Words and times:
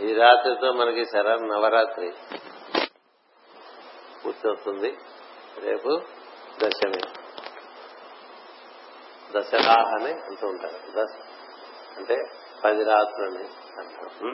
ఈ 0.00 0.14
రాత్రితో 0.14 0.72
మనకి 0.72 1.04
శర 1.04 1.34
నవరాత్రి 1.34 2.12
పూర్తవుతుంది 4.24 4.98
రేపు 5.58 6.00
దశమి. 6.64 7.00
దశరాహ 9.36 9.94
అని 9.94 10.12
అంటూ 10.12 10.46
ఉంటారు. 10.46 10.78
దశ 10.90 11.14
అంటే 11.96 12.16
పది 12.64 12.84
రాత్రులని 12.84 13.48
అంటారు. 13.78 14.24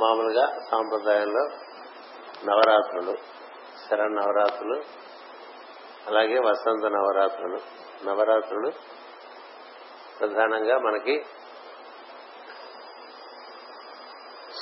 మామూలుగా 0.00 0.58
సాంప్రదాయంలో 0.70 1.44
నవరాత్రులు 2.44 3.16
శర 3.88 4.06
నవరాత్రులు 4.08 4.82
అలాగే 6.06 6.38
వసంత 6.38 6.86
నవరాత్రులు. 6.86 7.58
నవరాత్రులు 8.04 8.72
ప్రధానంగా 10.20 10.78
మనకి 10.78 11.24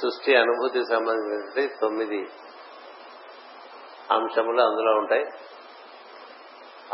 సృష్టి 0.03 0.37
అనుభూతి 0.37 0.83
సంబంధించి 0.85 1.69
తొమ్మిది 1.81 2.29
అంశములు 4.11 4.61
అందులో 4.61 4.93
ఉంటాయి. 4.93 5.25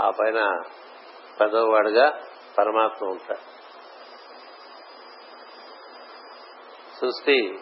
ఆ 0.00 0.10
పైన 0.10 0.62
పదవ 1.40 1.70
వాడుగా 1.70 2.20
పరమాత్మ 2.58 3.06
ఉంటాడు. 3.06 3.62
సృష్టి 7.00 7.58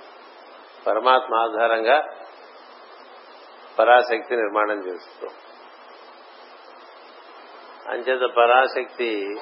పరమాత్మ 0.87 1.35
ఆధారంగా 1.35 2.05
పరాశక్తి 3.79 4.37
నిర్మాణం 4.37 4.87
చేస్తూ. 4.87 5.27
అంచేత 7.89 8.35
పరాశక్తి 8.35 9.41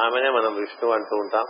ఆమెనే 0.00 0.30
మనం 0.30 0.54
విష్ణు 0.54 0.90
అంటూ 0.90 1.16
ఉంటాం. 1.16 1.44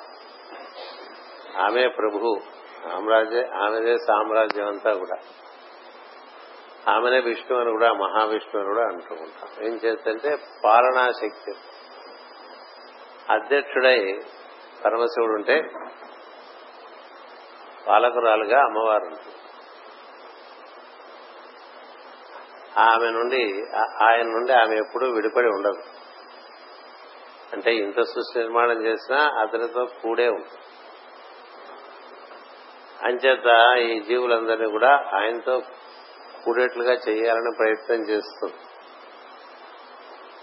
ఆమె 1.62 1.88
ప్రభు 1.88 2.40
సామ్రాజ్య 2.84 3.46
ఆమెదే 3.64 3.96
సామ్రాజ్యం 3.96 4.66
అంతా 4.66 4.94
కూడా. 4.94 5.18
ఆమెనే 6.94 7.20
విష్ణు 7.20 7.58
అని 7.58 7.70
కూడా 7.70 7.92
మహావిష్ణు 7.92 8.60
అని 8.60 8.68
కూడా 8.68 8.82
అంటూ 8.82 9.14
ఉంటాం 9.14 9.66
ఏం 9.66 9.74
చేస్తంటే 9.74 10.38
పాలనాశక్తి. 10.64 11.52
అధ్యక్షుడై 13.32 14.20
పరమశివుడు 14.84 15.32
ఉంటే 15.32 15.62
పాలకురాలుగా 17.88 18.64
అమ్మవారు 18.64 19.04
ఉంటుంది 19.04 19.36
ఆమె 22.78 23.10
నుండి 23.10 23.42
ఆయన 24.04 24.26
నుండి 24.26 24.52
ఆమె 24.52 24.76
ఎప్పుడూ 24.76 25.06
విడిపడి 25.10 25.46
ఉండదు. 25.46 25.82
అంటే 27.52 27.74
ఇంత 27.74 27.96
సృష్టి 27.96 28.38
నిర్మాణం 28.38 28.82
చేసినా 28.82 29.18
అతనితో 29.40 29.84
కూడే 30.02 30.28
ఉంటుంది 30.28 30.65
అంచేత 33.06 33.48
ఈ 33.78 33.92
జీవులందరినీ 34.00 34.68
కూడా 34.70 34.92
ఆయనతో 35.12 35.54
కూడేట్లుగా 36.44 36.94
చేయాలని 37.08 37.52
ప్రయత్నం 37.56 38.02
చేస్తుంది 38.02 38.58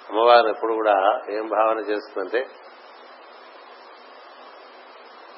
అమ్మవారు 0.09 0.47
ఎప్పుడు 0.47 0.73
కూడా 0.73 0.95
ఏం 1.29 1.45
భావన 1.47 1.79
చేస్తుందంటే 1.79 2.41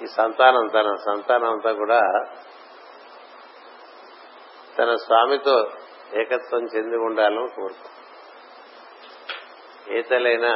ఈ 0.04 0.08
సంతానం 0.16 0.66
తన 0.68 0.96
సంతానం 1.06 1.50
అంతా 1.52 1.72
కూడా 1.74 2.00
తన 4.78 4.96
స్వామితో 4.96 5.56
ఏకత్వం 6.14 6.64
చెంది 6.66 6.98
ఉండాలని 6.98 7.50
కోరుతుంది 7.50 7.94
ఏ 9.96 10.02
తలైనా 10.02 10.54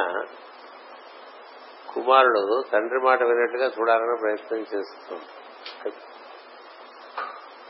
కుమారుడు 1.92 2.42
తండ్రి 2.72 3.00
మాట 3.00 3.22
వినట్టుగా 3.22 3.66
చూడాలని 3.66 4.16
ప్రయత్నం 4.20 4.62
చేస్తుంది 4.72 5.26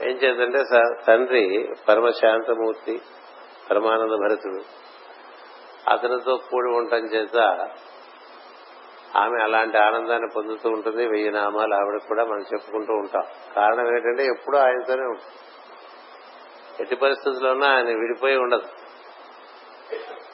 ఏం 0.02 0.16
చేద్దంటే 0.16 0.64
తండ్రి 1.08 1.68
పరమశాంతమూర్తి 1.88 3.00
పరమానంద 3.70 4.12
భరతుడు. 4.12 4.62
అతనితో 5.90 6.36
కూడి 6.36 6.68
ఉండటం 6.76 6.98
చేత 6.98 7.36
ఆమె 9.16 9.42
అలాంటి 9.42 9.78
ఆనందాన్ని 9.78 10.28
పొందుతూ 10.36 10.70
ఉంటుంది. 10.70 11.06
వెయ్యి 11.06 11.30
నామాలు 11.30 11.74
ఆవిడ 11.74 12.00
కూడా 12.08 12.24
మనం 12.24 12.40
చెప్పుకుంటూ 12.40 12.92
ఉంటాం. 12.92 13.22
కారణం 13.56 13.96
ఏంటంటే 13.96 14.26
ఎప్పుడూ 14.26 14.58
ఆయనతోనే 14.58 15.02
ఉంటుంది 15.02 15.38
ఎట్టి 16.80 16.96
పరిస్థితుల్లోనూ 16.96 17.66
ఆయన 17.66 17.86
విడిపోయి 17.86 18.36
ఉండదు. 18.36 18.68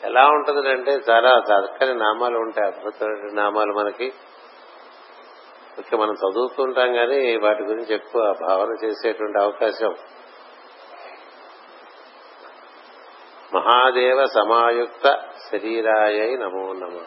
ఎలా 0.05 0.27
ఉంటుంది 0.27 0.69
అంటే 0.69 1.01
చాలా 1.11 1.43
చక్కని 1.51 1.95
నామాలు 1.95 2.39
ఉంటాయి. 2.39 2.73
అద్భుతమైన 2.73 3.35
నామాలు 3.35 3.73
మనకి. 3.73 4.13
ఓకే 5.79 5.97
మనం 5.97 6.13
చదువుతుంటాం 6.13 6.95
కానీ 6.95 7.37
వాటి 7.37 7.63
గురించి 7.63 7.95
ఎక్కువ 7.95 8.35
భావన 8.41 8.85
చేసేటువంటి 8.85 9.43
అవకాశం. 9.43 9.95
మహాదేవ 13.55 14.27
సమాయుక్త 14.27 15.19
శరీరాయ 15.51 16.37
నమో 16.37 16.73
నమ. 16.73 17.01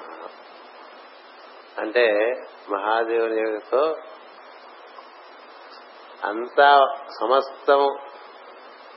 అంటే 1.78 2.35
మహాదేవునితో 2.69 3.96
అంతా 6.24 6.86
సమస్తం 7.19 7.97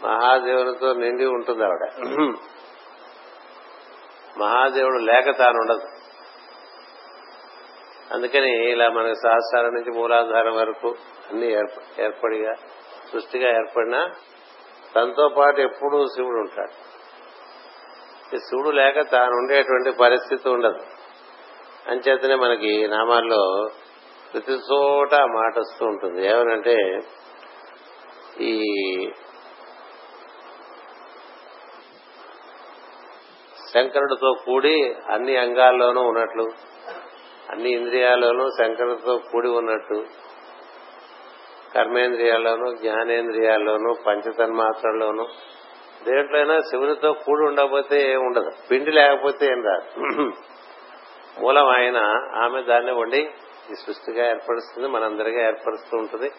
మహాదేవునితో 0.03 0.93
నిండి 0.93 1.27
ఉంటుంది 1.27 1.65
ఆవిడ 1.65 1.93
మహాదేవుడు 4.39 4.99
లేక 4.99 5.39
తానుండదు. 5.39 5.92
అందుకని 8.13 8.71
ఇలా 8.71 8.89
మనకు 8.89 9.15
సహస్రాల 9.15 9.65
నుంచి 9.65 9.91
మూలాధారం 9.91 10.57
వరకు 10.57 10.95
అన్ని 11.31 11.53
ఏర్పడిగా 12.01 12.55
సృష్టిగా 13.13 13.49
ఏర్పడినా 13.49 14.11
తనతో 14.97 15.29
పాటు 15.29 15.61
ఎప్పుడూ 15.61 16.07
శివుడు 16.07 16.37
ఉంటాడు. 16.37 16.93
శివుడు 18.39 18.71
లేక 18.71 19.01
తాను 19.01 19.31
ఉండేటువంటి 19.31 19.91
పరిస్థితి 19.93 20.49
ఉండదు. 20.49 20.85
అంచేతనే 21.87 22.35
మనకి 22.35 22.89
నామాల్లో 22.89 23.69
ప్రతి 24.33 24.53
చోట 24.53 25.15
మాట 25.15 25.59
వస్తూ 25.59 25.87
ఉంటుంది. 25.87 26.27
ఏమనంటే 26.27 26.99
ఈ 28.41 28.55
శంకరుడితో 33.75 34.35
కూడి 34.47 34.95
అన్ని 35.11 35.37
అంగాల్లోనూ 35.37 36.03
ఉన్నట్లు 36.03 36.72
అన్ని 37.53 37.71
ఇంద్రియాల్లోనూ 37.71 38.51
శంకరుడితో 38.51 39.19
కూడి 39.33 39.49
ఉన్నట్టు 39.49 40.05
కర్మేంద్రియాల్లోనూ 41.75 42.75
జ్ఞానేంద్రియాల్లోనూ 42.75 43.95
పంచతన్మాత్రల్లోనూ 44.07 45.27
దేంట్లోనైనా 46.05 46.61
శివునితో 46.61 47.13
కూడి 47.13 47.47
ఉండకపోతే 47.47 48.13
ఏం 48.13 48.21
ఉండదు. 48.21 48.51
పిండి 48.71 48.91
లేకపోతే 48.91 49.47
ఏం 49.47 49.63
రాదు. 49.65 50.01
మూలం 51.41 51.67
ఆయన 51.67 51.97
ఆమె 52.37 52.63
దాన్ని 52.63 52.93
వండి 52.93 53.31
ఈ 53.71 53.75
సృష్టిగా 53.87 54.29
ఏర్పరుస్తుంది 54.31 54.89
మనందరిగా 54.89 55.47
ఏర్పరుస్తూ 55.47 55.99
ఉంటుంది. 55.99 56.31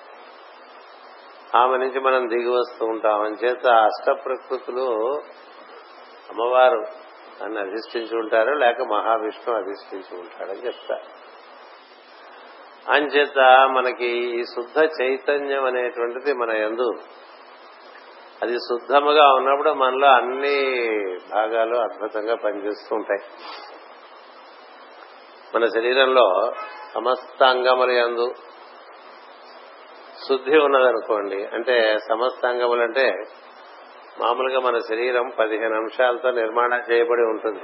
ఆమె 1.57 1.77
నుంచి 1.77 1.99
మనం 1.99 2.29
దిగి 2.29 2.49
వస్తూ 2.49 2.85
ఉంటాం. 2.85 3.21
అని 3.21 3.35
చేత 3.45 3.67
అష్ట 3.67 4.09
ప్రకృతులు 4.09 5.13
అమ్మవారు 6.29 7.02
అని 7.41 7.59
అధిష్ఠించి 7.59 8.17
ఉంటారు 8.17 8.51
లేక 8.51 8.81
మహావిష్ణు 8.81 9.55
అధిష్ఠించి 9.55 10.19
ఉంటాడని 10.19 10.65
చెప్తారు. 10.65 11.23
అంచేత 12.91 13.39
మనకి 13.69 14.05
ఈ 14.05 14.43
శుద్ధ 14.43 14.89
చైతన్యం 15.01 15.65
అనేటువంటిది 15.65 16.33
మన 16.33 16.49
ఎందు 16.49 16.93
అది 18.41 18.53
శుద్ధముగా 18.53 19.33
ఉన్నప్పుడు 19.33 19.71
మనలో 19.71 20.07
అన్ని 20.07 20.83
భాగాలు 21.33 21.75
అద్భుతంగా 21.75 22.35
పనిచేస్తూ 22.35 22.95
ఉంటాయి. 22.95 23.21
మన 25.55 25.65
శరీరంలో 25.65 26.53
సమస్త 26.93 27.43
అంగముల 27.43 27.91
ఎందు 27.91 28.33
శుద్ధి 30.27 30.59
ఉన్నదనుకోండి 30.59 31.45
అంటే 31.45 31.97
సమస్త 32.09 32.45
అంగములు 32.45 32.81
అంటే 32.81 33.13
మామూలుగా 34.19 34.59
మన 34.59 34.77
శరీరం 34.77 35.29
పదిహేను 35.39 35.75
అంశాలతో 35.75 36.31
నిర్మాణం 36.31 36.81
చేయబడి 36.91 37.21
ఉంటుంది. 37.21 37.63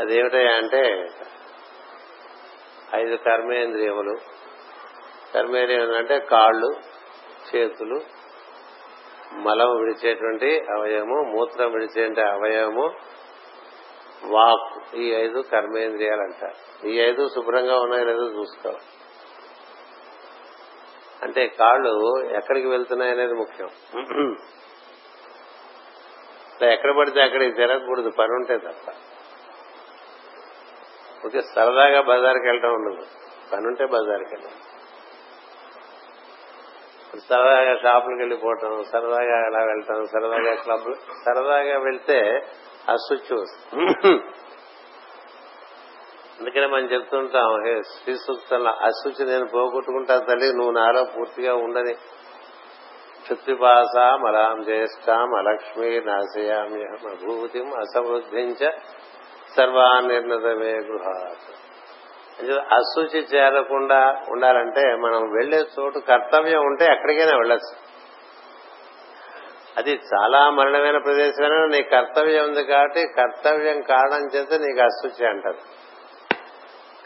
అదేమిటయా 0.00 0.56
అంటే 0.56 1.08
ఐదు 2.94 3.16
కర్మేంద్రియములు. 3.16 4.16
కర్మేంద్రియములు 5.34 5.96
అంటే 5.96 6.18
కాళ్ళు 6.18 6.74
చేతులు 7.56 8.00
మలం 9.32 9.78
విడిచేటువంటి 9.78 10.60
అవయవము 10.60 11.22
మూత్రం 11.32 11.72
విడిచే 11.72 12.22
అవయవము 12.22 12.90
వాక్. 14.24 14.96
ఈ 14.96 15.12
ఐదు 15.12 15.44
కర్మేంద్రియాలు 15.52 16.20
అంటారు. 16.20 16.86
ఈ 16.86 16.98
ఐదు 16.98 17.28
శుభ్రంగా 17.28 17.80
ఉన్నాయో 17.80 18.04
లేదో 18.04 18.26
చూసుకోవాలి. 18.26 18.82
అంటే 21.22 21.46
కాళ్ళు 21.46 22.24
ఎక్కడికి 22.36 22.66
వెళ్తున్నాయి 22.66 23.12
అనేది 23.12 23.34
ముఖ్యం. 23.34 23.70
ఎక్కడ 26.66 26.90
పడితే 26.98 27.20
అక్కడికి 27.22 27.52
తిరగకూడదు 27.52 28.10
పని 28.10 28.32
ఉంటే 28.32 28.58
తప్ప. 28.58 28.90
ఓకే 31.26 31.40
సరదాగా 31.54 32.00
బజార్కి 32.00 32.46
వెళ్ళడం 32.46 32.72
ఉండదు. 32.74 33.04
పని 33.52 33.66
ఉంటే 33.66 33.86
బజార్కి 33.86 34.34
వెళ్ళడం 34.34 34.58
సరదాగా 37.28 37.72
షాపులకు 37.76 38.18
వెళ్ళిపోవటం 38.18 38.84
సరదాగా 38.84 39.38
అలా 39.46 39.60
వెళ్ళటం 39.64 40.06
సరదాగా 40.06 40.54
క్లబ్ 40.54 40.94
సరదాగా 41.24 41.78
వెళ్తే 41.78 42.18
అశుచి 42.88 43.34
వస్తుంది. 43.34 44.12
అందుకనే 46.38 46.66
మనం 46.66 46.84
చెప్తుంటాం 46.84 47.66
హే 47.66 47.82
శ్రీ 47.82 48.14
సూక్తంలో 48.14 48.70
అశుచి 48.70 49.24
నేను 49.26 49.46
పోగొట్టుకుంటా 49.46 50.18
తల్లి 50.18 50.48
నువ్వు 50.52 50.72
నాలో 50.72 51.04
పూర్తిగా 51.04 51.54
ఉండని 51.54 51.94
క్షుత్రిపాసాం 53.22 54.26
అలాం 54.26 54.64
జ్యేష్ఠాం 54.64 55.30
నాశయామ్యహం 56.06 57.10
అభూతిం 57.10 57.74
అసమృద్ధించ 57.74 58.70
సర్వానిర్ణతమే 59.56 60.72
గృహాత్. 60.72 61.62
అశుచి 62.72 63.20
చేరకుండా 63.20 64.20
ఉండాలంటే 64.30 64.94
మనం 64.94 65.32
వెళ్ళే 65.32 65.64
చోటు 65.78 65.98
కర్తవ్యం 65.98 66.60
ఉంటే 66.60 66.84
ఎక్కడికైనా 66.84 67.36
వెళ్ళచ్చు. 67.36 67.92
అది 69.76 70.00
చాలా 70.14 70.50
మరణమైన 70.50 70.98
ప్రదేశమైనా 70.98 71.66
నీ 71.66 71.82
కర్తవ్యం 71.82 72.44
ఉంది 72.44 72.64
కాబట్టి 72.64 73.06
కర్తవ్యం 73.16 73.80
కారణం 73.80 74.26
చేత 74.34 74.60
నీకు 74.60 74.80
అశుచి 74.80 75.28
అంటారు. 75.28 75.58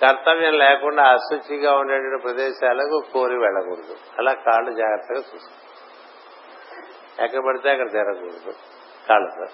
కర్తవ్యం 0.03 0.59
లేకుండా 0.59 1.03
అశుచిగా 1.03 1.73
ఉండేటువంటి 1.73 2.23
ప్రదేశాలకు 2.23 3.03
కోరి 3.13 3.39
వెళ్ళకూడదు. 3.39 3.97
అలా 4.19 4.33
కాళ్ళు 4.33 4.71
జాగ్రత్తగా 4.71 5.19
చూసుకో. 5.19 5.66
ఎక్కడ 7.23 7.47
పడితే 7.47 7.71
అక్కడ 7.71 7.91
తిరగకూడదు 7.91 8.53
కాళ్ళతో 9.09 9.47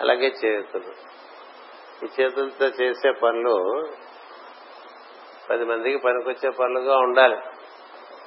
అలాగే 0.00 0.26
చేతులు 0.44 0.92
ఈ 2.04 2.08
చేతులతో 2.20 2.66
చేసే 2.66 3.10
పనులు 3.10 3.86
పది 5.50 5.64
మందికి 5.64 5.98
పనికొచ్చే 5.98 6.50
పనులుగా 6.50 6.96
ఉండాలి. 6.98 7.36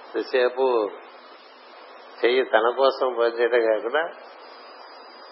ఎంతసేపు 0.07 0.89
చెయ్యి 2.25 2.43
తన 2.43 2.73
కోసం 2.77 3.15
పనిచేయడం 3.19 3.61
కాకుండా 3.61 4.09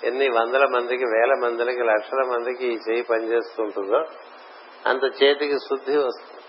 ఎన్ని 0.04 0.30
వందల 0.30 0.66
మందికి 0.66 1.04
వేల 1.04 1.34
మందికి 1.44 1.84
లక్షల 1.84 2.24
మందికి 2.24 2.68
ఈ 2.68 2.78
చెయ్యి 2.90 3.04
పనిచేస్తుంటుందో 3.04 4.04
అంత 4.86 5.24
చేతికి 5.24 5.54
శుద్ధి 5.54 5.98
వస్తుంది. 5.98 6.44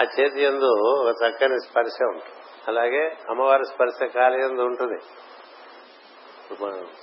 ఆ 0.00 0.02
చేతి 0.02 0.42
ఎందు 0.42 0.70
ఒక 0.90 1.14
చక్కని 1.22 1.60
స్పర్శ 1.70 2.02
ఉంటుంది. 2.02 2.43
అలాగే 2.68 3.16
అమ్మవారి 3.30 3.64
స్పర్శ 3.64 4.04
కాలి 4.04 4.42
ఎందు 4.44 4.62
ఉంటుంది. 4.62 4.98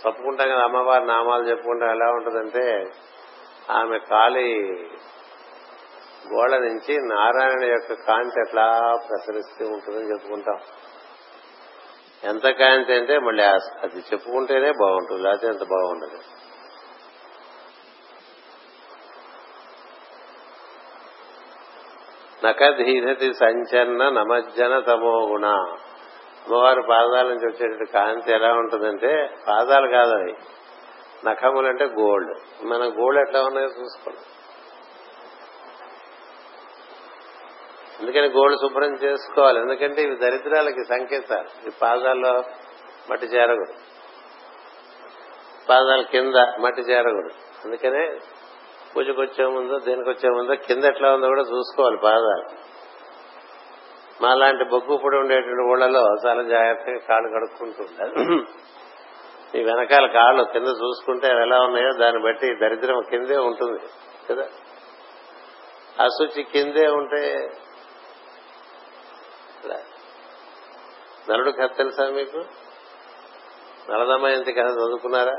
చెప్పుకుంటాం 0.01 0.49
కదా 0.49 0.63
అమ్మవారి 0.63 1.05
నామాలు 1.05 1.43
చెప్పుకుంటాం 1.49 1.89
ఎలా 1.89 2.11
ఉంటుందంటే 2.11 2.91
ఆమె 3.69 3.97
కాలి 3.99 4.47
గోడ 6.33 6.51
నుంచి 6.51 6.93
నారాయణ 6.99 7.63
యొక్క 7.63 7.93
కాంతి 7.93 8.39
ఎట్లా 8.39 8.97
ప్రసరిస్తూ 9.09 9.65
ఉంటుందని 9.67 10.11
చెప్పుకుంటాం. 10.11 10.59
ఎంత 12.23 12.47
కాంతి 12.47 12.93
అంటే 12.93 13.19
మళ్ళీ 13.19 13.43
అది 13.43 13.99
చెప్పుకుంటేనే 13.99 14.71
బాగుంటుంది 14.71 15.21
లేకపోతే 15.21 15.47
ఎంత 15.47 15.63
బాగుండదు. 15.63 16.19
నకధీనతి 22.45 23.33
సంచన్న 23.33 24.09
నమజ్జన 24.09 24.79
తమో 24.79 25.27
గుణ. 25.27 25.45
అమ్మవారి 25.45 26.81
పాదాల 26.89 27.27
నుంచి 27.27 27.45
వచ్చేటువంటి 27.45 27.91
కాంతి 27.91 28.33
ఎలా 28.33 28.53
ఉంటుందంటే 28.53 29.29
పాదాలు 29.47 29.87
కాదు 29.87 30.15
అవి. 30.15 30.33
నఖములు 31.25 31.67
అంటే 31.67 31.85
గోల్డ్. 31.85 32.39
మన 32.63 32.83
గోల్డ్ 32.83 33.21
ఎట్లా 33.21 33.43
ఉన్నాయో 33.43 33.67
చూసుకోండి. 33.67 34.19
అందుకని 37.99 38.27
గోల్డ్ 38.27 38.59
శుభ్రం 38.61 38.95
చేసుకోవాలి? 38.95 39.59
ఎందుకంటే 39.59 40.01
ఇవి 40.01 40.15
దరిద్రాలకి 40.15 40.83
సంకేతాలు. 40.89 41.67
ఈ 41.67 41.71
పాదాల్లో 41.81 42.43
మట్టి 43.11 43.25
చేరకూడదు. 43.25 43.73
పాదాల 45.69 46.01
కింద 46.01 46.35
మట్టి 46.35 46.81
చేరకూడదు. 46.81 47.37
అందుకనే 47.65 48.17
పూజకు 48.93 49.19
వచ్చే 49.21 49.43
ముందో 49.47 49.75
దేనికి 49.79 50.09
వచ్చే 50.09 50.29
ముందో 50.29 50.55
కింద 50.65 50.83
ఎట్లా 50.85 51.09
ఉందో 51.13 51.27
కూడా 51.27 51.45
చూసుకోవాలి 51.51 51.97
పాదాలు 52.03 52.45
మా 54.21 54.31
లాంటి 54.33 54.63
బొగ్గు 54.71 54.95
పొడి 54.97 55.17
ఉండేటువంటి 55.17 55.63
ఊళ్ళలో 55.71 56.01
చాలా 56.25 56.41
జాగ్రత్తగా 56.49 56.99
కాళ్ళు 57.07 57.29
కడుక్కుంటుంటారు 57.35 58.13
ఈ 59.53 59.61
వెనకాల 59.63 60.05
కాళ్ళు 60.13 60.43
కింద 60.53 60.69
చూసుకుంటే 60.81 61.27
అవి 61.27 61.41
ఎలా 61.41 61.57
ఉన్నాయో 61.61 61.91
దాన్ని 61.93 62.21
బట్టి 62.21 62.49
దరిద్రం 62.61 62.99
కిందే 63.09 63.37
ఉంటుంది 63.47 63.79
కదా? 64.27 64.45
అశుచి 65.99 66.43
కిందే 66.51 66.85
ఉంటే 66.91 67.21
నలుడు 71.27 71.51
కథ 71.51 71.69
తెలుసా 71.77 72.05
మీకు? 72.11 72.39
నలదమ్మ 73.89 74.27
ఎంత 74.27 74.49
కథ 74.49 74.67
చదువుకున్నారా? 74.77 75.35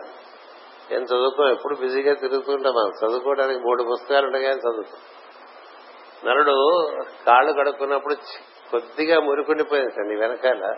ఏం 0.90 1.02
చదువుకో 1.02 1.48
ఎప్పుడు 1.48 1.74
బిజీగా 1.74 2.14
తిరుగుతుంటాం 2.14 2.72
మనం. 2.72 3.08
చదువుకోవడానికి 3.08 3.60
మూడు 3.60 3.82
పుస్తకాలు 3.82 4.26
ఉంటాయి 4.26 4.44
కానీ 4.44 4.58
చదువుతాం 4.58 5.00
నరుడు 6.26 6.88
కాళ్ళు 7.26 7.52
కడుక్కున్నప్పుడు 7.52 8.14
కొద్దిగా 8.70 9.20
మురుకుండిపోయిందండి 9.20 10.16
వెనకాల. 10.20 10.74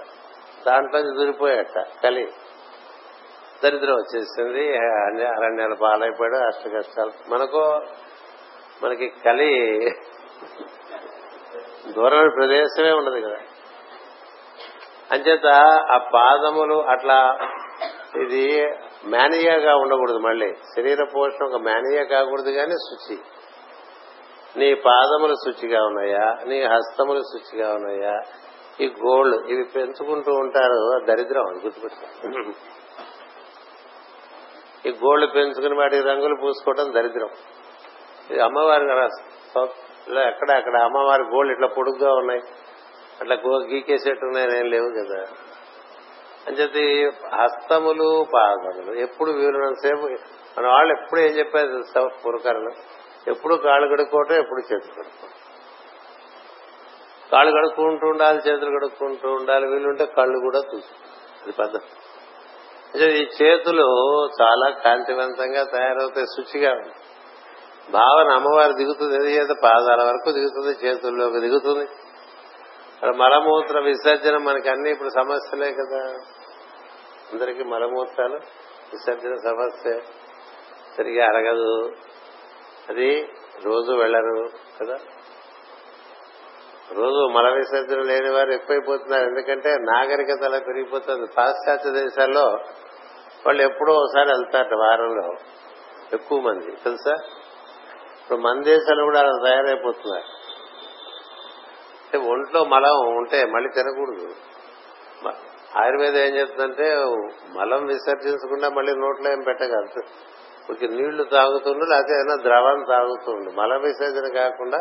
దాంట్లో 0.66 1.00
దూరిపోయాట 1.00 1.86
కలి. 2.04 2.30
దరిద్రం 3.64 3.94
వచ్చేసింది 3.94 4.68
అరణ్యాలు 5.26 5.74
పాలైపోయాడు 5.74 6.36
అష్ట 6.36 6.68
కష్టాలు 6.76 7.12
మనకు 7.30 7.60
మనకి 8.82 9.08
కలి 9.24 9.78
దూరమైన 11.92 12.28
ప్రదేశమే 12.28 12.90
ఉండదు 12.92 13.26
కదా. 13.26 13.36
అంచేత 15.12 15.46
ఆ 15.92 15.98
పాదములు 16.14 16.82
అట్లా 16.82 17.38
ఇది 18.22 18.66
మేనియాగా 19.06 19.76
ఉండకూడదు 19.76 20.18
మళ్ళీ. 20.18 20.54
శరీర 20.54 21.04
పోషణ 21.16 21.44
ఒక 21.46 21.60
మేనియా 21.60 22.04
కాకూడదు 22.04 22.50
కానీ 22.50 22.72
శుచి. 22.72 23.18
నీ 24.56 24.74
పాదములు 24.74 25.34
శుచిగా 25.34 25.84
ఉన్నాయా? 25.84 26.36
నీ 26.46 26.62
హస్తములు 26.62 27.20
శుచిగా 27.20 27.74
ఉన్నాయా? 27.74 28.20
ఈ 28.80 28.94
గోల్డ్ 29.06 29.50
ఇవి 29.50 29.64
పెంచుకుంటూ 29.64 30.32
ఉంటారు. 30.32 31.06
దరిద్రం 31.06 31.46
అది 31.46 31.58
గుర్తుపెట్టుకో 31.58 32.06
ఈ 34.86 34.92
గోల్డ్ 34.92 35.34
పెంచుకుని 35.34 35.78
వాటి 35.78 36.00
రంగులు 36.00 36.36
పూసుకోవడం 36.42 36.94
దరిద్రం. 36.94 37.28
ఇది 38.30 38.40
అమ్మవారి 38.40 38.84
ఎక్కడ 40.28 40.50
అక్కడ 40.50 40.76
అమ్మవారి 40.76 41.22
గోల్డ్ 41.22 41.52
ఇట్లా 41.52 41.68
పొడుగ్గా 41.68 42.14
ఉన్నాయి. 42.14 42.40
అట్లా 43.20 43.36
గీకేసేట్టు 43.46 44.24
ఉన్నాయని 44.24 44.70
లేవు 44.70 44.88
కదా. 45.02 45.24
అంచేది 46.48 47.10
హస్తములు 47.34 48.26
పాదములు. 48.34 48.92
ఎప్పుడు 49.00 49.30
వీలున్నంతసేపు 49.30 50.06
మన 50.58 50.66
వాళ్ళు 50.66 50.92
ఎప్పుడు 50.94 51.20
ఏం 51.20 51.32
చెప్పారు 51.38 51.82
పూర్వకాలంలో 52.24 52.72
ఎప్పుడు 53.28 53.54
కాళ్ళు 53.54 53.86
కడుక్కోవటం 53.88 54.34
ఎప్పుడు 54.34 54.60
చేతులు 54.60 54.94
కడుక్కోవటం. 55.00 55.38
కాళ్ళు 57.32 57.52
కడుక్కుంటూ 57.52 58.06
ఉండాలి 58.06 58.38
చేతులు 58.38 58.70
కడుక్కుంటూ 58.70 59.28
ఉండాలి. 59.28 59.66
వీలుంటే 59.66 60.06
కళ్ళు 60.06 60.38
కూడా 60.38 60.58
చూసుకో 60.58 60.98
అది 61.42 61.52
పద్ధతి. 61.52 61.90
ఈ 63.04 63.28
చేతులు 63.42 63.86
చాలా 64.42 64.70
కాంతివంతంగా 64.84 65.64
తయారవుతాయి 65.64 66.26
శుచిగా 66.26 66.74
భావన 67.90 68.28
అమ్మవారు 68.28 68.72
దిగుతుంది. 68.72 69.14
ఏది 69.14 69.32
చేత 69.36 69.56
పాదాల 69.62 70.02
వరకు 70.02 70.32
దిగుతుంది 70.32 70.86
చేతుల్లోకి 70.86 71.40
దిగుతుంది. 71.40 71.86
మలమూత్ర 73.16 73.80
విసర్జన 73.80 74.36
మనకి 74.36 74.68
అన్ని 74.68 74.90
ఇప్పుడు 74.90 75.08
సమస్యలే 75.08 75.72
కదా. 75.72 76.00
అందరికీ 77.32 77.62
మలమూత్రాలు. 77.62 78.34
విసర్జన 78.92 79.34
సమస్య. 79.34 80.00
సరిగా 80.96 81.26
అరగదు 81.26 81.92
అది 82.88 83.28
రోజు 83.64 83.92
వెళ్ళరు 83.92 84.48
కదా. 84.80 84.98
రోజు 86.92 87.28
మల 87.32 87.54
విసర్జన 87.54 88.00
లేని 88.00 88.30
వారు 88.30 88.50
ఎక్కువైపోతున్నారు. 88.50 89.28
ఎందుకంటే 89.28 89.76
నాగరికత 89.78 90.44
అలా 90.44 90.58
పెరిగిపోతుంది. 90.58 91.26
పాశ్చాత్య 91.36 91.90
దేశాల్లో 91.90 92.44
వాళ్ళు 93.46 93.62
ఎప్పుడో 93.62 93.92
ఒకసారి 93.92 94.28
వెళ్తారట 94.28 94.74
వారంలో. 94.74 95.34
ఎక్కువ 96.12 96.40
మంది. 96.40 96.70
తెలుసా? 96.70 97.12
ఇప్పుడు 98.22 98.38
మన 98.38 98.62
దేశాలు 98.62 99.02
కూడా 99.04 99.20
అలా 99.20 99.32
తయారైపోతున్నారు. 99.44 100.44
అంటే 102.04 102.32
ఒంట్లో 102.32 102.64
మలం 102.64 103.16
ఉంటే 103.16 103.46
మళ్ళీ 103.46 103.70
తినకూడదు. 103.74 104.34
ఆయుర్వేదం 105.80 106.20
ఏం 106.26 106.34
చెప్తుందంటే 106.36 106.86
మలం 107.58 107.82
విసర్జించకుండా 107.86 108.68
మళ్ళీ 108.68 108.92
నోట్లో 108.94 109.28
ఏం 109.32 109.40
పెట్టగలదు 109.46 110.02
కొంచెం 110.66 110.90
నీళ్ళు 110.96 111.24
తాగుతుండు 111.24 111.84
లేకపోతే 111.84 112.12
ఏదైనా 112.14 112.36
ద్రవం 112.42 112.78
తాగుతుండు. 112.88 113.50
మల 113.60 113.72
విసర్జన 113.76 114.26
కాకుండా 114.34 114.78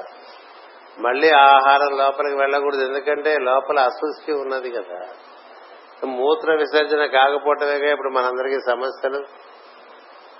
మళ్ళీ 0.99 1.29
ఆహారం 1.31 1.91
లోపలికి 1.97 2.35
వెళ్ళకూడదు. 2.35 2.83
ఎందుకంటే 2.85 3.31
లోపల 3.39 3.79
అశుష్టి 3.79 4.31
ఉన్నది 4.33 4.69
కదా. 4.71 4.99
మూత్ర 6.05 6.53
విసర్జన 6.53 7.03
కాకపోవటమేగా 7.05 7.89
ఇప్పుడు 7.91 8.11
మనందరికీ 8.17 8.59
సమస్యలు. 8.69 9.19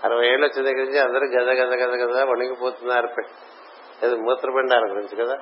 అరవై 0.03 0.25
ఏళ్ళు 0.27 0.45
వచ్చిన 0.45 0.63
దగ్గర 0.65 0.83
నుంచి 0.85 0.99
అందరూ 0.99 1.25
గద 1.35 1.49
గద 1.59 1.73
గద 1.81 1.93
గద 2.01 2.17
వణిగిపోతున్నారు 2.29 3.09
మూత్రపిండాల 4.25 4.85
గురించి 4.91 5.15
కదా. 5.23 5.35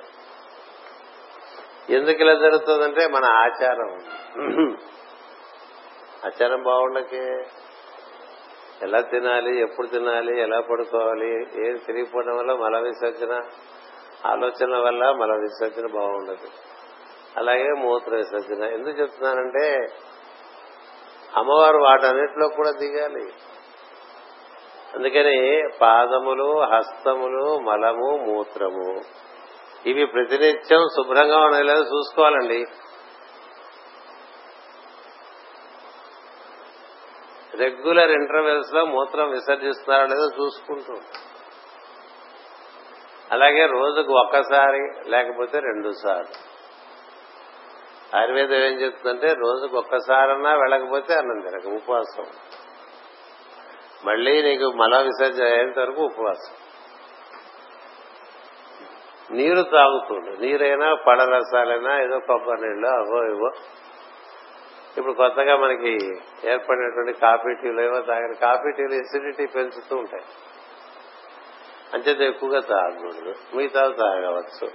ఎందుకు 1.89 2.19
ఇలా 2.23 2.33
జరుగుతుందంటే 2.33 3.03
మన 3.07 3.25
ఆచారం. 3.45 3.89
ఆచారం 6.25 6.63
బాగుండకే 6.63 7.43
ఎలా 8.83 9.01
తినాలి 9.01 9.59
ఎప్పుడు 9.59 9.87
తినాలి 9.87 10.41
ఎలా 10.41 10.59
పడుకోవాలి 10.59 11.33
ఏం 11.67 11.77
తిరిగిపోవడం 11.77 12.37
వల్ల 12.37 12.53
మల 12.53 12.79
విసర్జన 12.79 13.41
ఆలోచన 14.25 14.77
వల్ల 14.77 15.11
మల 15.11 15.31
విసర్జన 15.31 15.87
బాగుండదు. 15.93 16.47
అలాగే 17.37 17.67
మూత్ర 17.77 18.15
విసర్జన. 18.15 18.63
ఎందుకు 18.63 18.89
చెప్తున్నానంటే 18.89 19.85
అమ్మవారు 21.35 21.77
వాటన్నిటిలో 21.77 22.47
కూడా 22.47 22.71
దిగాలి. 22.71 23.33
అందుకని 24.95 25.69
పాదములు 25.81 26.59
హస్తములు 26.59 27.59
మలము 27.59 28.17
మూత్రము 28.17 29.01
ఇవి 29.85 30.05
ప్రతినిత్యం 30.05 30.79
శుభ్రంగా 30.79 31.45
ఉండేలా 31.45 31.73
చూసుకోవాలండి. 31.73 32.65
రెగ్యులర్ 37.61 38.11
ఇంటర్వెల్స్లో 38.11 38.85
మూత్రం 38.85 39.29
విసర్జిస్తున్నారో 39.29 40.05
లేదో 40.05 40.25
చూసుకుంటూ 40.25 40.95
అలాగే 43.31 43.65
రోజుకు 43.65 44.13
ఒక్కసారి 44.13 45.09
లేకపోతే 45.09 45.59
రెండు 45.59 45.91
సార్లు. 46.03 46.51
ఆయుర్వేదం 48.17 48.53
ఏం 48.53 48.73
చెప్తుందంటే 48.73 49.33
రోజుకు 49.33 49.77
ఒక్కసారన్నా 49.77 50.53
వెళ్ళకపోతే 50.53 51.13
అన్నం 51.13 51.39
తినక 51.39 51.75
ఉపవాసం. 51.75 52.25
మళ్ళీ 54.05 54.41
నీకు 54.41 54.71
మల 54.71 55.01
విసర్జన 55.01 55.45
అయ్యేంత 55.45 55.79
వరకు 55.79 56.01
ఉపవాసం. 56.01 56.55
నీరు 59.31 59.61
తాగుతుండు. 59.61 60.41
నీరైనా 60.41 60.93
పడరసాలైనా 61.07 62.03
ఏదో 62.03 62.19
కొబ్బరి 62.19 62.61
నీళ్ళు 62.61 62.87
అవో 62.87 63.35
ఇవో 63.35 63.49
ఇప్పుడు 64.97 65.13
కొత్తగా 65.13 65.55
మనకి 65.57 65.97
ఏర్పడినటువంటి 66.49 67.13
కాఫీ 67.13 67.53
టీలు 67.61 67.81
ఏవో 67.81 68.01
తాగిన 68.01 68.33
కాఫీ 68.33 68.71
టీలు 68.71 68.93
ఎసిడిటీ 68.93 69.45
పెంచుతూ 69.45 69.95
ఉంటాయి. 69.95 70.23
అంచేత 71.93 72.21
ఎక్కువగా 72.21 72.59
తాగకూడదు. 72.59 73.35
మిగతా 73.55 73.95
తాగవచ్చు. 73.99 74.71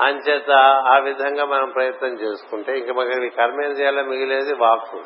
అంచేత 0.00 0.50
ఆ 0.86 0.98
విధంగా 0.98 1.44
మనం 1.44 1.70
ప్రయత్నం 1.70 2.20
చేసుకుంటే 2.20 2.78
ఇంకా 2.78 2.92
మనకి 2.92 3.28
కర్మేంద్రియాల 3.28 4.00
మిగిలేది 4.00 4.54
వాక్కు. 4.54 5.02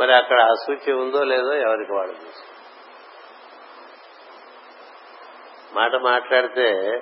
మరి 0.00 0.14
అక్కడ 0.14 0.40
అశుచి 0.40 0.92
ఉందో 0.92 1.24
లేదో 1.24 1.52
ఎవరికి 1.52 1.92
వాడు 1.92 2.12
మాట 5.74 5.94
మాట్లాడితే 5.94 7.00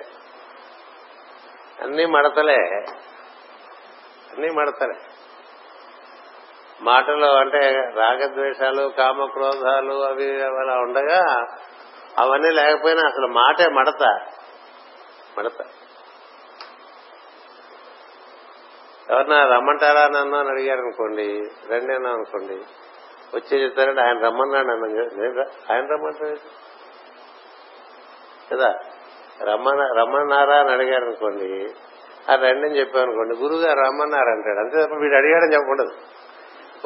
అన్ని 1.81 2.05
మడతలే. 2.05 2.57
అన్ని 4.33 4.47
మడతలే. 4.51 5.06
మాటలో 6.81 7.35
అంటే 7.35 7.91
రాగద్వేషాలు 7.95 8.91
కామక్రోధాలు 8.97 9.93
అవి 9.93 10.43
అలా 10.43 10.77
ఉండగా 10.79 11.47
అవన్నీ 12.17 12.51
లేకపోయినా 12.51 13.01
అసలు 13.07 13.27
మాటే 13.27 13.69
మడత. 13.69 14.19
మడత. 15.37 15.61
ఎవరన్నా 19.09 19.47
రమ్మంటారా 19.47 20.07
నన్ను 20.07 20.37
అని 20.37 20.49
అడిగారు 20.49 20.79
అనుకోండి 20.79 21.41
రండి 21.71 21.93
అన్నా 21.93 22.09
అనుకోండి 22.09 22.53
వచ్చి 23.35 23.63
చెప్తారంటే 23.63 24.01
ఆయన 24.01 24.19
రమ్మన్నాడు 24.25 24.71
అన్న 24.71 25.39
ఆయన 25.71 25.85
రమ్మంటాడు 25.85 26.39
కదా? 28.55 28.79
రమ్మన 29.43 29.93
రమ్మన్నారా 29.99 30.59
అని 30.59 30.71
అడిగారు 30.71 31.05
అనుకోండి 31.05 31.73
ఆ 32.31 32.35
రండి 32.35 32.67
అని 32.67 32.79
చెప్పాను 32.79 33.07
అనుకోండి 33.07 33.35
గురువు 33.35 33.59
గారు 33.59 33.79
రమ్మన్నారు 33.79 34.29
అంటాడు 34.29 34.59
అంతే 34.59 34.83
తప్ప 34.83 34.93
వీడు 34.93 35.15
అడిగాడని 35.15 35.53
చెప్పకూడదు 35.53 35.91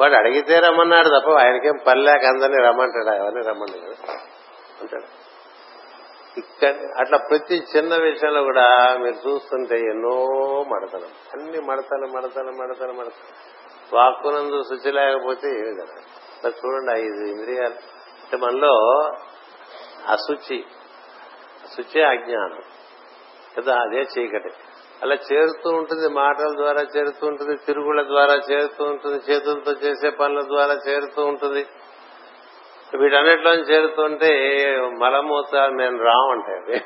వాడు 0.00 0.14
అడిగితే 0.14 0.58
రమ్మన్నాడు 0.58 1.08
తప్ప 1.08 1.30
ఆయనకేం 1.30 1.78
పల్లెక 1.86 2.24
అందరినీ 2.24 2.62
రమ్మంటాడు? 2.62 3.22
అవన్నీ 3.22 3.40
రమ్మండి 3.40 3.80
కదా 3.80 4.14
అంటాడు. 4.80 5.22
ఇక్కడ 6.38 6.74
అట్లా 6.98 7.18
ప్రతి 7.18 7.62
చిన్న 7.76 7.96
విషయంలో 7.96 8.42
కూడా 8.42 8.96
మీరు 9.00 9.28
చూస్తుంటే 9.28 9.74
ఎన్నో 9.74 10.26
మడతలు. 10.62 11.04
అన్ని 11.04 11.60
మడతలు 11.60 12.06
మడతలు 12.06 12.50
మడతలు 12.50 12.92
మడతలు. 12.92 13.52
వాక్కునందు 13.96 14.62
శుచి 14.62 14.92
లేకపోతే 14.92 15.48
ఏమి 15.48 15.74
కదా 15.74 16.02
మరి 16.44 16.54
చూడండి 16.66 16.92
ఐదు 16.92 17.24
ఇంద్రియాలు. 17.24 17.74
అంటే 18.24 18.36
మనలో 18.36 18.76
అశుచి 20.08 20.64
శుచి 21.76 22.02
అజ్ఞానం. 22.02 22.60
కదా 23.58 23.74
అదే 23.76 24.00
చీకటి. 24.00 24.50
అలా 25.02 25.16
చేరుతూ 25.32 25.70
ఉంటుంది 25.70 26.08
మాటల 26.08 26.56
ద్వారా 26.56 26.82
చేరుతూ 26.96 27.26
ఉంటుంది 27.26 27.56
తిరుగుల 27.56 28.02
ద్వారా 28.02 28.34
చేరుతూ 28.50 28.84
ఉంటుంది 28.84 29.32
చేతులతో 29.32 29.72
చేసే 29.72 30.10
పనుల 30.10 30.42
ద్వారా 30.42 30.74
చేరుతూ 30.88 31.24
ఉంటుంది. 31.24 31.66
వీటన్నిటిలో 32.98 33.52
చేరుతుంటే 33.52 34.30
మలమూత్రాలు 34.98 35.72
మేము 35.72 35.98
రావంటే 36.02 36.52
అవి 36.52 36.80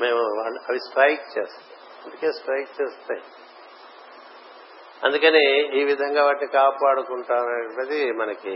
మేము 0.00 0.22
అవి 0.68 0.78
స్ట్రైక్ 0.78 1.38
చేస్తాం 1.38 1.64
అందుకే 2.04 2.32
స్ట్రైక్ 2.32 2.82
చేస్తాయి. 2.82 3.22
అందుకని 5.04 5.44
ఈ 5.80 5.84
విధంగా 5.84 6.24
వాటిని 6.24 6.52
కాపాడుకుంటామనేది 6.52 8.12
మనకి 8.12 8.54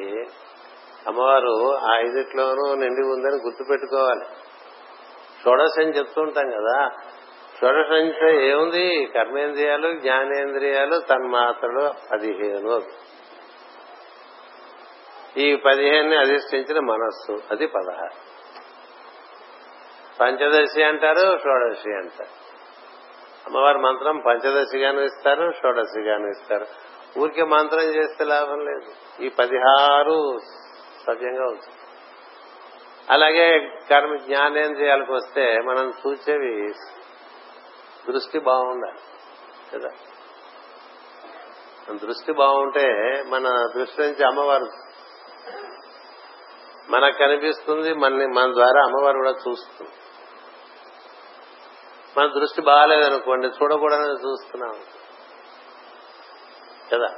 అమ్మవారు 1.07 1.77
ఆ 1.77 1.97
ఐదిట్లోనూ 1.97 2.75
నిండి 2.75 3.03
ఉందని 3.07 3.39
గుర్తు 3.47 3.65
పెట్టుకోవాలి 3.71 4.27
షోడశం 5.45 5.83
చెప్తుంటాం 5.83 6.51
కదా. 6.51 6.91
షోడశంతో 7.61 8.29
ఏముంది? 8.29 9.05
కర్మేంద్రియాలు 9.05 9.93
జ్ఞానేంద్రియాలు 9.93 11.01
తన్మాత్రలు 11.01 11.95
పదిహేను. 12.13 12.81
ఈ 15.37 15.57
పదిహేను 15.57 16.19
అధిష్ఠించిన 16.19 16.81
మనస్సు 16.81 17.53
అది 17.53 17.67
పదహారు. 17.67 18.31
పంచదశి 20.21 20.83
అంటారు 20.83 21.39
షోడశి 21.39 21.95
అంటారు. 21.95 22.41
అమ్మవారి 23.47 23.79
మంత్రం 23.79 24.23
పంచదశిగాను 24.27 25.01
ఇస్తారు 25.01 25.53
షోడశిగాను 25.63 26.27
ఇస్తారు. 26.27 26.67
ఊరికే 27.19 27.45
మంత్రం 27.45 27.81
చేస్తే 27.81 28.25
లాభం 28.25 28.59
లేదు. 28.59 29.23
ఈ 29.23 29.29
పదిహారు 29.29 30.39
సవ్యంగా 31.07 31.45
ఉంటుంది. 31.45 31.80
అలాగే 33.11 33.77
కర్మ 33.91 34.17
జ్ఞానేంద్రియాలకు 34.17 35.13
వస్తే 35.13 35.59
మనం 35.59 35.93
చూసేవి 36.07 36.75
దృష్టి 38.13 38.39
బాగుండాలి 38.39 38.99
కదా? 39.75 39.89
దృష్టి 42.07 42.33
బాగుంటే 42.33 43.15
మన 43.27 43.67
దృష్టి 43.77 44.03
నుంచి 44.03 44.25
అమ్మవారు 44.25 44.67
మనకు 46.91 47.19
కనిపిస్తుంది 47.19 47.95
మన 47.95 48.15
మన 48.15 48.53
ద్వారా 48.53 48.85
అమ్మవారు 48.85 49.17
కూడా 49.17 49.31
చూస్తుంది. 49.31 49.91
మన 52.19 52.27
దృష్టి 52.41 52.61
బాగాలేదనుకోండి 52.61 53.47
చూడకూడదని 53.47 54.31
చూస్తున్నాం 54.31 54.75
కదా? 56.93 57.15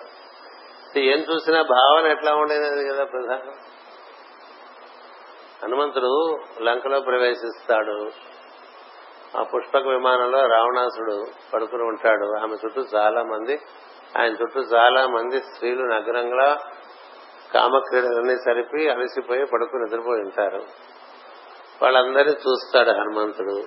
ఏం 0.97 1.19
చూసినా 1.19 1.63
భావన 1.63 2.07
ఎట్లా 2.07 2.35
ఉండేది 2.35 2.89
కదా 2.89 3.05
ప్రధానం? 3.05 3.72
హనుమంతుడు 5.63 6.39
లంకలో 6.63 7.01
ప్రవేశిస్తాడు. 7.01 8.11
ఆ 9.39 9.43
పుష్పక 9.43 9.87
విమానంలో 9.87 10.47
రావణాసుడు 10.47 11.25
పడుకుని 11.55 11.83
ఉంటాడు. 11.83 12.39
ఆమె 12.39 12.55
చుట్టూ 12.55 12.85
చాలా 12.97 13.23
మంది 13.23 13.61
ఆయన 14.19 14.33
చుట్టూ 14.33 14.61
చాలా 14.61 15.07
మంది 15.07 15.41
స్త్రీలు 15.41 15.83
నగరంగా 15.83 16.59
కామక్రీడలన్నీ 17.55 18.37
సరిపి 18.37 18.89
అలసిపోయి 18.89 19.47
పడుకుని 19.47 19.83
నిద్రపోయి 19.83 20.21
ఉంటారు. 20.21 20.63
వాళ్ళందరినీ 21.83 22.31
చూస్తాడు 22.31 22.91
హనుమంతుడు. 22.91 23.65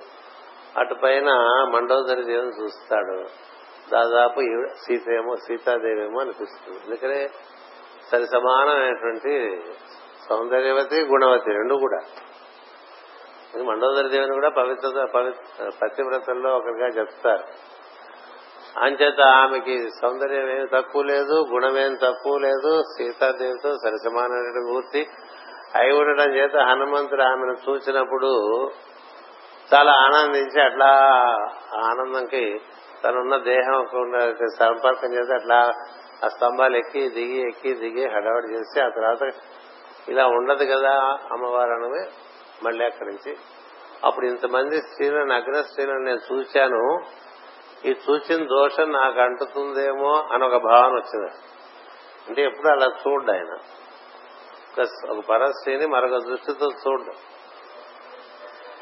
అటు 0.78 0.94
పైన 0.94 1.30
మండోదరి 1.74 2.24
దేవుని 2.24 2.62
చూస్తాడు. 2.62 3.24
దాదాపు 3.90 4.40
సీత 4.86 5.10
ఏమో 5.10 5.36
సీతాదేవి 5.36 6.04
ఏమో 6.04 6.20
అనిపిస్తుంది. 6.20 6.78
ఎందుకనే 6.86 7.28
సరి 8.12 8.26
సమానమైనటువంటి 8.26 9.62
సౌందర్యవతి 10.28 11.00
గుణవతి 11.02 11.50
రెండు 11.50 11.74
కూడా. 11.74 12.00
మండోదరి 13.66 14.08
దేవిని 14.08 14.32
కూడా 14.32 14.48
పవిత్రత 14.48 15.08
పతివ్రతల్లో 15.82 16.56
ఒకరిగా 16.56 16.86
చెప్తారు 16.86 17.44
అంచేత 18.78 19.20
ఆమెకి 19.20 19.90
సౌందర్యం 20.00 20.50
ఏమి 20.50 20.68
తక్కువ 20.68 21.02
లేదు 21.02 21.46
గుణమేం 21.52 21.94
తక్కువ 21.94 22.38
లేదు 22.38 22.82
సీతాదేవితో 22.96 23.74
సరిసమానమైన 23.74 24.72
మూర్తి 24.72 25.06
అయి 25.74 25.92
ఉండడం 25.92 26.34
చేత 26.34 26.56
హనుమంతుడు 26.56 27.22
ఆమెను 27.22 27.70
చూసినప్పుడు 27.70 28.30
చాలా 29.74 29.92
ఆనందించి 29.92 30.60
అట్లా 30.60 30.90
ఆనందంకి 31.84 32.60
తనున్న 33.04 33.36
దేహం 33.36 33.86
సంపర్కం 34.58 35.12
చేసి 35.12 35.32
అట్లా 35.34 35.74
ఆ 36.24 36.28
స్తంభాలు 36.28 36.76
ఎక్కి 36.76 37.08
దిగి 37.08 37.40
ఎక్కి 37.48 37.74
దిగి 37.74 38.04
హడావడి 38.08 38.54
చేసి 38.54 38.80
ఆ 38.80 38.88
తర్వాత 38.88 39.22
ఇలా 40.08 40.26
ఉండదు 40.26 40.64
కదా 40.64 41.18
అమ్మవారు 41.32 41.70
అనమే 41.70 42.10
మళ్ళీ 42.62 42.84
అక్కడి 42.84 43.08
నుంచి. 43.08 43.36
అప్పుడు 44.04 44.26
ఇంతమంది 44.26 44.76
స్త్రీలను 44.76 45.34
అగ్ర 45.34 45.62
స్త్రీలను 45.62 45.98
నేను 45.98 46.18
చూశాను. 46.32 46.98
ఈ 47.84 47.90
చూసిన 47.90 48.44
దోషం 48.44 48.92
నాకు 48.92 49.20
అంటుతుందేమో 49.20 50.28
అని 50.32 50.44
ఒక 50.44 50.56
భావన 50.62 50.92
వచ్చింది. 50.92 51.32
అంటే 52.28 52.42
ఎప్పుడు 52.42 52.68
అలా 52.68 52.86
చూడ్డు 52.86 53.32
ఆయన. 53.32 53.58
ఒక 55.10 55.24
పరస్త్రీని 55.24 55.86
మరొక 55.86 56.16
దృష్టితో 56.16 56.66
చూడ్డు. 56.66 57.12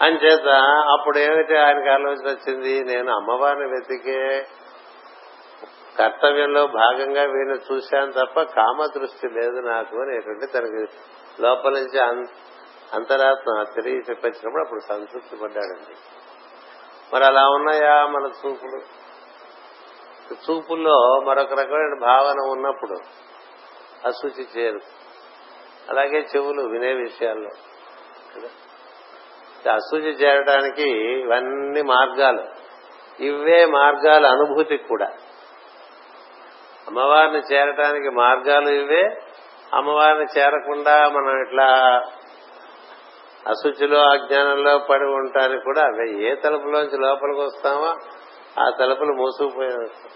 అంచేత 0.05 0.49
అప్పుడు 0.99 1.19
ఏమిటి 1.19 1.57
ఆయనకి 1.57 1.89
ఆలోచన 1.89 2.29
వచ్చింది? 2.29 2.85
నేను 2.85 3.17
అమ్మవారిని 3.17 3.65
వెతికే 3.65 4.45
కర్తవ్యంలో 5.99 6.67
భాగంగా 6.67 7.23
వీళ్ళని 7.23 7.75
చూశాను 7.75 8.13
తప్ప 8.13 8.43
కామ 8.43 8.87
దృష్టి 8.87 9.29
లేదు 9.29 9.61
నాకు 9.67 9.97
అనేటువంటి 9.97 10.47
తనకి 10.47 10.99
లోపల 11.41 11.73
నుంచి 11.73 12.01
అంతరాత్మ 12.95 13.63
తిరిగి 13.63 14.03
చెప్పచ్చినప్పుడు 14.11 14.63
అప్పుడు 14.63 14.81
సంతృప్తి 14.81 15.37
పడ్డాడండి. 15.37 15.95
మరి 17.15 17.25
అలా 17.25 17.49
ఉన్నాయా 17.49 18.07
మన 18.07 18.25
చూపులు? 18.25 19.05
చూపుల్లో 20.35 21.21
మరొక 21.21 21.53
రకమైన 21.53 21.99
భావన 22.01 22.51
ఉన్నప్పుడు 22.51 22.99
అశుచి 24.07 24.47
చేరు 24.57 24.81
అలాగే 25.89 26.27
చెవులు 26.37 26.63
వినే 26.63 26.93
విషయాల్లో. 26.93 27.51
అశుచి 29.73 30.11
చేరడానికి 30.11 30.91
ఇవన్నీ 31.21 31.83
మార్గాలు. 31.83 32.45
ఇవే 33.23 33.65
మార్గాలు 33.65 34.27
అనుభూతికి 34.27 34.89
కూడా. 34.89 35.07
అమ్మవారిని 36.89 37.55
చేరటానికి 37.55 38.09
మార్గాలు 38.09 38.71
ఇవే 38.71 39.24
అమ్మవారిని 39.75 40.27
చేరకుండా 40.39 41.09
మనం 41.09 41.43
ఇట్లా 41.43 42.01
అశుచిలో 43.49 44.01
అజ్ఞానంలో 44.01 44.79
పడి 44.79 45.05
ఉంటానికి 45.05 45.65
కూడా 45.65 45.81
అవి. 45.81 46.25
ఏ 46.25 46.35
తలుపులోంచి 46.35 46.99
లోపలికి 46.99 47.41
వస్తామో 47.41 47.87
ఆ 48.63 48.71
తలుపులు 48.71 49.13
మూసుకుపోయాయి 49.13 50.11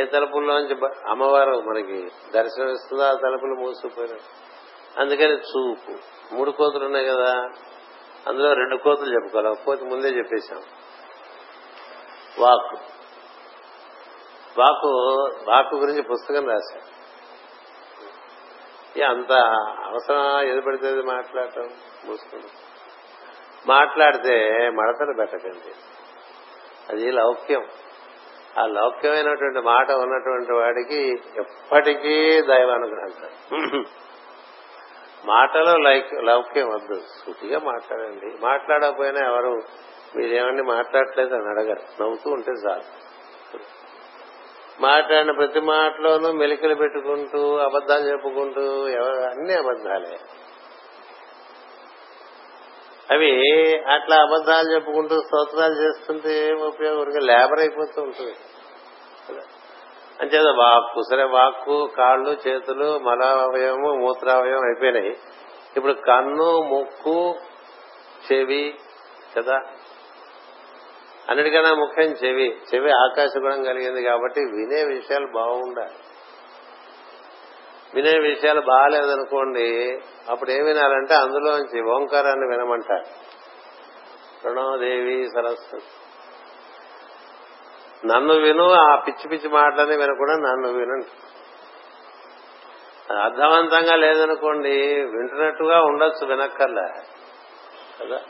ఏ 0.00 0.04
తలుపుల్లోంచి 0.04 0.76
అమ్మవారు 1.10 1.60
మనకి 1.60 2.08
దర్శనమిస్తుందో 2.34 3.02
ఆ 3.02 3.12
తలుపులు 3.12 3.54
మూసుకుపోయినాయి 3.54 4.20
అందుకని 4.98 5.32
చూపు. 5.32 5.98
మూడు 6.34 6.50
కోతులు 6.50 6.84
ఉన్నాయి 6.84 7.06
కదా. 7.06 7.34
అందులో 8.28 8.52
రెండు 8.52 8.76
కోతులు 8.76 9.14
చెప్పుకోవాలి. 9.14 9.48
ఒక 9.48 9.58
కోతి 9.66 9.84
ముందే 9.84 10.08
చెప్పేశాం. 10.08 10.62
వాక్. 12.38 12.82
వాకు 14.58 14.88
వాకు 15.50 15.76
గురించి 15.76 16.02
పుస్తకం 16.02 16.48
రాశాం 16.48 17.01
అంత 19.00 19.32
అవసరం 19.84 20.48
ఏది 20.48 20.60
పడితే 20.60 20.94
మాట్లాడటం? 20.94 21.68
మూసుకుని 22.04 22.42
మాట్లాడితే 23.66 24.70
మడతలు 24.70 25.14
పెట్టకండి. 25.18 25.74
అది 26.88 27.10
లౌక్యం. 27.10 27.66
ఆ 28.58 28.66
లౌక్యమైనటువంటి 28.66 29.58
మాట 29.58 29.90
ఉన్నటువంటి 29.90 30.52
వాడికి 30.52 31.20
ఎప్పటికీ 31.36 32.42
దైవానుగ్రహం 32.42 33.84
మాటలో 35.24 35.76
లైక్ 35.76 36.14
లౌక్యం 36.14 36.68
వద్దు. 36.68 36.94
సూటిగా 36.94 37.58
మాట్లాడండి. 37.58 38.36
మాట్లాడకపోయినా 38.40 39.26
ఎవరు 39.26 39.62
మీరేమన్నీ 40.16 40.62
మాట్లాడలేదు 40.62 41.34
అని 41.34 41.48
అడగరు. 41.48 42.02
నవ్వుతూ 42.02 42.30
ఉంటే 42.30 42.52
చాలు. 42.52 43.01
మాట్లాడిన 44.80 45.30
ప్రతి 45.30 45.60
మాటలోనూ 45.60 46.32
మెలికలు 46.32 46.74
పెట్టుకుంటూ 46.74 47.56
అబద్దాలు 47.56 48.08
చెప్పుకుంటూ 48.08 48.88
ఎవరు 48.88 49.16
అన్ని 49.16 49.54
అబద్దాలే 49.54 50.18
అవి 53.10 53.30
అట్లా 53.78 54.16
అబద్దాలు 54.16 54.74
చెప్పుకుంటూ 54.74 55.20
స్తోత్రాలు 55.20 55.74
చేస్తుంటే 55.74 56.52
ఉపయోగం 56.52 57.20
లేబర్ 57.20 57.58
అయిపోతూ 57.58 58.02
ఉంటుంది. 58.02 58.34
అంచేత 60.20 60.54
వాక్కు 60.58 61.02
సరే 61.10 61.24
వాక్కు 61.24 61.86
కాళ్ళు 61.86 62.36
చేతులు 62.48 62.98
మలావయవము 62.98 63.94
మూత్రావయవం 63.94 64.64
అయిపోయినాయి. 64.64 65.16
ఇప్పుడు 65.76 65.92
కన్ను 65.92 66.62
ముక్కు 66.62 67.34
చెవి 68.32 68.74
కదా? 69.36 69.60
అన్నిటికన్నా 71.28 71.74
ముఖ్యం 71.74 72.06
చెవి. 72.06 72.60
చెవి 72.74 72.90
ఆకాశ 72.90 73.30
గుణం 73.38 73.64
కలిగింది 73.64 74.02
కాబట్టి 74.02 74.40
వినే 74.40 74.84
విషయాలు 74.84 75.26
బాగుండాలి. 75.34 75.94
వినే 77.94 78.18
విషయాలు 78.18 78.60
బాగాలేదనుకోండి 78.60 79.98
అప్పుడు 80.30 80.50
ఏం 80.50 80.64
వినాలంటే 80.64 81.14
అందులోంచి 81.14 81.90
ఓంకారాన్ని 81.90 82.46
వినమంటారు. 82.46 83.04
ప్రణోదేవి 84.42 85.28
సరస్వతి 85.36 85.84
నన్ను 88.06 88.34
విను 88.34 88.72
ఆ 88.72 88.96
పిచ్చి 88.96 89.28
పిచ్చి 89.28 89.48
మాటలని 89.48 89.96
వినకుండా 89.96 90.32
నన్ను 90.32 90.68
వినండి. 90.68 91.06
అర్థవంతంగా 93.22 93.96
లేదనుకోండి 93.96 95.00
వింటున్నట్టుగా 95.00 95.80
ఉండొచ్చు 95.80 96.26
వినక్కర్లే. 96.26 97.02
కదా? 98.00 98.20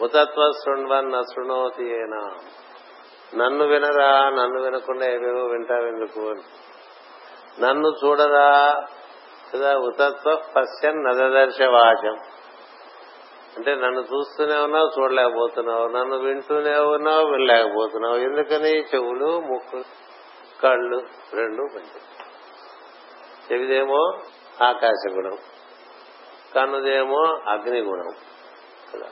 ఉతత్వ 0.00 0.52
శృణ్వన్ 0.52 1.24
శృణోతి 1.24 1.88
ఏనా? 1.88 2.34
నన్ను 3.34 3.64
వినరా 3.64 4.30
నన్ను 4.30 4.62
వినకుండా 4.62 5.06
ఏవేవో 5.06 5.46
వింటావెందుకు 5.46 6.20
నన్ను 7.60 7.88
చూడరా 7.88 8.84
కదా 9.54 9.76
ఉతత్వ 9.76 10.42
పశ్యన్ 10.56 11.04
నదదర్శ 11.04 11.62
వాచం 11.62 12.16
అంటే 13.56 13.74
నన్ను 13.74 14.00
చూస్తూనే 14.00 14.62
ఉన్నావు 14.62 15.00
చూడలేకపోతున్నావు. 15.00 15.88
నన్ను 15.88 16.16
వింటూనే 16.16 16.78
ఉన్నావు 16.78 17.26
వినలేకపోతున్నావు. 17.26 18.16
ఎందుకని? 18.16 18.68
చెవులు 18.68 19.40
ముక్కు 19.40 19.82
కళ్ళు 20.62 21.02
రెండు 21.32 21.62
పని 21.74 21.84
చెవిదేమో 23.52 24.12
ఆకాశ 24.64 25.12
గుణం 25.12 25.38
కన్నుదేమో 26.54 27.38
అగ్ని 27.48 27.80
గుణం 27.80 28.14
కదా. 28.94 29.06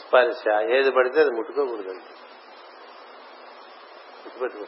స్పర్శ. 0.00 0.42
ఏది 0.76 0.90
పడితే 0.90 1.20
అది 1.20 1.30
ముట్టుకోకూడదండి 1.30 2.14
ముట్టుపెట్టుకో 4.22 4.66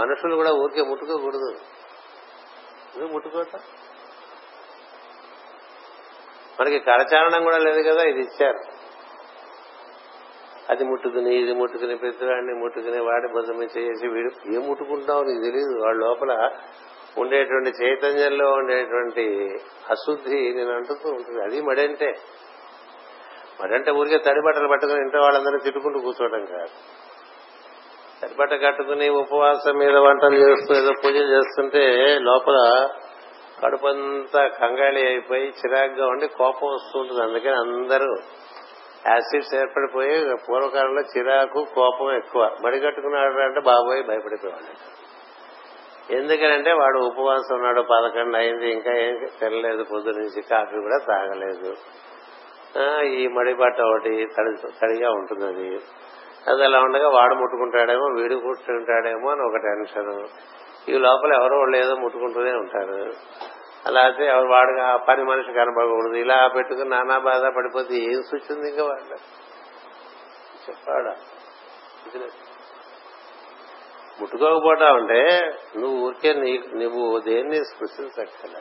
మనుషులు 0.00 0.34
కూడా 0.36 0.52
ఊరికే 0.52 0.82
ముట్టుకోకూడదు. 0.82 1.50
ముట్టుకోట 3.12 3.56
మనకి 6.60 6.78
కరచారణం 6.78 7.42
కూడా 7.44 7.58
లేదు 7.58 7.80
కదా 7.88 8.02
ఇది 8.02 8.20
ఇచ్చారు. 8.20 8.60
అది 10.70 10.84
ముట్టుకుని 10.84 11.30
ఇది 11.42 11.52
ముట్టుకుని 11.52 11.94
ప్రతివాడిని 11.96 12.54
ముట్టుకుని 12.54 13.00
వాడి 13.00 13.28
భుజం 13.28 13.62
చేసి 13.62 14.06
వీడు 14.08 14.30
ఏం 14.54 14.62
ముట్టుకుంటావు 14.68 15.22
నీకు 15.24 15.40
తెలియదు 15.40 15.72
వాళ్ళ 15.84 15.98
లోపల 16.04 16.32
ఉండేటువంటి 17.18 17.70
చైతన్యంలో 17.82 18.46
ఉండేటువంటి 18.52 19.24
అశుద్ధి 19.90 20.38
నేను 20.56 20.72
అంటుతూ 20.74 21.08
ఉంటుంది. 21.10 21.42
అది 21.42 21.60
మడంటే 21.60 22.08
మడంటే 23.60 23.90
ఊరికే 23.90 24.18
తడి 24.18 24.40
బట్టలు 24.40 24.68
పట్టుకుని 24.68 25.00
ఇంట్లో 25.00 25.20
వాళ్ళందరూ 25.22 25.58
తిట్టుకుంటూ 25.58 26.00
కూర్చోవడం 26.00 26.44
కాదు. 26.44 26.70
తడిబట్ట 28.22 28.52
కట్టుకుని 28.52 29.08
ఉపవాసం 29.08 29.78
మీద 29.78 29.96
వంటలు 29.96 30.34
చేస్తూ 30.34 30.74
ఏదో 30.74 30.92
పూజ 31.04 31.16
చేస్తుంటే 31.16 32.18
లోపల 32.18 32.88
కడుపంతా 33.64 34.48
కంగాళి 34.48 35.06
అయిపోయి 35.06 35.48
చిరాగ్గా 35.48 36.06
ఉండి 36.06 36.28
కోపం 36.28 36.68
వస్తుంటుంది 36.68 37.22
అందుకని 37.22 37.54
అందరూ 37.54 38.16
యాసిడ్స్ 39.06 39.54
ఏర్పడిపోయి 39.54 40.36
పూర్వకాలంలో 40.48 41.00
చిరాకు 41.00 41.66
కోపం 41.74 42.16
ఎక్కువ. 42.16 42.56
మడిగట్టుకున్నాడు 42.64 43.40
అంటే 43.40 43.60
బాబోయ్ 43.60 44.04
భయపడిపోయాడు. 44.04 45.02
ఎందుకనంటే 46.12 46.72
వాడు 46.72 46.98
ఉపవాసం 46.98 47.54
ఉన్నాడు 47.54 47.80
పదకొండు 47.80 48.36
అయింది 48.36 48.70
ఇంకా 48.70 48.92
ఏం 48.92 49.26
తినలేదు 49.40 49.82
పొద్దు 49.82 50.08
నుంచి 50.08 50.42
కాఫీ 50.42 50.76
కూడా 50.76 50.98
తాగలేదు. 51.08 51.74
ఈ 53.02 53.28
మడి 53.28 53.54
బట్ట 53.54 53.80
ఒకటి 53.80 54.26
తడి 54.26 54.70
తడిగా 54.80 55.10
ఉంటుంది 55.10 55.46
అది 55.46 55.80
అది 56.46 56.64
అలా 56.64 56.80
ఉండగా 56.80 57.08
వాడు 57.08 57.34
ముట్టుకుంటాడేమో 57.34 58.04
వీడు 58.04 58.34
ముట్టుకుంటాడేమో 58.34 59.30
అని 59.30 59.42
ఒక 59.42 59.56
టెన్షన్. 59.56 60.28
ఈ 60.88 60.98
లోపల 60.98 61.32
ఎవరో 61.32 61.58
వాళ్ళు 61.58 61.76
ఏదో 61.76 61.94
ముట్టుకుంటూనే 61.96 62.52
ఉంటారు. 62.52 63.12
అలా 63.86 64.00
అయితే 64.00 64.24
ఎవరు 64.26 64.48
వాడు 64.48 64.80
ఆ 64.80 64.96
పని 64.96 65.24
మనిషి 65.24 65.52
కనపడకూడదు. 65.52 66.14
ఇలా 66.14 66.48
పెట్టుకుని 66.48 66.88
నానా 66.88 67.18
బాధ 67.18 67.46
పడిపోతే 67.46 67.94
ఏం 67.94 68.22
సూచింది 68.22 68.68
ఇంకా 68.68 68.84
వాడు 68.84 69.14
చెప్పాడా? 70.70 71.14
ముట్టుకోకపోవటం 74.20 74.94
అంటే 74.94 75.52
నువ్వు 75.76 76.06
ఊరికే 76.06 76.32
నువ్వు 76.74 77.18
దేన్ని 77.18 77.64
సృష్టించక్కలే 77.64 78.60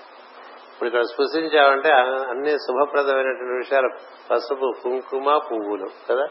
ఇప్పుడు 0.81 0.89
ఇక్కడ 0.89 1.05
స్పృశించావంటే 1.05 1.89
అన్ని 2.29 2.51
శుభప్రదమైనటువంటి 2.57 3.57
విషయాలు 3.57 3.89
పసుపు 4.29 4.67
కుంకుమ 4.83 5.37
పువ్వులు 5.37 5.85
కదా? 6.09 6.25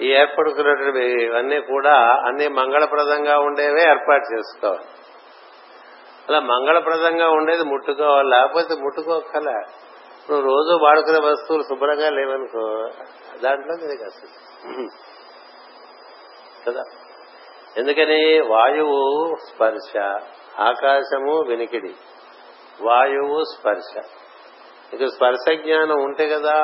ఈ 0.00 0.08
ఏర్పడుకున్నటువంటి 0.10 1.24
ఇవన్నీ 1.24 1.60
కూడా 1.60 1.94
అన్ని 2.24 2.48
మంగళప్రదంగా 2.48 3.38
ఉండేవే 3.38 3.82
ఏర్పాటు 3.82 4.34
చేసుకోవాలి. 4.34 4.84
అలా 6.28 6.40
మంగళప్రదంగా 6.40 7.28
ఉండేది 7.30 7.64
ముట్టుకోవాలి 7.64 8.28
లేకపోతే 8.28 8.74
ముట్టుకోకల 8.74 9.48
నువ్వు 10.28 10.44
రోజు 10.46 10.84
వాడుకునే 10.84 11.30
వస్తువులు 11.30 11.62
శుభ్రంగా 11.62 12.10
లేవనుకో 12.10 12.64
దాంట్లో 13.42 13.74
నీకు 13.86 14.04
అసలు 14.04 14.30
కదా? 16.66 16.84
ఎందుకని? 17.76 18.40
వాయువు 18.48 19.00
స్పర్శ 19.48 19.96
ఆకాశము 20.60 21.40
వినికిడి. 21.48 21.94
వాయువు 22.82 23.44
స్పర్శ. 23.44 24.04
ఇక 24.94 25.08
స్పర్శ 25.08 25.54
జ్ఞానం 25.54 26.02
ఉంటే 26.02 26.28
కదా 26.28 26.54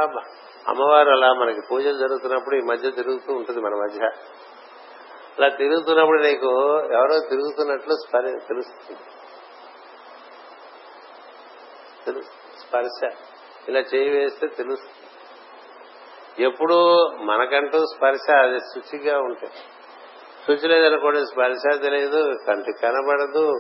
అమ్మవారు 0.69 1.11
అలా 1.11 1.33
మనకి 1.33 1.61
పూజలు 1.71 1.99
జరుగుతున్నప్పుడు 1.99 2.57
ఈ 2.57 2.61
మధ్య 2.61 2.91
తిరుగుతూ 2.91 3.33
ఉంటుంది 3.33 3.61
మన 3.61 3.75
మధ్య. 3.75 4.05
అలా 5.39 5.49
తిరుగుతున్నప్పుడు 5.49 6.23
నీకు 6.23 6.79
ఎవరో 6.93 7.21
తిరుగుతున్నట్లు 7.29 7.95
తెలుస్తుంది. 8.49 9.01
స్పర్శ. 12.69 13.17
ఇలా 13.69 13.81
చేయి 13.81 14.09
వేస్తే 14.09 14.47
తెలుస్తుంది. 14.47 14.93
ఎప్పుడు 16.39 17.07
మనకంటూ 17.07 17.79
స్పర్శ 17.79 18.31
అది 18.31 18.59
శుచిగా 18.59 19.19
ఉంటుంది 19.19 19.53
శుచి 20.47 20.69
లేదనుకోండి 20.69 21.19
స్పర్శ 21.19 21.81
తెలియదు 21.83 22.33
కంటికి 22.47 22.79
కనబడదు 22.79 23.53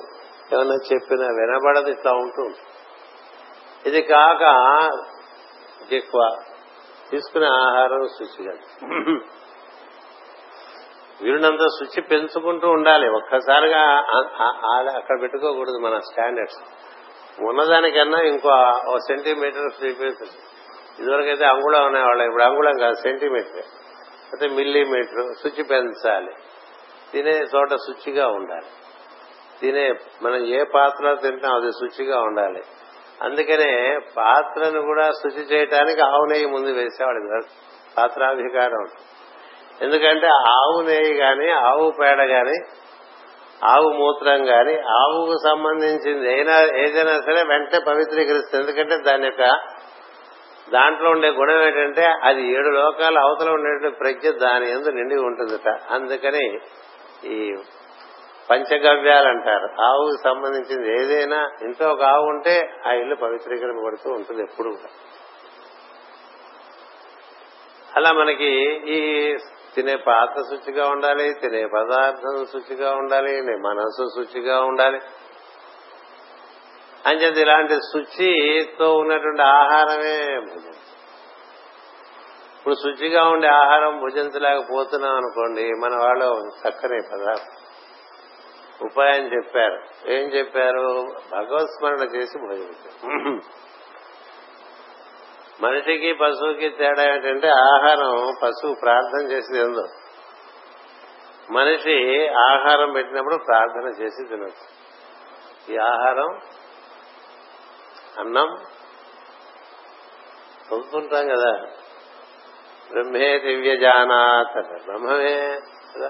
ఏమన్నా 0.54 0.74
చెప్పినా 0.74 1.26
వినబడదు 1.38 1.90
ఇట్లా 1.90 2.12
ఉంటుంది. 2.12 2.58
ఇది 3.86 4.02
కాక 4.02 4.42
ఎక్కువ. 5.92 6.22
తీసుకునే 7.10 7.46
ఆహారం 7.46 8.08
శుచిగా 8.08 8.52
వీరునంత 11.22 11.64
శుచి 11.76 12.00
పెంచుకుంటూ 12.00 12.68
ఉండాలి. 12.68 13.06
ఒక్కసారిగా 13.08 13.82
అక్కడ 14.96 15.20
పెట్టుకోకూడదు 15.20 15.78
మన 15.78 15.98
స్టాండర్డ్స్ 15.98 16.58
ఉన్నదానికన్నా 17.42 18.20
ఇంకో 18.22 18.50
ఓ 18.90 18.96
సెంటీమీటర్ 18.98 19.70
ఇదివరకైతే 21.00 21.44
అంగుళం 21.44 21.84
అనేవాళ్ళం 21.86 22.26
ఇప్పుడు 22.26 22.42
అంగుళం 22.42 22.76
కాదు 22.80 22.94
సెంటీమీటర్ 22.94 23.66
అయితే 24.26 24.46
మిల్లీమీటర్ 24.54 25.26
శుచి 25.42 25.62
పెంచాలి. 25.62 26.32
తినే 27.12 27.34
చోట 27.54 27.74
శుచిగా 27.74 28.26
ఉండాలి. 28.28 28.66
తినే 29.60 29.94
మనం 30.22 30.44
ఏ 30.46 30.64
పాత్ర 30.74 31.14
తింటాం 31.14 31.54
అది 31.54 31.70
శుచిగా 31.72 32.20
ఉండాలి. 32.20 32.62
అందుకనే 33.22 33.98
పాత్రను 34.16 34.80
కూడా 34.80 35.10
శుచి 35.10 35.42
చేయటానికి 35.42 36.00
ఆవు 36.00 36.24
నెయ్యి 36.24 36.46
ముందు 36.46 36.70
వేసేవాడు 36.70 37.42
పాత్రాధికారం. 37.96 38.84
ఎందుకంటే 39.82 40.26
ఆవు 40.26 40.82
నెయ్యి 40.82 41.14
గాని 41.14 41.50
ఆవు 41.50 41.92
పేడ 42.00 42.20
గాని 42.22 42.58
ఆవు 43.64 43.88
మూత్రం 43.92 44.48
గాని 44.48 44.74
ఆవుకు 44.80 45.36
సంబంధించింది 45.48 46.28
అయినా 46.28 46.54
ఏదైనా 46.60 47.20
సరే 47.20 47.42
వెంటనే 47.48 47.80
పవిత్రీకరిస్తుంది. 47.86 48.64
ఎందుకంటే 48.64 48.96
దాని 48.96 49.24
యొక్క 49.24 49.42
దాంట్లో 50.72 51.10
ఉండే 51.10 51.28
గుణం 51.28 51.62
ఏంటంటే 51.62 52.04
అది 52.22 52.52
ఏడు 52.52 52.68
లోకాల 52.68 53.18
అవతల 53.18 53.50
ఉండేటువంటి 53.50 53.96
ప్రజ్ఞ 53.98 54.48
దాని 54.48 54.70
ఎందు 54.70 54.88
నిండి 54.88 55.14
ఉంటుందట. 55.14 55.68
అందుకని 55.90 56.58
ఈ 57.24 57.54
పంచగవ్యాలు 58.50 59.28
అంటారు 59.28 59.82
ఆవుకు 59.82 60.22
సంబంధించింది 60.24 61.02
ఏదైనా 61.02 61.50
ఇంట్లో 61.62 61.88
ఒక 61.88 62.02
ఆవు 62.02 62.26
ఉంటే 62.26 62.74
ఆ 62.86 62.92
ఇల్లు 62.92 63.14
పవిత్రీకరింపబడుతూ 63.14 64.10
ఉంటుంది 64.10 64.42
ఎప్పుడు 64.42 64.76
అలా 67.96 68.12
మనకి 68.12 68.50
ఈ 68.88 69.00
తినే 69.74 69.96
పాత్ర 69.96 70.42
శుచిగా 70.42 70.88
ఉండాలి 70.88 71.34
తినే 71.34 71.66
పదార్థం 71.66 72.46
శుచిగా 72.46 72.92
ఉండాలి 72.92 73.42
నీ 73.42 73.56
మనసు 73.56 74.08
శుచిగా 74.14 74.62
ఉండాలి. 74.62 75.00
అంచేది 77.06 77.40
ఇలాంటి 77.40 77.74
శుచితో 77.74 78.92
ఉన్నటువంటి 78.92 79.42
ఆహారమే 79.42 80.40
భుజం 80.40 80.76
ఇప్పుడు 82.58 82.74
శుచిగా 82.74 83.22
ఉండే 83.22 83.48
ఆహారం 83.48 84.00
భుజించలేకపోతున్నాం 84.00 85.16
అనుకోండి 85.16 85.62
మన 85.62 85.96
వాళ్ళు 85.96 86.50
చక్కని 86.60 87.02
పదార్థం. 87.12 87.65
ఉపాయం 88.82 89.32
చెప్పారు. 89.32 89.78
ఏం 90.06 90.28
చెప్పారు? 90.28 91.04
భగవత్ 91.32 91.70
స్మరణ 91.78 92.16
చేసి 92.16 92.38
భోజనం 92.38 93.40
మనిషికి 95.62 96.12
పశువుకి 96.12 96.70
తేడా 96.70 97.14
ఏంటంటే 97.14 97.48
ఆహారం 97.48 98.34
పశువు 98.42 98.74
ప్రార్థన 98.74 99.30
చేసి 99.30 99.58
ఏందో 99.58 99.86
మనిషి 101.50 102.28
ఆహారం 102.28 102.92
పెట్టినప్పుడు 102.92 103.36
ప్రార్థన 103.36 104.02
చేసి 104.02 104.28
తినచ్చు. 104.28 104.66
ఈ 105.72 105.76
ఆహారం 105.76 106.40
అన్నం 108.18 108.56
చదువుకుంటాం 110.66 111.28
కదా. 111.28 111.66
బ్రహ్మే 112.92 113.38
దివ్య 113.38 113.76
జానాత్ 113.76 114.84
బ్రహ్మమే 114.84 115.60
కదా 115.94 116.08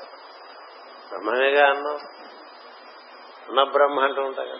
బ్రహ్మమేగా 1.08 1.70
అన్నం? 1.70 1.98
అన్న 3.48 3.62
బ్రహ్మ 3.62 4.00
అంటూ 4.00 4.22
ఉంటాం 4.22 4.46
కదా. 4.46 4.58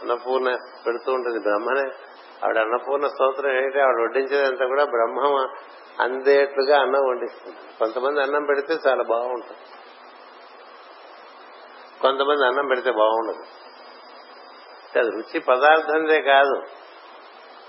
అన్నపూర్ణ 0.00 0.56
పెడుతూ 0.86 1.12
ఉంటుంది 1.12 1.38
బ్రహ్మనే. 1.38 1.90
ఆవిడ 2.44 2.58
అన్నపూర్ణ 2.58 3.06
స్తోత్రం 3.06 3.52
ఏంటి 3.52 3.80
ఆవిడ 3.80 4.00
వడ్డించేదంతా 4.02 4.66
కూడా 4.66 4.84
బ్రహ్మ 4.84 5.48
అందేట్లుగా 6.00 6.80
అన్నం 6.80 7.08
వండిస్తుంది 7.08 7.56
కొంతమంది 7.78 8.22
అన్నం 8.22 8.44
పెడితే 8.44 8.76
చాలా 8.88 9.02
బాగుంటుంది. 9.02 9.60
కొంతమంది 12.02 12.46
అన్నం 12.46 12.66
పెడితే 12.66 12.90
బాగుండదు. 12.90 13.42
అది 14.98 15.10
రుచి 15.10 15.40
పదార్థందే 15.40 16.22
కాదు. 16.22 16.62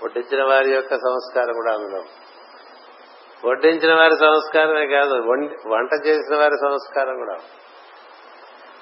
వడ్డించిన 0.04 0.44
వారి 0.44 0.70
యొక్క 0.70 0.94
సంస్కారం 0.94 1.52
కూడా 1.52 1.74
అందులో. 1.74 2.04
వడ్డించిన 3.48 3.94
వారి 3.94 4.16
సంస్కారమే 4.16 4.86
కాదు. 4.86 5.14
వండి- 5.14 5.70
వంట 5.70 6.06
చేసిన 6.06 6.36
వారి 6.36 6.54
సంస్కారం 6.54 7.18
కూడా. 7.18 7.36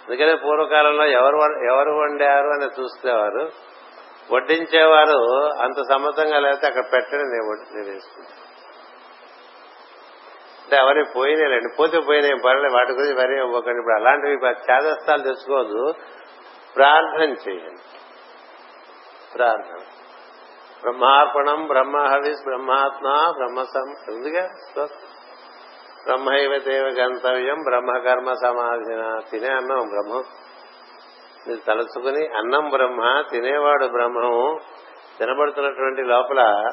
అందుకనే 0.08 0.34
పూర్వకాలంలో 0.34 1.06
ఎవరు 1.06 1.36
ఎవరు 1.72 1.90
వండారు 1.90 2.46
అని 2.46 2.82
చూసేవారు. 2.82 3.50
వడ్డించేవారు 4.32 5.48
అంత 5.62 5.76
సమ్మతంగా 5.92 6.38
లేకపోతే 6.38 6.66
అక్కడ 6.66 6.84
పెట్టడం 6.92 7.22
నేను 7.22 7.76
నేను 7.76 7.92
వేసుకుంటాను 7.92 8.46
అంటే 10.62 10.76
అవన్నీ 10.76 11.04
పోయినాయండి 11.16 11.76
పోతే 11.78 12.00
పోయినాయి. 12.00 12.34
పర్లేదు 12.36 12.74
వాటి 12.74 12.92
గురించి 12.92 13.14
మరీ 13.14 13.36
ఇవ్వకండి. 13.36 13.78
ఇప్పుడు 13.78 13.94
అలాంటివి 13.94 14.46
చేదస్తాలు 14.46 15.22
తెచ్చుకోవద్దు. 15.22 15.94
ప్రార్థన 16.76 17.30
చేయండి. 17.30 17.82
ప్రార్థన. 19.34 19.78
బ్రహ్మార్పణం 20.82 21.66
బ్రహ్మ 21.66 21.96
హవిస్ 21.96 22.44
బ్రహ్మాత్మ 22.44 23.32
బ్రహ్మ 23.36 23.62
సం 23.62 23.94
ఎందుగా 26.06 26.24
బ్రహ్మైవ 26.24 26.58
దేవ 26.58 26.86
గంతవ్యం 26.86 27.62
బ్రహ్మకర్మ 27.62 28.32
సమాధిన. 28.32 29.20
తినే 29.30 29.48
అన్నం 29.48 29.88
బ్రహ్మం. 29.88 30.24
మీరు 31.46 31.58
తలుచుకుని 31.66 32.26
అన్నం 32.26 32.70
బ్రహ్మ 32.70 33.22
తినేవాడు 33.30 33.86
బ్రహ్మము 33.86 34.60
తినబడుతున్నటువంటి 35.18 36.02
లోపల 36.02 36.70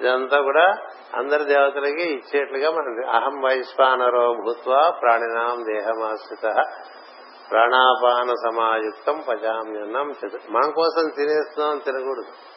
ఇదంతా 0.00 0.40
కూడా 0.40 0.76
అందరి 1.14 1.44
దేవతలకి 1.44 2.02
ఇచ్చేట్లుగా 2.02 2.70
మనం 2.70 3.10
అహం 3.10 3.42
వైశ్వానరో 3.42 4.34
భూత్వా 4.44 4.90
ప్రాణినాం 4.90 5.64
దేహమాశ్రిత. 5.74 6.64
ప్రాణాపాన 7.50 8.32
సమాయుక్తం 8.44 9.24
పజామ్యన్నం 9.28 10.10
చతు 10.10 10.38
మన 10.50 10.70
కోసం 10.70 11.08
తినేస్తున్నాం 11.16 11.78
తినకూడదు. 11.78 12.55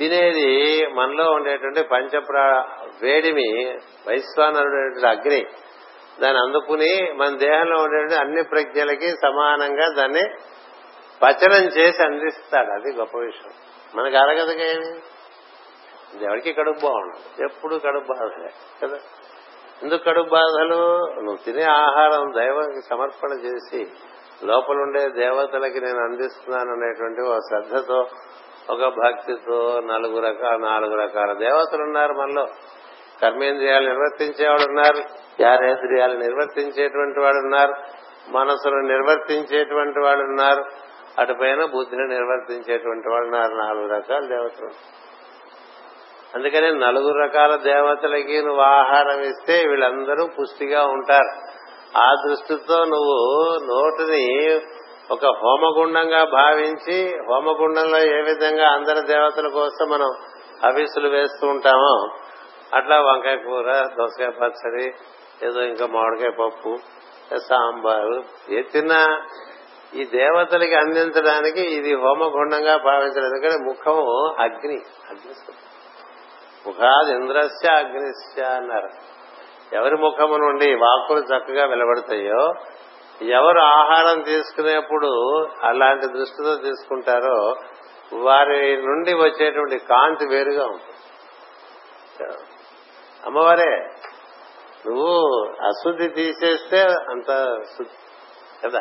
తినేది 0.00 0.86
మనలో 0.86 1.32
ఉండేటువంటి 1.32 1.82
పంచప్రా 1.82 2.68
వేడిమి 3.02 3.78
వైశ్వానరుడు 4.08 5.06
అగ్ని. 5.06 5.46
దాన్ని 6.22 6.42
అందుకుని 6.42 7.12
మన 7.12 7.36
దేహంలో 7.36 7.82
ఉండేటువంటి 7.82 8.14
అన్ని 8.14 8.42
ప్రజ్ఞలకి 8.42 9.08
సమానంగా 9.08 9.94
దాన్ని 9.96 10.20
పచనం 11.22 11.64
చేసి 11.64 12.02
అందిస్తాడు. 12.02 12.70
అది 12.70 12.96
గొప్ప 12.96 13.18
విషయం. 13.18 13.52
మనకు 13.94 14.16
అరగదుగా 14.16 14.64
ఏమి? 14.64 15.00
ఎవరికి 16.24 16.52
కడుపు 16.52 16.78
బాగుండదు. 16.82 17.44
ఎప్పుడు 17.44 17.76
కడుపు 17.76 18.12
బాధలే 18.12 18.48
కదా? 18.82 18.98
ఎందుకు 19.82 20.04
కడుపు 20.04 20.28
బాధలు? 20.28 20.98
నువ్వు 21.20 21.38
తినే 21.44 21.62
ఆహారం 21.62 22.32
దైవానికి 22.36 22.86
సమర్పణ 22.88 23.32
చేసి 23.32 23.86
లోపలుండే 24.46 25.08
దేవతలకి 25.08 25.80
నేను 25.80 25.98
అందిస్తున్నాను 25.98 26.72
అనేటువంటి 26.72 27.20
ఒక 27.20 27.36
శ్రద్ధతో 27.36 28.06
ఒక 28.70 28.94
భక్తితో 29.04 29.80
నలుగు 29.80 30.20
రకాల 30.20 30.56
నాలుగు 30.56 30.94
రకాల 30.94 31.32
దేవతలు 31.32 31.82
ఉన్నారు 31.82 32.12
మనలో. 32.12 32.46
కర్మేంద్రియాలు 33.22 33.88
నిర్వర్తించేవాడు 33.88 34.62
ఉన్నారు. 34.62 34.96
జ్ఞానేంద్రియాలు 35.16 36.18
నిర్వర్తించేటువంటి 36.18 37.20
వాడు 37.20 37.36
ఉన్నారు. 37.36 37.74
మనసును 38.28 38.80
నిర్వర్తించేటువంటి 38.80 40.06
వాడు 40.06 40.20
ఉన్నారు. 40.20 40.64
అటుపైన 41.18 41.64
బుద్ధిని 41.64 42.08
నిర్వర్తించేటువంటి 42.08 43.08
వాడు 43.08 43.24
ఉన్నారు. 43.24 43.52
నాలుగు 43.52 43.88
రకాల 43.88 44.20
దేవతలు. 44.20 44.70
అందుకని 46.34 46.80
నలుగురు 46.80 47.18
రకాల 47.18 47.56
దేవతలకి 47.56 48.42
నువ్వు 48.42 48.62
ఆహారం 48.62 49.20
ఇస్తే 49.20 49.68
వీళ్ళందరూ 49.68 50.26
పుష్టిగా 50.26 50.84
ఉంటారు. 50.84 51.50
ఆ 51.96 52.14
దృష్టితో 52.28 52.84
నువ్వు 52.84 53.50
నోటిని 53.64 54.60
ఒక 55.10 55.26
హోమగుండంగా 55.40 56.24
భావించి 56.24 56.96
హోమగుండంలో 57.28 57.98
ఏ 57.98 58.20
విధంగా 58.22 58.66
అందరి 58.68 59.06
దేవతల 59.06 59.48
కోసం 59.48 59.90
మనం 59.90 60.10
హవిస్సులు 60.64 61.08
వేస్తూ 61.08 61.48
ఉంటామో 61.48 61.94
అట్లా 62.74 63.00
వంకాయ 63.00 63.36
కూర 63.36 63.68
దోసకాయ 63.98 64.30
పచ్చడి 64.40 64.86
ఏదో 65.46 65.60
ఇంకా 65.62 65.86
మామిడికాయ 65.86 66.30
పప్పు 66.30 66.72
సాంబారు 67.38 68.16
ఏ 68.50 68.62
తిన్నా 68.62 69.00
ఈ 69.94 70.04
దేవతలకి 70.04 70.74
అందించడానికి 70.74 71.60
ఇది 71.60 71.94
హోమగుండంగా 71.94 72.76
భావించడం 72.76 73.24
ఎందుకంటే 73.24 73.58
ముఖము 73.64 74.04
అగ్ని 74.40 74.78
అగ్ని 75.10 75.34
ముఖాది 76.66 77.12
ఇంద్రస్య 77.12 77.72
అగ్నిశ 77.72 78.44
అన్నారు. 78.56 78.90
ఎవరి 79.74 79.96
ముఖము 79.96 80.36
నుండి 80.36 80.74
వాక్కులు 80.74 81.20
చక్కగా 81.20 81.64
వెలబడతాయో 81.66 82.42
ఎవరు 83.22 83.60
ఆహారం 83.60 84.20
తీసుకునేప్పుడు 84.20 85.46
అలాంటి 85.62 86.06
దృష్టితో 86.06 86.56
తీసుకుంటారో 86.56 87.54
వారి 88.12 88.76
నుండి 88.76 89.14
వచ్చేటువంటి 89.14 89.78
కాంతి 89.78 90.26
వేరుగా 90.26 90.66
ఉంటుంది. 90.66 90.96
అమ్మవారే 93.26 93.88
నువ్వు 94.86 95.46
అశుద్ధి 95.66 96.08
తీసేస్తే 96.08 96.80
అంత 96.82 97.58
శుద్ధి 97.78 97.96
కదా? 98.64 98.80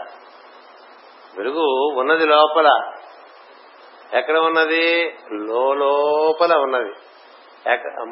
వెలుగు 1.38 2.00
ఉన్నది 2.00 2.26
లోపల. 2.26 2.92
ఎక్కడ 4.14 4.38
ఉన్నది? 4.38 5.18
లోపల 5.32 6.58
ఉన్నది. 6.58 6.94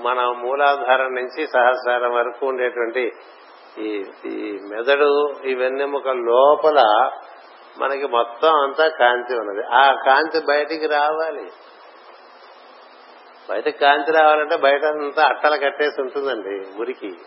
మన 0.04 0.34
మూలాధారం 0.38 1.16
నుంచి 1.16 1.48
సహస్రం 1.48 2.14
వరకు 2.14 2.48
ఉండేటువంటి 2.48 3.12
ఈ 3.80 4.06
ఈ 4.26 4.60
మెదడు 4.72 5.34
ఈ 5.46 5.54
వెన్నెముక 5.54 6.08
లోపల 6.08 7.10
మనకి 7.78 8.08
మొత్తం 8.08 8.54
అంతా 8.54 8.88
కాంతి 8.88 9.34
ఉన్నది. 9.34 9.68
ఆ 9.68 9.94
కాంతి 10.06 10.40
బయటికి 10.40 10.88
రావాలి. 10.88 11.52
బయట 13.50 13.70
కాంతి 13.70 14.12
రావాలంటే 14.12 14.56
బయట 14.56 14.86
అంతా 14.86 15.26
అట్టలు 15.26 15.58
కట్టేసి 15.58 16.02
ఉంటుందండి 16.02 16.78
మురికి 16.78 17.18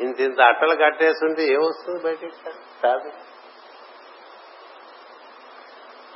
ఇంత 0.00 0.20
ఇంత 0.20 0.40
అట్టలు 0.40 0.74
కట్టేసి 0.74 1.24
ఉంటే 1.24 1.42
ఏమొస్తుంది 1.42 2.04
బయటికి? 2.04 2.32
కాదు. 2.82 3.10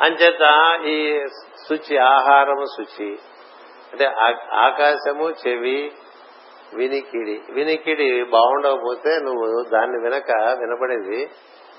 అంచేత 0.03 0.81
ఈ 0.85 1.27
శుచి 1.68 1.98
ఆహారము 1.98 2.64
శుచి. 2.64 3.18
అంటే 3.92 4.07
ఆకాశము 4.55 5.31
చెవి 5.31 5.92
వినికిడి. 6.77 7.41
వినికిడి 7.53 8.25
బాగుండకపోతే 8.25 9.19
నువ్వు 9.23 9.65
దాన్ని 9.73 10.03
వినక 10.03 10.59
వినపడేది. 10.61 11.31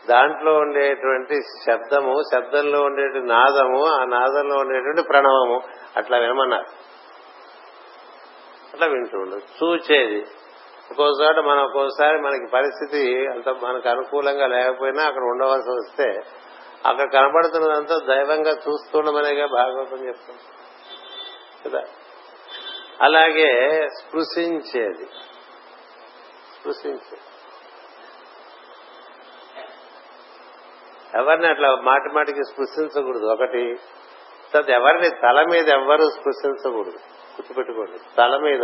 దాంట్లో 0.09 0.53
ఉండేటువంటి 0.53 1.41
శబ్దము 1.67 2.21
శబ్దంలో 2.33 2.81
ఉండేటువంటి 2.81 3.27
నాదము 3.27 3.85
ఆ 3.85 4.05
నాదంలో 4.05 4.55
ఉండేటువంటి 4.57 5.01
ప్రణవము. 5.01 5.61
అట్లా 5.97 6.17
వినమన్నారు. 6.17 6.65
అట్లా 8.73 8.87
వింటుండు 8.87 9.35
చూచేది. 9.35 10.25
ఒక్కోసారి 10.91 11.41
మనం 11.41 11.63
ఒక్కోసారి 11.63 12.17
మనకి 12.17 12.51
పరిస్థితి 12.53 13.27
అంత 13.27 13.49
మనకు 13.49 13.89
అనుకూలంగా 13.89 14.47
లేకపోయినా 14.47 15.03
అక్కడ 15.03 15.21
ఉండవలసి 15.21 15.69
వస్తే 15.69 16.21
అక్కడ 16.85 17.11
కనబడుతున్నదంతా 17.13 17.95
దైవంగా 18.07 18.51
చూస్తుండమనేగా 18.51 19.45
భాగవతం 19.45 20.07
చెప్తుంది. 20.07 20.41
కదా? 21.65 21.81
అలాగే 23.03 23.87
స్పృశించేది. 23.99 25.05
స్పృశించేది. 26.59 27.17
ఎవరిని 31.17 31.47
అట్లా 31.47 31.75
మాటి 31.75 32.13
మాటికి 32.13 32.39
స్పృశించకూడదు. 32.53 33.25
ఒకటి 33.25 33.75
తర్వాత 34.53 34.69
ఎవరిని 34.69 35.09
తల 35.09 35.45
మీద 35.51 35.69
ఎవరు 35.69 36.09
స్పృశించకూడదు. 36.09 36.97
గుర్తుపెట్టుకోండి. 37.33 37.99
తల 38.17 38.37
మీద 38.37 38.63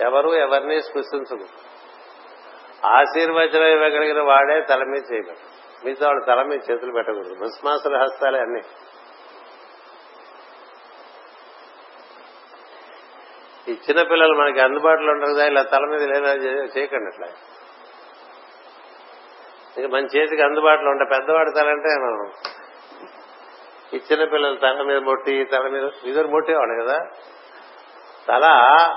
ఎవరు 0.00 0.28
ఎవరిని 0.28 0.82
స్పృశించకూడదు. 0.82 1.76
ఆశీర్వచనం 2.86 3.66
ఇవ్వగలిగిన 3.66 4.22
వాడే 4.22 4.60
తల 4.60 4.84
మీద 4.84 5.02
చేయగలరు 5.12 5.56
మిగతా 5.84 6.06
వాళ్ళు 6.06 6.24
తల 6.24 6.42
మీద 6.42 6.60
చేతులు 6.70 6.92
పెట్టకూడదు. 6.92 7.34
భస్మాసుల 7.34 8.02
హస్తాలే 8.02 8.38
అన్నీ. 8.38 8.60
ఈ 13.68 13.72
చిన్నపిల్లలు 13.72 14.34
మనకి 14.34 14.60
అందుబాటులో 14.60 15.12
ఉండరు 15.12 15.34
కదా 15.34 15.46
ఇలా 15.46 15.62
తల 15.62 15.84
మీద 15.84 16.02
లేదా 16.02 16.32
చేయకండి 16.78 17.04
అట్లా. 17.04 17.26
ఇంకా 19.76 19.88
మన 19.88 20.04
చేతికి 20.16 20.42
అందుబాటులో 20.42 20.90
ఉంటే 20.90 21.16
పెద్దవాడు 21.16 21.50
తలంటే 21.50 21.88
మనం 21.88 22.32
ఈ 23.94 24.00
చిన్నపిల్లలు 24.12 24.56
తల 24.56 24.82
మీద 24.82 24.96
మొట్టి 24.96 25.44
తల 25.44 25.68
మీద 25.68 25.90
ఇద్దరు 26.04 26.28
మొట్టేవాడు 26.28 26.84
కదా. 26.84 26.98
తల 28.28 28.44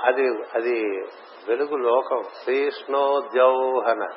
అది 0.04 0.28
అది 0.54 0.84
వెలుగు 1.48 1.76
లోకం. 1.76 2.22
శ్రీష్ణోద్యౌహన. 2.44 4.08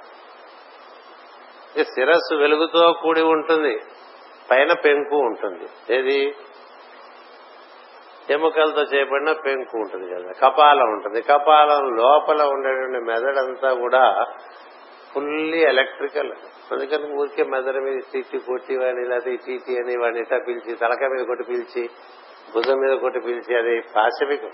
శిరస్సు 1.83 2.35
వెలుగుతో 2.35 2.93
కూడి 3.01 3.21
ఉంటుంది 3.21 3.79
పైన 4.51 4.73
పెంకు 4.73 5.15
ఉంటుంది. 5.15 5.95
ఏది? 5.95 6.35
ఎముకలతో 8.29 8.81
చేయబడిన 8.81 9.31
పెంకు 9.31 9.77
ఉంటుంది 9.77 10.13
కదా 10.13 10.49
కపాలం 10.49 10.91
ఉంటుంది. 10.91 11.21
కపాలం 11.21 11.95
లోపల 11.95 12.43
ఉండేటువంటి 12.43 12.97
మెదడంతా 12.97 13.73
కూడా 13.73 14.25
ఫుల్లీ 15.13 15.63
ఎలక్ట్రికల్ 15.63 16.31
అందుకని 16.71 17.13
ఊరికే 17.13 17.43
మెదడు 17.43 17.79
మీద 17.79 18.01
టీటీ 18.13 18.37
కొట్టి 18.37 18.77
వాడిని 18.77 19.09
లేకపోతే 19.09 19.35
టీటీ 19.35 19.75
అని 19.77 19.97
వాడిని 19.97 20.21
ఇట్లా 20.21 20.37
పిలిచి 20.47 20.75
తలక 20.75 21.03
మీద 21.03 21.25
కొట్టి 21.25 21.43
పిలిచి 21.43 21.89
భుజం 22.55 22.75
మీద 22.75 22.99
కొట్టి 22.99 23.19
పిలిచి 23.19 23.57
అది 23.57 23.81
పాశవికం. 23.95 24.51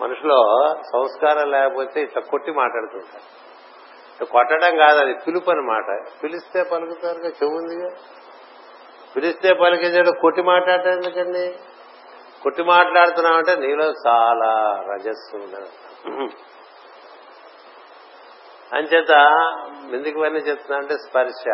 మనుషులో 0.00 0.44
సంస్కారం 0.82 1.50
లేకపోతే 1.50 2.02
ఇట్లా 2.02 2.22
కొట్టి 2.30 2.52
మాట్లాడుతుంటారు. 2.52 4.24
కొట్టడం 4.24 4.76
కాదు 4.76 5.00
అది 5.00 5.14
పిలుపు 5.26 5.50
అనమాట 5.50 6.06
పిలిస్తే 6.22 6.62
పలుకుతారుగా 6.62 7.28
చెవుందిగా. 7.28 7.88
పిలిస్తే 9.16 9.54
పలికించాడు 9.54 10.20
కొట్టి 10.20 10.42
మాట్లాడటం 10.42 10.90
ఎందుకండి? 10.90 11.56
కొట్టి 12.42 12.62
మాట్లాడుతున్నామంటే 12.62 13.56
నీలో 13.56 13.84
చాలా 13.84 14.82
రజస్సు 14.92 15.36
ఉండదు 15.36 15.68
అంచేత 18.72 19.10
ఎందుకు 19.94 20.18
ఇవన్నీ 20.18 20.38
చెప్తున్నా 20.38 20.76
అంటే 20.78 20.94
స్పర్శ. 20.94 21.48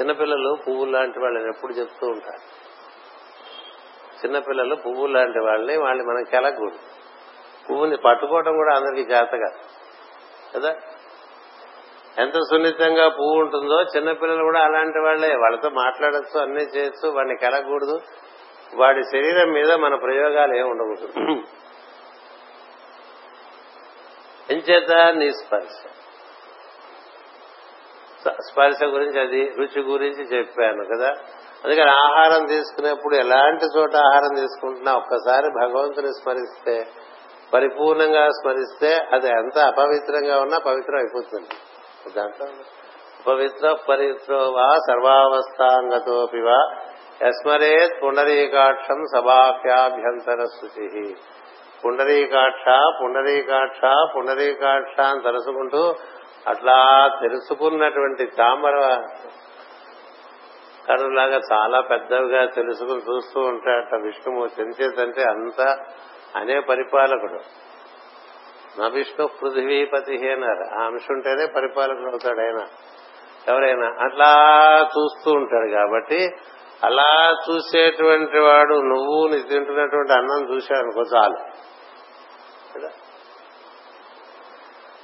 చిన్నపిల్లలు 0.00 0.56
పువ్వులు 0.68 0.90
లాంటి 0.90 1.18
వాళ్ళని 1.18 1.48
ఎప్పుడు 1.48 1.72
చెప్తూ 1.72 2.06
ఉంటారు. 2.06 2.66
చిన్నపిల్లలు 4.24 4.74
పువ్వు 4.74 5.06
లాంటి 5.06 5.38
వాళ్ళని 5.38 5.78
వాళ్ళని 5.78 6.08
మనం 6.08 6.24
కెలగకూడదు. 6.24 6.78
పువ్వుని 7.70 7.96
పట్టుకోవడం 7.96 8.56
కూడా 8.56 8.76
అందరికీ 8.76 9.04
జాతగా 9.04 9.48
కదా? 10.54 10.74
ఎంత 12.18 12.34
సున్నితంగా 12.34 13.08
పువ్వు 13.08 13.40
ఉంటుందో 13.40 13.82
చిన్నపిల్లలు 13.82 14.42
కూడా 14.42 14.60
అలాంటి 14.60 14.98
వాళ్ళే 14.98 15.36
వాళ్ళతో 15.36 15.70
మాట్లాడచ్చు 15.70 16.40
అన్ని 16.40 16.62
చేయొచ్చు 16.62 17.08
వాడిని 17.08 17.36
కెలగకూడదు. 17.36 18.00
వాడి 18.74 19.02
శరీరం 19.02 19.52
మీద 19.52 19.72
మన 19.72 19.94
ప్రయోగాలు 19.94 20.54
ఏమి 20.54 20.70
ఉండకూడదు. 20.70 21.42
ఎంచేత 24.50 25.14
నీ 25.14 25.30
స్పర్శ. 25.32 25.86
స్పర్శ 28.52 28.82
గురించి 28.84 29.20
అది 29.20 29.52
రుచి 29.58 29.82
గురించి 29.82 30.38
చెప్పాను 30.38 30.84
కదా. 30.84 31.14
అందుకని 31.64 31.90
ఆహారం 31.90 32.46
తీసుకునేప్పుడు 32.46 33.14
ఎలాంటి 33.14 33.64
చోట 33.78 33.96
ఆహారం 33.96 34.34
తీసుకుంటున్నా 34.34 34.94
ఒక్కసారి 34.94 35.46
భగవంతుని 35.46 36.06
స్మరిస్తే 36.06 36.86
పరిపూర్ణంగా 37.54 38.28
స్మరిస్తే 38.28 38.94
అది 38.94 39.28
ఎంత 39.28 39.58
అపవిత్రంగా 39.58 40.40
ఉన్నా 40.40 40.58
పవిత్రం 40.58 40.98
అయిపోతుంది. 40.98 41.48
దాంట్లో 42.16 42.46
పవిత్ర 43.26 43.76
పరిత్రో 43.88 44.38
వా 44.38 44.76
సర్వావస్థాంగతోపి 44.76 46.38
వా 46.42 46.76
యస్మరేత్ 47.22 48.02
పుండరీకాక్షం 48.02 49.04
సభాప్యాభ్యంతర 49.16 50.44
శుచి 50.44 51.16
పుండరీకాక్ష 51.84 52.64
పుండరీకాక్ష 53.02 53.80
పుండరీకాక్ష 54.16 55.00
అని 55.00 55.22
తలుసుకుంటూ 55.22 55.94
అట్లా 56.46 57.10
తెలుసుకున్నటువంటి 57.22 58.26
తామర 58.26 59.02
కనులాగా 60.88 61.40
చాలా 61.52 61.80
పెద్దవిగా 61.80 62.46
తెలుసుకుని 62.46 63.14
చూస్తూ 63.14 63.40
ఉంటాడట 63.40 63.94
విష్ణుమూర్తి 63.94 64.62
ఎంచేతంటే 64.62 65.22
అంత 65.22 65.78
అనే 66.36 66.60
పరిపాలకుడు. 66.60 67.40
నా 68.80 68.88
విష్ణు 68.88 69.26
పృథ్వీపతి 69.26 70.32
అన్నారు. 70.32 70.80
ఆ 70.80 70.84
అంశం 70.86 71.14
ఉంటేనే 71.14 71.46
పరిపాలకుడు 71.46 72.10
అవుతాడు 72.10 72.40
ఆయన. 72.40 72.66
ఎవరైనా 73.48 73.86
అట్లా 73.86 74.30
చూస్తూ 74.82 75.30
ఉంటాడు 75.30 75.70
కాబట్టి 75.70 76.28
అలా 76.84 77.36
చూసేటువంటి 77.50 78.38
వాడు 78.38 78.74
నువ్వు 78.74 79.28
నీ 79.28 79.42
తింటున్నటువంటి 79.42 80.12
అన్నం 80.12 80.54
చూశాడు 80.54 81.16
చాలు. 81.16 81.66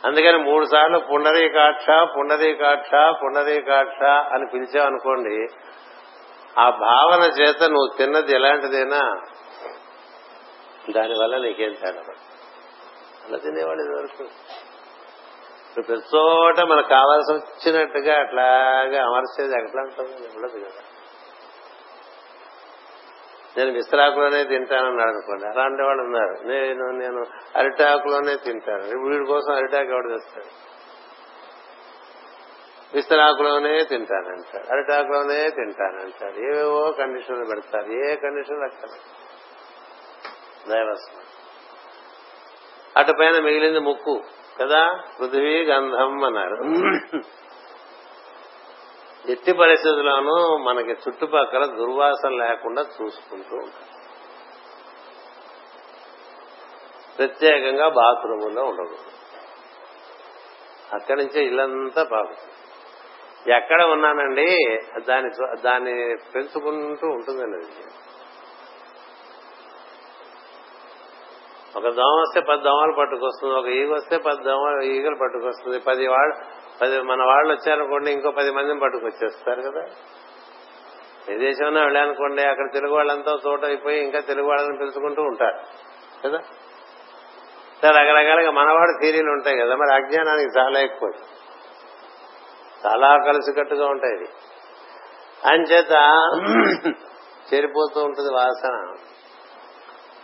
అందుకని 0.07 0.37
మూడు 0.39 0.67
సార్లు 0.67 0.99
పుండరీకాక్ష 0.99 1.87
పుండరీకాక్ష 2.17 2.91
పుండరీకాక్ష 3.23 4.03
అని 4.03 4.47
పిలిచావనుకోండి 4.53 5.47
ఆ 6.59 6.71
భావన 6.71 7.23
చేత 7.23 7.63
నువ్వు 7.63 7.97
తిన్నది 7.97 8.35
ఎలాంటిదైనా 8.35 9.23
దానివల్ల 10.91 11.37
నీకేం 11.37 11.73
తేడా? 11.73 12.03
అలా 13.25 13.37
తినేవాడు 13.39 13.81
ఇదివరకు. 13.81 14.23
ఇప్పుడు 15.69 15.87
ప్రతి 15.87 16.17
చోట 16.17 16.61
మనకు 16.61 16.89
కావాల్సి 16.89 17.35
వచ్చినట్టుగా 17.35 18.21
అట్లాగే 18.21 18.99
అమర్చేది 18.99 19.65
ఎట్లా 19.65 19.83
ఉంటుంది 19.83 20.29
ఉండదు 20.37 20.65
కదా. 20.65 20.92
నేను 23.57 23.73
విస్తరాకులోనే 23.73 24.45
తింటానన్నాడు 24.45 25.11
అనుకోండి. 25.11 25.45
అలాంటి 25.45 25.83
వాళ్ళు 25.83 26.03
ఉన్నారు. 26.03 26.47
నేను 26.47 26.91
నేను 26.91 27.25
అరిటాకులోనే 27.57 28.37
తింటాను. 28.37 29.09
వీడి 29.09 29.27
కోసం 29.27 29.55
అరిటాకు 29.55 29.91
ఎవడు 29.91 30.09
తెస్తాడు? 30.09 30.73
విస్తరాకులోనే 32.95 33.85
తింటానంటాడు. 33.85 34.73
అరిటాకులోనే 34.73 35.51
తింటానంటాడు. 35.51 36.39
ఏవేవో 36.39 36.93
కండిషన్లు 36.93 37.45
పెడతారు. 37.45 37.93
ఏ 37.93 38.17
కండిషన్ 38.17 38.63
అక్కడ 38.63 38.89
దైవస్వం 40.73 41.25
అటు 42.97 43.13
పైన 43.21 43.45
మిగిలింది 43.45 43.79
ముక్కు 43.79 44.23
కదా? 44.63 45.03
పృథివీ 45.21 45.65
గంధం 45.65 46.25
అన్నారు. 46.25 46.57
ఎట్టి 49.29 49.53
పరిస్థితుల్లోనూ 49.53 50.57
మనకి 50.57 50.91
చుట్టుపక్కల 50.91 51.67
దుర్వాసన 51.67 52.29
లేకుండా 52.29 52.83
చూసుకుంటూ 52.83 53.57
ఉంటాం. 53.57 53.83
ప్రత్యేకంగా 57.19 57.89
బాత్రూముల్లో 57.89 58.65
ఉండకూడదు. 58.65 59.13
అక్కడి 60.95 61.21
నుంచే 61.21 61.45
ఇల్లంతా 61.45 62.05
పాకుతుంది 62.05 62.53
ఎక్కడ 63.53 63.83
ఉన్నానండి 63.83 64.79
దాని 65.09 65.31
దాన్ని 65.61 66.17
పెంచుకుంటూ 66.35 67.07
ఉంటుందండి 67.07 67.57
అది. 67.57 67.87
ఒక 71.77 71.95
దోమ 71.95 72.21
వస్తే 72.21 72.41
పది 72.41 72.63
దోమలు 72.63 72.93
పట్టుకొస్తుంది 72.93 73.55
ఒక 73.55 73.67
ఈగ 73.67 73.95
వస్తే 73.95 74.19
పది 74.19 74.45
దోమ 74.45 74.83
ఈగలు 74.83 75.15
పట్టుకొస్తుంది 75.15 75.79
పది 75.79 76.07
వాళ్ళు 76.07 76.62
పది 76.81 77.01
మన 77.01 77.23
వాళ్ళు 77.23 77.53
వచ్చారనుకోండి 77.53 78.13
ఇంకో 78.13 78.31
పది 78.31 78.51
మందిని 78.51 78.81
పట్టుకొచ్చేస్తారు 78.81 79.63
కదా. 79.63 79.85
ఏ 81.31 81.39
దేశమైనా 81.39 81.81
వెళ్ళానుకోండి 81.83 82.43
అక్కడ 82.43 82.73
తెలుగు 82.73 82.95
వాళ్ళంతా 82.95 83.39
చోట 83.47 83.65
అయిపోయి 83.65 84.01
ఇంకా 84.01 84.21
తెలుగు 84.21 84.49
వాళ్ళని 84.49 84.79
పిలుచుకుంటూ 84.79 85.23
ఉంటారు 85.23 85.59
కదా. 86.25 86.39
రకరకాలుగా 87.91 88.51
మనవాడు 88.51 89.03
థీరీలు 89.03 89.31
ఉంటాయి 89.31 89.59
కదా 89.59 89.77
మరి 89.77 89.95
అజ్ఞానానికి 89.95 90.59
చాలా 90.59 90.81
ఎక్కువ. 90.81 91.11
చాలా 92.87 93.17
కలిసికట్టుగా 93.17 93.87
ఉంటాయి 93.87 94.15
ఇది 94.15 94.29
అంచేత 95.47 95.93
చేరిపోతూ 97.55 98.01
ఉంటుంది 98.05 98.35
వాసన. 98.35 98.95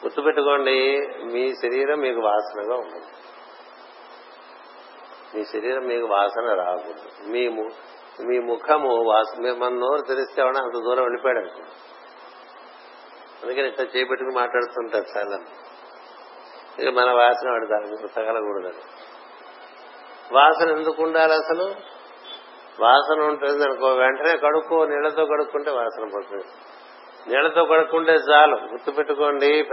గుర్తుపెట్టుకోండి 0.05 0.99
మీ 1.33 1.55
శరీరం 1.55 1.99
మీకు 1.99 2.21
వాసనగా 2.21 2.75
ఉంటుంది. 2.75 3.07
మీ 5.35 5.45
శరీరం 5.45 5.83
మీకు 5.83 6.07
వాసన 6.07 6.55
రాకూడదు. 6.55 7.29
మీ 7.29 7.49
మీ 8.25 8.39
ముఖము 8.39 9.05
వాసన 9.05 9.53
మన 9.53 9.73
నోరు 9.73 10.01
తెరిస్తే 10.01 10.43
అంత 10.43 10.83
దూరం 10.83 11.03
వెళ్ళిపోయాడు 11.03 11.39
అందుకని 13.43 13.69
ఇట్లా 13.69 13.87
చేపెట్టుకుని 13.97 14.35
మాట్లాడుతుంటారు 14.35 15.19
చాలా 15.19 15.39
ఇక 16.79 16.95
మన 16.95 17.11
వాసన 17.11 17.51
వాడు 17.51 17.67
దాని 17.67 18.09
తగలకూడదని 18.15 18.83
వాసన 20.33 20.71
ఎందుకు 20.71 21.03
ఉండాలి 21.03 21.33
అసలు? 21.33 21.75
వాసన 22.81 23.21
ఉంటుంది 23.21 23.65
అనుకో 23.65 23.87
వెంటనే 23.87 24.37
కడుక్కో 24.37 24.87
నీళ్ళతో 24.87 25.27
కడుక్కుంటే 25.27 25.71
వాసన 25.71 26.09
పోతుంది. 26.15 26.45
నీళ్ళతో 27.29 27.65
కడుక్కుంటే 27.65 28.13
చాలు. 28.13 28.57
గుర్తుపెట్టుకోండి 28.57 29.69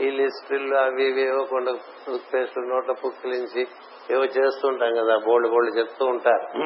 ఈ 0.00 0.10
లిస్టులు 0.10 0.76
అవి 0.76 1.06
ఇవి 1.06 1.22
ఇవ్వకుండా 1.22 1.72
టూత్ 2.06 2.34
పేస్ట్ 2.34 2.58
నోట్ల 2.58 2.92
పుక్కిలించి 2.92 3.68
ఏవో 4.10 4.24
చేస్తుంటాం 4.24 4.94
కదా 4.94 5.16
బోల్డ్ 5.16 5.48
బోల్డ్ 5.50 5.78
చెప్తూ 5.78 6.06
ఉంటారు. 6.06 6.60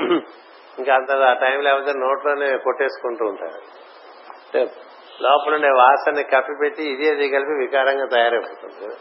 ఇంకా 0.78 0.94
అంత 0.94 1.10
ఆ 1.10 1.32
టైం 1.32 1.60
లేకపోతే 1.60 1.92
నోట్లోనే 1.98 2.58
కొట్టేసుకుంటూ 2.58 3.24
ఉంటారు. 3.24 3.64
లోపల 5.22 5.54
ఉండే 5.54 5.68
వాసనని 5.68 6.22
కప్పిపెట్టి 6.22 6.82
ఇది 6.84 7.10
అది 7.10 7.28
కలిపి 7.28 7.52
వికారంగా 7.60 8.06
తయారైపోతుంది 8.06 8.94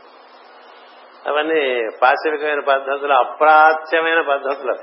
అవన్నీ 1.28 1.90
పాశ్వికమైన 2.02 2.60
పద్ధతులు 2.60 3.14
అప్రాచ్యమైన 3.14 4.22
పద్ధతులు. 4.22 4.76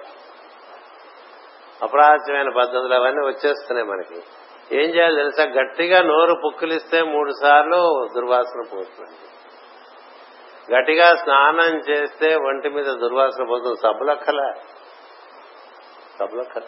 అప్రాచ్యమైన 1.83 2.49
పద్ధతులు 2.49 2.95
అవన్నీ 2.95 3.27
వచ్చేస్తున్నాయి 3.27 3.89
మనకి. 3.89 4.23
ఏం 4.77 4.95
చేయాలి 4.95 5.17
తెలుసా? 5.17 5.45
గట్టిగా 5.45 6.03
నోరు 6.03 6.35
పుక్కిలిస్తే 6.47 7.03
మూడు 7.03 7.33
సార్లు 7.43 8.09
దుర్వాసన 8.17 8.77
పోతుంది. 8.77 9.30
గట్టిగా 10.73 11.07
స్నానం 11.17 11.73
చేస్తే 11.89 12.29
ఒంటి 12.49 12.69
మీద 12.69 12.91
దుర్వాసన 13.03 13.45
పోతుంది. 13.45 13.77
సబ్బులక్కల 13.83 14.41
సబ్బులక్కల 16.19 16.63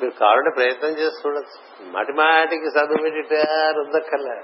మీరు 0.00 0.14
కావాలంటే 0.20 0.50
ప్రయత్నం 0.56 0.90
చేసి 0.90 1.16
చూడచ్చు. 1.26 1.58
మాటి 1.92 2.12
మాటికి 2.12 2.70
సబ్బు 2.70 2.96
పెట్టి 3.02 3.36
రుద్దక్కర్లే 3.78 4.34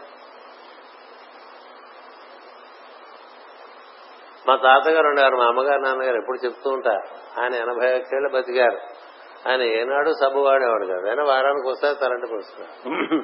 మా 4.48 4.54
తాతగారు 4.56 5.06
ఉండేవారు 5.06 5.36
మా 5.36 5.46
అమ్మగారు 5.46 5.80
నాన్నగారు 5.80 6.16
ఎప్పుడు 6.16 6.38
చెప్తూ 6.44 6.70
ఉంటారు 6.70 7.06
ఆయన 7.40 7.54
ఎనభై 7.54 7.90
ఒకేళ్ళు 7.98 8.28
బతికారు. 8.28 8.78
ఆయన 9.48 9.62
ఏనాడు 9.62 10.10
సబ్బు 10.22 10.40
వాడేవాడు 10.40 10.86
కాదు. 10.86 11.06
ఆయన 11.08 11.22
వారానికి 11.22 11.68
వస్తారు 11.68 11.94
తలంటి 11.94 12.26
పోస్తున్నారు 12.26 13.22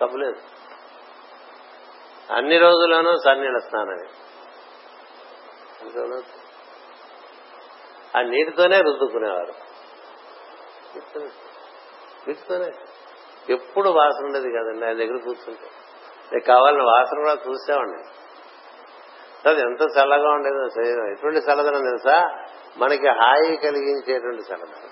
సబ్బు 0.00 0.16
లేదు. 0.16 0.38
అన్ని 2.36 2.58
రోజుల్లోనూ 2.58 3.16
సన్నీళ్ళ 3.24 3.58
స్నానమే. 3.58 4.08
ఆ 8.16 8.22
నీటితోనే 8.22 8.80
రుద్దుకునేవారు. 8.80 9.52
నీటితోనే 12.28 12.70
ఎప్పుడు 13.54 13.88
వాసన 13.88 14.24
ఉండేది 14.24 14.50
కదండి 14.50 14.86
ఆయన 14.86 14.96
దగ్గర 14.96 15.20
కూర్చుంటే. 15.24 15.70
నీకు 16.32 16.46
కావాలని 16.46 16.82
వాసన 16.82 17.18
కూడా 17.18 17.36
చూసేవాడిని. 17.48 18.02
అది 19.48 19.60
ఎంత 19.60 19.80
చల్లగా 19.82 20.28
ఉండేదో 20.28 20.68
శరీరం. 20.68 21.12
ఎటువంటి 21.12 21.38
చల్లదనం 21.38 21.80
తెలుసా? 21.80 22.44
మనకి 22.76 23.08
హాయి 23.08 23.56
కలిగించేటువంటి 23.56 24.42
చల్లదనం. 24.42 24.90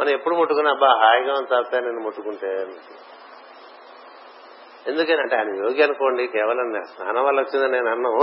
మనం 0.00 0.10
ఎప్పుడు 0.10 0.34
ముట్టుకున్నా 0.34 0.70
అబ్బా 0.70 0.86
హాయిగా 0.86 1.34
ఉంది 1.34 1.48
తాత 1.48 1.74
నేను 1.74 2.00
ముట్టుకుంటే 2.00 2.66
ఎందుకనంటే 4.90 5.36
ఆయన 5.36 5.54
యోగి 5.64 5.82
అనుకోండి 5.82 6.26
కేవలం 6.26 6.82
స్నానం 6.84 7.24
వల్ల 7.24 7.40
వచ్చిందని 7.40 7.72
నేను 7.72 7.90
అన్నం. 7.90 8.14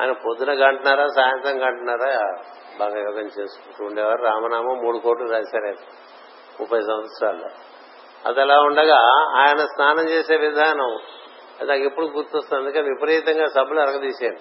ఆయన 0.00 0.12
పొద్దున 0.12 0.52
గంటున్నారా 0.52 1.06
సాయంత్రం 1.06 1.62
గంటున్నారా 1.62 2.10
బాగా 2.78 2.98
యోగం 2.98 3.26
చేసుకుంటూ 3.26 3.84
ఉండేవారు. 3.84 4.22
రామనామం 4.22 4.78
మూడు 4.84 4.98
కోట్లు 4.98 5.28
రాశారు 5.30 5.74
ముప్పై 6.60 6.80
సంవత్సరాల్లో. 6.80 7.48
అది 8.26 8.40
అలా 8.40 8.60
ఉండగా 8.60 8.98
ఆయన 9.36 9.58
స్నానం 9.58 10.08
చేసే 10.10 10.36
విధానం 10.36 10.90
అది 11.60 11.68
నాకు 11.68 11.82
ఎప్పుడు 11.82 12.06
గుర్తొస్తుంది? 12.06 12.62
అందుకే 12.62 12.80
విపరీతంగా 12.80 13.46
సబ్బులు 13.46 13.80
అరగదీశాను. 13.80 14.38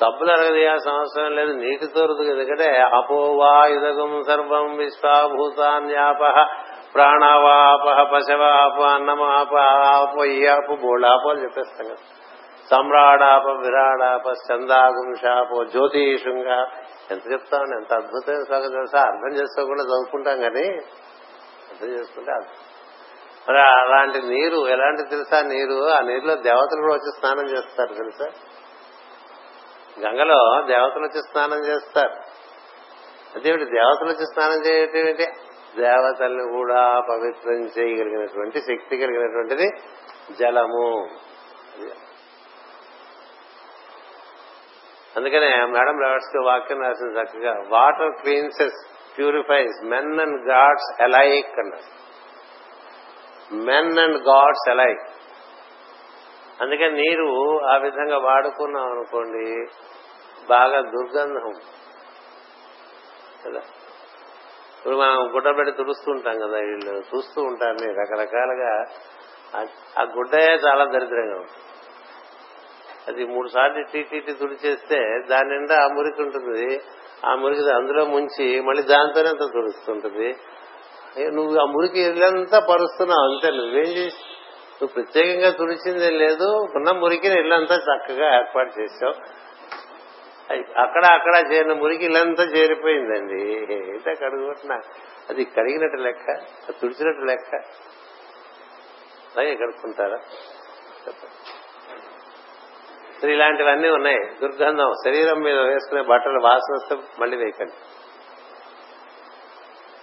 సబ్బులు 0.00 0.32
అరగదీయాల్సిన 0.32 0.92
అవసరం 0.92 1.36
లేదు 1.36 1.52
నీటి 1.52 1.84
రుదుగు 1.84 2.30
ఎందుకంటే 2.30 2.80
అపోవాయుధగం 2.80 4.22
సర్వం 4.26 4.76
విశ్వాభూతాన్యాప 4.76 6.22
ప్రాణవాపహ 6.96 8.02
పశవాప 8.02 8.82
అన్నమాప 8.82 9.54
ఆప 9.56 10.24
ఈ 10.24 10.46
ఆపు 10.46 10.74
బోళాపో 10.74 11.30
అని 11.30 11.42
చెప్పేస్తాం 11.42 11.86
కదా. 11.86 11.96
సమ్రాడాప 12.70 13.46
విరాడాప 13.46 14.26
చందాగుంషాపో 14.26 15.64
జ్యోతిషుంగా 15.64 16.70
ఎంత 17.10 17.32
చెప్తామండి? 17.32 17.76
ఎంత 17.76 17.94
అద్భుతమైన 17.94 18.42
స్వాగతం 18.42 18.70
తెలుసా? 18.70 19.00
అర్థం 19.00 19.36
చేసుకోకుండా 19.36 19.82
చదువుకుంటాం 19.82 20.40
కానీ 20.40 20.68
అర్థం. 21.72 21.88
చేసుకుంటే 21.88 22.32
మరి 23.48 23.60
అలాంటి 23.60 24.22
నీరు 24.22 24.68
ఎలాంటి 24.68 25.02
తెలుసా 25.02 25.42
నీరు? 25.42 25.88
ఆ 25.88 26.00
నీరులో 26.00 26.34
దేవతలు 26.34 26.80
కూడా 26.80 26.94
వచ్చి 26.94 27.12
స్నానం 27.18 27.48
చేస్తారు 27.48 27.94
తెలుసా? 27.94 28.26
గంగలో 30.00 30.62
దేవతలు 30.66 31.02
వచ్చి 31.02 31.22
స్నానం 31.22 31.64
చేస్తారు. 31.64 32.12
అదేమిటి? 33.36 33.64
దేవతలు 33.64 34.08
వచ్చి 34.08 34.26
స్నానం 34.26 34.66
చేయటం 34.66 34.98
ఏంటి? 34.98 35.26
దేవతల్ని 35.80 36.52
కూడా 36.52 37.00
పవిత్రం 37.00 37.54
చేయగలిగినటువంటి 37.54 38.60
శక్తి 38.60 38.98
కలిగినటువంటిది 38.98 39.70
జలము. 40.38 41.08
అందుకనే 45.16 45.64
మేడం 45.64 45.98
రావర్స్ 46.00 46.44
వాక్యం 46.44 46.82
రాసిన 46.82 47.10
చక్కగా 47.10 47.62
water 47.68 48.12
cleanses 48.20 48.88
purifies 49.18 49.84
men 49.84 50.20
and 50.20 50.48
gods 50.48 51.02
alike 51.02 51.58
అన్నారు 51.58 51.96
మెన్ 53.54 53.98
అండ్ 53.98 54.28
గాడ్స్ 54.28 54.70
ఎలైక్ 54.70 55.00
అందుకని 56.62 56.90
నీరు 56.90 57.60
ఆ 57.64 57.76
విధంగా 57.76 58.18
వాడుకున్నాం 58.18 58.90
అనుకోండి 58.90 59.66
బాగా 60.48 60.80
దుర్గంధం. 60.80 61.52
కదా? 63.44 63.60
ఇప్పుడు 64.86 65.00
మనం 65.00 65.34
గుడ్డ 65.34 65.48
పెట్టి 65.48 65.72
తుడుస్తూ 65.72 66.12
ఉంటాం 66.12 66.38
కదా 66.38 66.58
వీళ్ళు 66.58 67.02
చూస్తూ 67.16 67.42
ఉంటారు 67.42 67.76
రకరకాలుగా. 67.88 68.84
ఆ- 69.98 70.12
గుడ్డయే 70.16 70.54
చాలా 70.54 70.84
దరిద్రంగా 70.84 71.34
ఉంటుంది. 71.34 71.62
అది 73.08 73.24
మూడు 73.24 73.48
సార్లు 73.48 73.84
టీటీ 73.92 74.20
తుడిచేస్తే 74.20 75.22
దాని 75.30 75.48
నిండా 75.48 75.84
ఆ 75.84 75.86
మురికి 75.86 76.22
ఉంటుంది. 76.22 76.80
ఆ 77.26 77.34
మురికి 77.34 77.70
అందులో 77.70 78.04
ముంచి 78.04 78.60
మళ్ళీ 78.60 78.82
దాంతోనే 78.82 79.28
అంత 79.28 79.52
తుడుస్తుంటుంది. 79.52 80.36
ఏ, 81.18 81.26
నువ్వు 81.26 81.58
ఆ 81.58 81.64
మురికి 81.64 82.00
ఇల్లంతా 82.00 82.58
పరుస్తున్నావు 82.58 83.32
అంతే. 83.32 83.50
నువ్వేం 83.50 83.84
చేసి 83.84 84.16
నువ్వు 84.82 84.86
ప్రత్యేకంగా 84.86 85.50
తుడిచిందే 85.50 86.10
లేదు 86.10 86.66
ఉన్న 86.74 86.90
మురికిని 86.90 87.40
ఇల్లంతా 87.40 87.74
చక్కగా 87.74 88.36
ఏర్పాటు 88.36 88.80
చేసావు. 88.80 89.45
అక్కడ 90.54 91.04
అక్కడ 91.04 91.52
చేరిన 91.52 91.72
మురికి 91.72 92.04
ఇల్లంతా 92.04 92.42
చేరిపోయిందండి. 92.42 93.40
ఏంటో 93.74 94.14
కడుగుతున్నా 94.14 94.76
అది 95.30 95.44
కడిగినట్టు 95.44 95.96
లెక్క 95.96 96.26
తుడిచినట్టు 96.82 97.24
లెక్క. 97.24 97.54
అలాగే 99.32 99.54
కడుక్కుంటారా 99.54 100.18
ఇలాంటివన్నీ 103.30 103.88
ఉన్నాయి. 103.88 104.18
దుర్గంధం 104.40 104.90
శరీరం 105.04 105.38
మీద 105.40 105.58
వేసుకునే 105.58 106.02
బట్టలు 106.02 106.40
వాసన 106.40 106.74
వస్తే 106.74 106.96
మళ్ళీ 107.20 107.36
వేయకండి. 107.36 107.72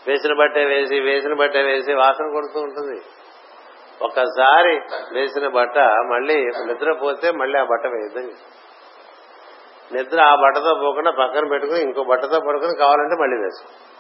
వేసిన 0.08 0.34
బట్టే 0.40 0.66
వేసి 0.66 1.00
వేసిన 1.00 1.34
బట్టే 1.34 1.62
వేసి 1.64 1.94
వాసన 1.94 2.32
కొడుతూ 2.32 2.60
ఉంటుంది. 2.60 2.98
ఒకసారి 4.02 4.74
వేసిన 5.12 5.48
బట్ట 5.48 5.78
మళ్ళీ 6.14 6.38
నిద్రపోతే 6.44 7.32
మళ్ళీ 7.32 7.60
ఆ 7.60 7.64
బట్ట 7.64 7.86
వేయద్దని 7.88 8.34
నిద్ర 9.92 10.22
ఆ 10.22 10.36
బట్టతో 10.36 10.74
పోకుండా 10.74 11.12
పక్కన 11.12 11.48
పెట్టుకుని 11.48 11.82
ఇంకో 11.82 12.04
బట్టతో 12.04 12.40
పడుకుని 12.40 12.78
కావాలంటే 12.78 13.22
మళ్ళీ 13.22 13.38
వేసు 13.38 13.94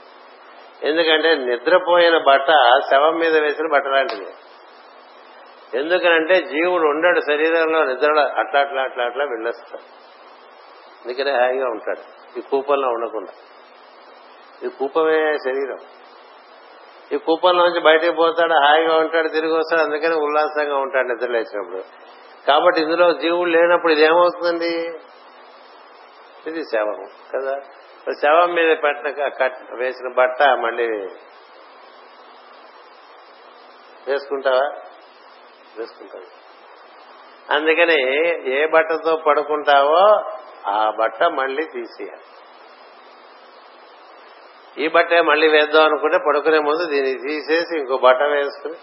ఎందుకంటే 0.85 1.35
నిద్రపోయిన 1.35 2.17
బట్ట 2.17 2.47
శవం 2.91 3.15
మీద 3.15 3.37
వేసిన 3.37 3.67
బట్ట 3.71 3.87
లాంటిది. 3.87 4.25
ఎందుకనంటే 5.79 6.35
జీవుడు 6.35 6.83
ఉండడు 6.83 7.19
శరీరంలో 7.19 7.83
నిద్రలో 7.83 8.21
అట్లా 8.21 8.59
అట్లా 8.59 8.81
అట్లా 8.81 9.03
అట్లా 9.03 9.23
వెళ్ళొస్తాడు. 9.23 9.81
అందుకనే 11.05 11.31
హాయిగా 11.31 11.65
ఉంటాడు. 11.65 12.39
ఈ 12.39 12.41
కూపంలో 12.41 12.87
ఉండకుండా. 12.87 13.33
ఈ 14.65 14.69
కూపమే 14.69 15.37
శరీరం. 15.37 15.77
ఈ 17.11 17.17
కూపంలోంచి 17.17 17.79
బయటకు 17.79 18.11
పోతాడు 18.11 18.53
హాయిగా 18.53 18.95
ఉంటాడు 18.95 19.27
తిరిగి 19.27 19.53
వస్తాడు 19.53 19.81
అందుకని 19.81 20.15
ఉల్లాసంగా 20.15 20.77
ఉంటాడు 20.77 21.07
నిద్ర 21.07 21.29
లేచినప్పుడు 21.29 21.83
కాబట్టి 22.47 22.81
ఇందులో 22.81 23.13
జీవుడు 23.13 23.49
లేనప్పుడు 23.49 23.91
ఇదేమవుతుందండి? 23.91 24.91
ఇది 26.47 26.63
శవం 26.63 27.09
కదా? 27.35 27.59
శవం 28.21 28.53
మీద 28.53 28.77
పెట్టిన 28.77 29.29
వేసిన 29.73 30.13
బట్ట 30.13 30.41
మళ్ళీ 30.41 30.87
వేసుకుంటావా? 34.07 34.75
వేసుకుంటావు. 35.77 36.43
అందుకని 37.53 38.19
ఏ 38.51 38.67
బట్టతో 38.67 39.15
పడుకుంటావో 39.27 40.23
ఆ 40.67 40.91
బట్ట 40.99 41.23
మళ్ళీ 41.23 41.63
తీసేయాలి. 41.63 42.23
ఈ 44.77 44.87
బట్టే 44.87 45.21
మళ్ళీ 45.21 45.47
వేద్దాం 45.47 45.83
అనుకుంటే 45.83 46.17
పడుకునే 46.27 46.59
ముందు 46.59 46.89
దీన్ని 46.89 47.13
తీసేసి 47.13 47.79
ఇంకో 47.79 47.97
బట్ట 47.97 48.21
వేసుకుని 48.21 48.73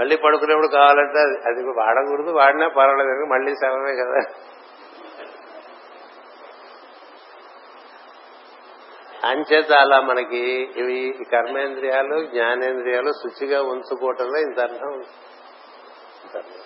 మళ్ళీ 0.00 0.16
పడుకునేప్పుడు 0.16 0.66
కావాలంటే 0.66 1.48
అది- 1.50 1.66
వాడకూడదు 1.66 2.30
వాడినా 2.30 2.68
పర్వాలేదు 2.68 3.10
మళ్ళీ 3.10 3.54
శవమే 3.54 3.94
కదా. 3.96 4.44
అంచేత 9.24 9.72
అలా 9.72 10.00
మనకి 10.00 10.70
ఇవి 10.76 11.24
కర్మేంద్రియాలు 11.32 12.26
జ్ఞానేంద్రియాలు 12.26 13.12
శుచిగా 13.12 13.62
ఉంచుకోవటంలో 13.62 14.40
ఇంత 14.40 14.60
అర్థం 14.60 14.86
ఉంది. 14.86 15.06
ఇంత 16.24 16.36
అర్థం. 16.36 16.60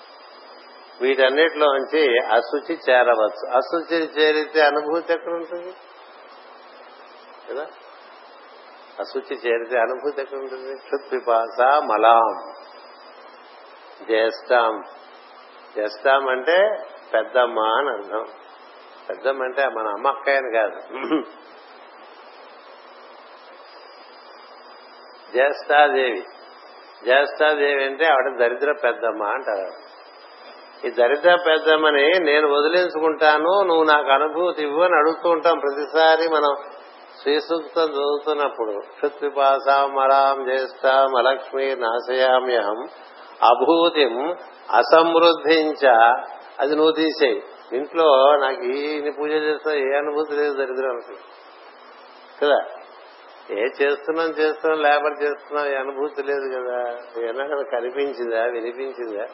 వీటన్నిటిలోంచి 1.00 2.18
అశుచి 2.18 2.78
చేరవచ్చు. 2.90 3.56
అశుచి 3.56 3.98
చేరితే 3.98 4.60
అనుభూతి 4.60 5.12
ఎక్కడ 5.12 5.32
ఉంటుంది? 5.32 5.74
కదా? 7.50 7.66
అశుచి 9.00 9.36
చేరితే 9.36 9.78
అనుభూతి 9.78 10.22
ఎక్కడ 10.22 10.38
ఉంటుంది? 10.38 10.78
క్షుత్పిపాస 10.78 11.82
మలాం. 11.84 12.63
జ్యేష్ఠం. 14.02 14.82
జ్యేష్ఠం 15.74 16.28
అంటే 16.28 16.68
పెద్దమ్మ 17.14 17.58
అని 17.58 17.90
అర్థం. 17.90 18.24
పెద్దమ్మ 19.08 19.42
అంటే 19.42 19.68
మన 19.68 19.86
అమ్మ 19.86 20.08
అక్కయ్యని 20.08 20.58
కాదు. 20.58 20.78
జ్యేష్ఠాదేవి. 25.32 26.20
జ్యేష్ఠాదేవి 27.04 27.84
అంటే 27.84 28.04
ఆవిడ 28.04 28.38
దరిద్ర 28.40 28.72
పెద్దమ్మ 28.84 29.22
అంటారు. 29.22 29.94
ఈ 30.86 30.90
దరిద్ర 30.90 31.38
పెద్దమ్మని 31.46 32.10
నేను 32.20 32.48
వదిలించుకుంటాను 32.48 33.62
నువ్వు 33.62 33.84
నాకు 33.84 34.10
అనుభూతి 34.10 34.62
ఇవ్వు 34.62 34.82
అని 34.82 34.96
అడుగుతూ 34.96 35.28
ఉంటాం 35.28 35.58
ప్రతిసారి 35.58 36.28
మనం 36.28 36.56
శ్రీసూక్తం 37.22 37.82
చదువుతున్నప్పుడు. 37.82 38.80
పృథ్వీపాసాం 39.02 39.94
మరాం 39.94 40.44
జ్యేష్ఠాం 40.44 41.16
అలక్ష్మి 41.16 41.76
నాశయామ్యహం. 41.76 42.84
అభూతిం 43.42 44.36
అసమృద్ధించ. 44.70 45.88
అది 46.60 46.76
నువ్వు 46.76 46.92
తీసేయి. 46.92 47.42
ఇంట్లో 47.72 48.36
నాకు 48.36 48.62
ఈ 48.62 49.10
పూజ 49.10 49.30
చేస్తా 49.30 49.74
ఏ 49.74 49.96
అనుభూతి 49.96 50.32
లేదు 50.32 50.54
దరిద్రం 50.54 51.00
కదా? 52.42 52.66
ఏ 53.50 53.64
చేస్తున్నాం 53.82 54.26
చేస్తున్నాం 54.26 54.82
లేబర్ 54.82 55.22
చేస్తున్నాం 55.22 55.66
ఏ 55.66 55.74
అనుభూతి 55.74 56.22
లేదు 56.22 56.60
కదా? 56.60 56.96
ఏమైనా 57.22 57.62
కనిపించిందా 57.72 58.44
వినిపించిందా? 58.44 59.26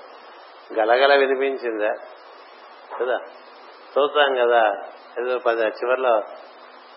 గలగల 0.78 1.14
వినిపించిందా? 1.14 1.94
కదా? 3.00 3.18
చూస్తాం 3.98 4.34
కదా. 4.34 4.74
ఏదో 5.22 5.38
పది 5.38 5.62
చివరిలో 5.62 6.16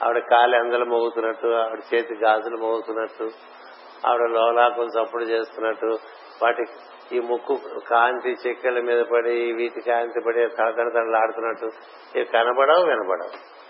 ఆవిడ 0.03 0.17
కాలు 0.17 0.55
ఎందలు 0.55 0.85
మోగుతున్నట్టు 0.85 1.47
ఆవిడ 1.47 1.79
చేతి 1.93 2.15
గాజులు 2.15 2.57
మోగుతున్నట్టు 2.57 3.29
ఆవిడ 4.07 4.29
లోలాకులు 4.29 4.85
చప్పుడు 4.85 5.23
చేస్తున్నట్టు 5.23 5.97
వాటి 6.43 6.63
ఈ 7.13 7.19
ముక్కు 7.19 7.59
కాంతి 7.89 8.35
చెక్కల 8.47 8.79
మీద 8.79 9.05
పడి 9.05 9.51
వీటి 9.53 9.81
కాంతి 9.81 10.21
పడి 10.27 10.47
తడతడ 10.47 10.91
తడలాడుతున్నట్టు 10.93 11.65
ఇవి 12.15 12.25
కనబడవు 12.25 12.85
వినబడవు. 12.85 13.63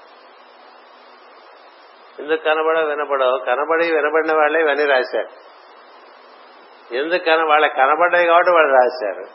ఎందుకు 2.22 2.44
కనబడవు 2.44 2.88
వినబడవు? 2.88 3.38
కనబడి 3.38 3.96
వినబడిన 3.96 4.38
వాళ్ళే 4.38 4.60
ఇవన్నీ 4.60 4.86
రాశారు. 4.86 5.54
ఎందుకు 6.94 7.24
కన 7.24 7.44
వాళ్ళకి 7.44 7.76
కనబడ్డాయి 7.76 8.26
కాబట్టి 8.28 8.52
వాళ్ళు 8.52 8.74
రాశారు. 8.74 9.26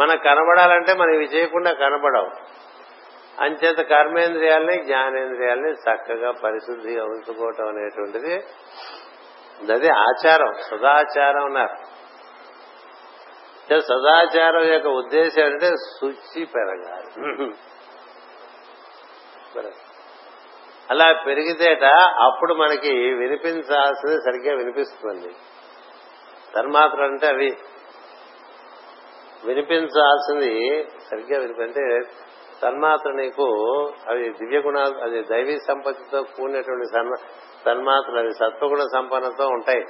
మనకు 0.00 0.22
కనబడాలంటే 0.22 0.94
మనం 0.94 1.14
ఇవి 1.14 1.24
చేయకుండా 1.24 1.72
కనబడవు. 1.72 2.30
అంచేత 3.40 3.78
కర్మేంద్రియాలని 3.78 4.84
జ్ఞానేంద్రియాలని 4.84 5.72
చక్కగా 5.72 6.32
పరిశుద్ధిగా 6.44 7.04
ఉంచుకోవటం 7.04 7.68
అనేటువంటిది 7.68 8.34
అది 9.72 9.88
ఆచారం 9.88 10.52
సదాచారం 10.70 11.44
అన్నారు. 11.44 11.87
సదాచారం 13.76 14.72
యొక్క 14.72 14.88
ఉద్దేశం 14.88 15.44
అంటే 15.44 15.68
శుచి 15.68 16.44
పెరగాలి. 16.44 17.08
అలా 20.90 21.06
పెరిగితేట 21.26 21.84
అప్పుడు 22.26 22.54
మనకి 22.54 22.92
వినిపించాల్సింది 23.14 24.16
సరిగ్గా 24.16 24.52
వినిపిస్తుంది. 24.56 25.30
తన్మాత్రలు 26.56 27.04
అంటే 27.04 27.26
అవి 27.26 27.50
వినిపించాల్సింది 29.44 30.54
సరిగ్గా 31.10 31.38
వినిపించే 31.40 31.98
తన్మాత్ర 32.62 33.10
నీకు 33.10 33.46
అవి 34.08 34.30
దివ్య 34.30 34.58
గుణాలు 34.58 34.96
అది 35.02 35.20
దైవీ 35.22 35.58
సంపత్తితో 35.58 36.22
కూడినటువంటి 36.22 36.88
తన్మాత్రలు 37.64 38.18
అవి 38.18 38.32
సత్వగుణ 38.32 38.80
సంపన్నతో 38.92 39.46
ఉంటాయి. 39.48 39.84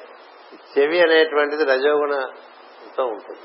చెవి 0.72 1.00
అనేటువంటిది 1.00 1.64
రజోగుణతో 1.64 3.04
ఉంటుంది. 3.04 3.40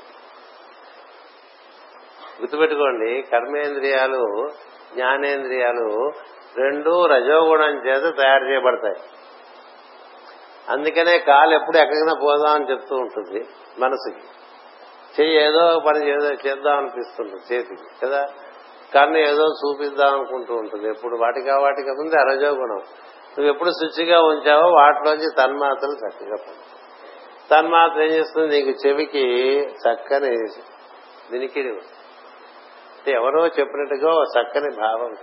గుర్తుపెట్టుకోండి 2.40 3.22
కర్మేంద్రియాలు 3.22 4.48
జ్ఞానేంద్రియాలు 4.94 6.10
రెండు 6.56 7.06
రజోగుణం 7.06 7.86
చేత 7.86 8.16
తయారు 8.16 8.44
చేయబడతాయి. 8.50 8.94
అందుకనే 10.68 11.18
కాలు 11.18 11.54
ఎప్పుడు 11.54 11.76
ఎక్కడికైనా 11.76 12.20
పోదాం 12.22 12.54
అని 12.54 12.70
చెప్తూ 12.70 12.96
ఉంటుంది 12.96 13.46
మనసుకి. 13.78 14.26
చెయ్యి 15.20 15.42
ఏదో 15.42 15.82
పని 15.86 16.10
ఏదో 16.10 16.30
చేద్దాం 16.30 16.76
అనిపిస్తుంది 16.76 17.54
చేతికి 17.54 18.06
కదా? 18.06 18.26
కన్ను 18.94 19.18
ఏదో 19.18 19.44
చూపిద్దాం 19.44 20.14
అనుకుంటూ 20.14 20.54
ఉంటుంది. 20.54 20.88
ఎప్పుడు 20.88 21.16
వాటికి 21.16 21.50
ఆ 21.50 21.56
వాటికి 21.56 21.88
ముందు 21.88 22.20
అరజోగుణం 22.20 22.82
నువ్వు 23.38 23.46
ఎప్పుడు 23.46 23.70
శుచిగా 23.70 24.20
ఉంచావో 24.20 24.68
వాటిలోంచి 24.68 25.28
తన్మాత్రలు 25.38 26.08
చక్కగా 26.08 26.36
తన్మాత్ర 27.50 28.02
ఏం 28.02 28.10
చేస్తుంది? 28.10 28.62
నీకు 28.62 28.88
చెవికి 28.88 29.58
చక్కని 29.60 30.36
దినికిడి 31.30 31.68
వస్తుంది. 31.68 31.93
అంటే 33.04 33.16
ఎవరో 33.16 33.46
చెప్పినట్టుగా 33.46 34.14
ఓ 34.14 34.22
చక్కని 34.22 34.76
భావం 34.76 35.16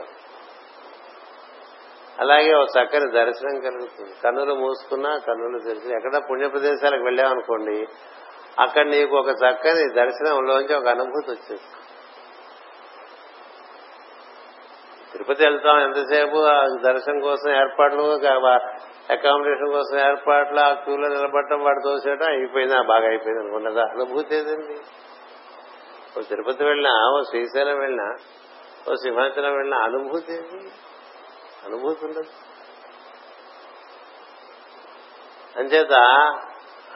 అలాగే 2.20 2.54
ఒక 2.54 2.68
చక్కని 2.68 3.12
దర్శనం 3.12 3.60
కలుగుతుంది. 3.60 4.12
కన్నులు 4.24 4.54
మూసుకున్నా 4.54 5.18
కన్నులు 5.18 5.60
తెరిచి 5.60 5.96
ఎక్కడ 5.96 6.22
పుణ్య 6.30 6.48
ప్రదేశాలకు 6.48 7.04
వెళ్ళామనుకోండి 7.04 7.88
అక్కడ 8.60 8.86
నీకు 8.86 9.16
ఒక 9.16 9.30
చక్కని 9.30 9.94
దర్శనంలోంచి 9.94 10.74
ఒక 10.76 10.88
అనుభూతి 10.88 11.32
వచ్చేస్తుంది. 11.32 11.82
తిరుపతి 15.12 15.44
వెళ్తాం 15.44 15.82
ఎంతసేపు 15.82 16.38
దర్శనం 16.84 17.20
కోసం 17.20 17.52
ఏర్పాట్లు 17.52 18.04
అకామిడేషన్ 19.12 19.72
కోసం 19.72 19.98
ఏర్పాట్లు 20.00 20.60
ఆ 20.60 20.74
క్యూలో 20.74 21.08
నిలబడటం 21.08 21.64
వాడు 21.64 21.80
తోసేయడం 21.84 22.28
అయిపోయింది 22.28 22.88
బాగా 22.88 23.08
అయిపోయింది 23.08 23.44
అనుకున్నదా 23.44 23.82
అనుభూతి 23.82 24.36
ఏదండి? 24.36 24.78
ఓ 26.18 26.22
తిరుపతి 26.22 26.64
వెళ్ళినా 26.64 27.12
ఓ 27.12 27.22
శ్రీశైలం 27.24 27.80
వెళ్ళినా 27.80 28.16
ఓ 28.92 28.96
సింహాచలం 28.96 29.54
వెళ్ళినా 29.54 29.78
అనుభూతి 29.78 30.34
అనుభూతి 31.66 32.06
ఉండదు. 32.06 32.30
అంచేత 35.60 35.94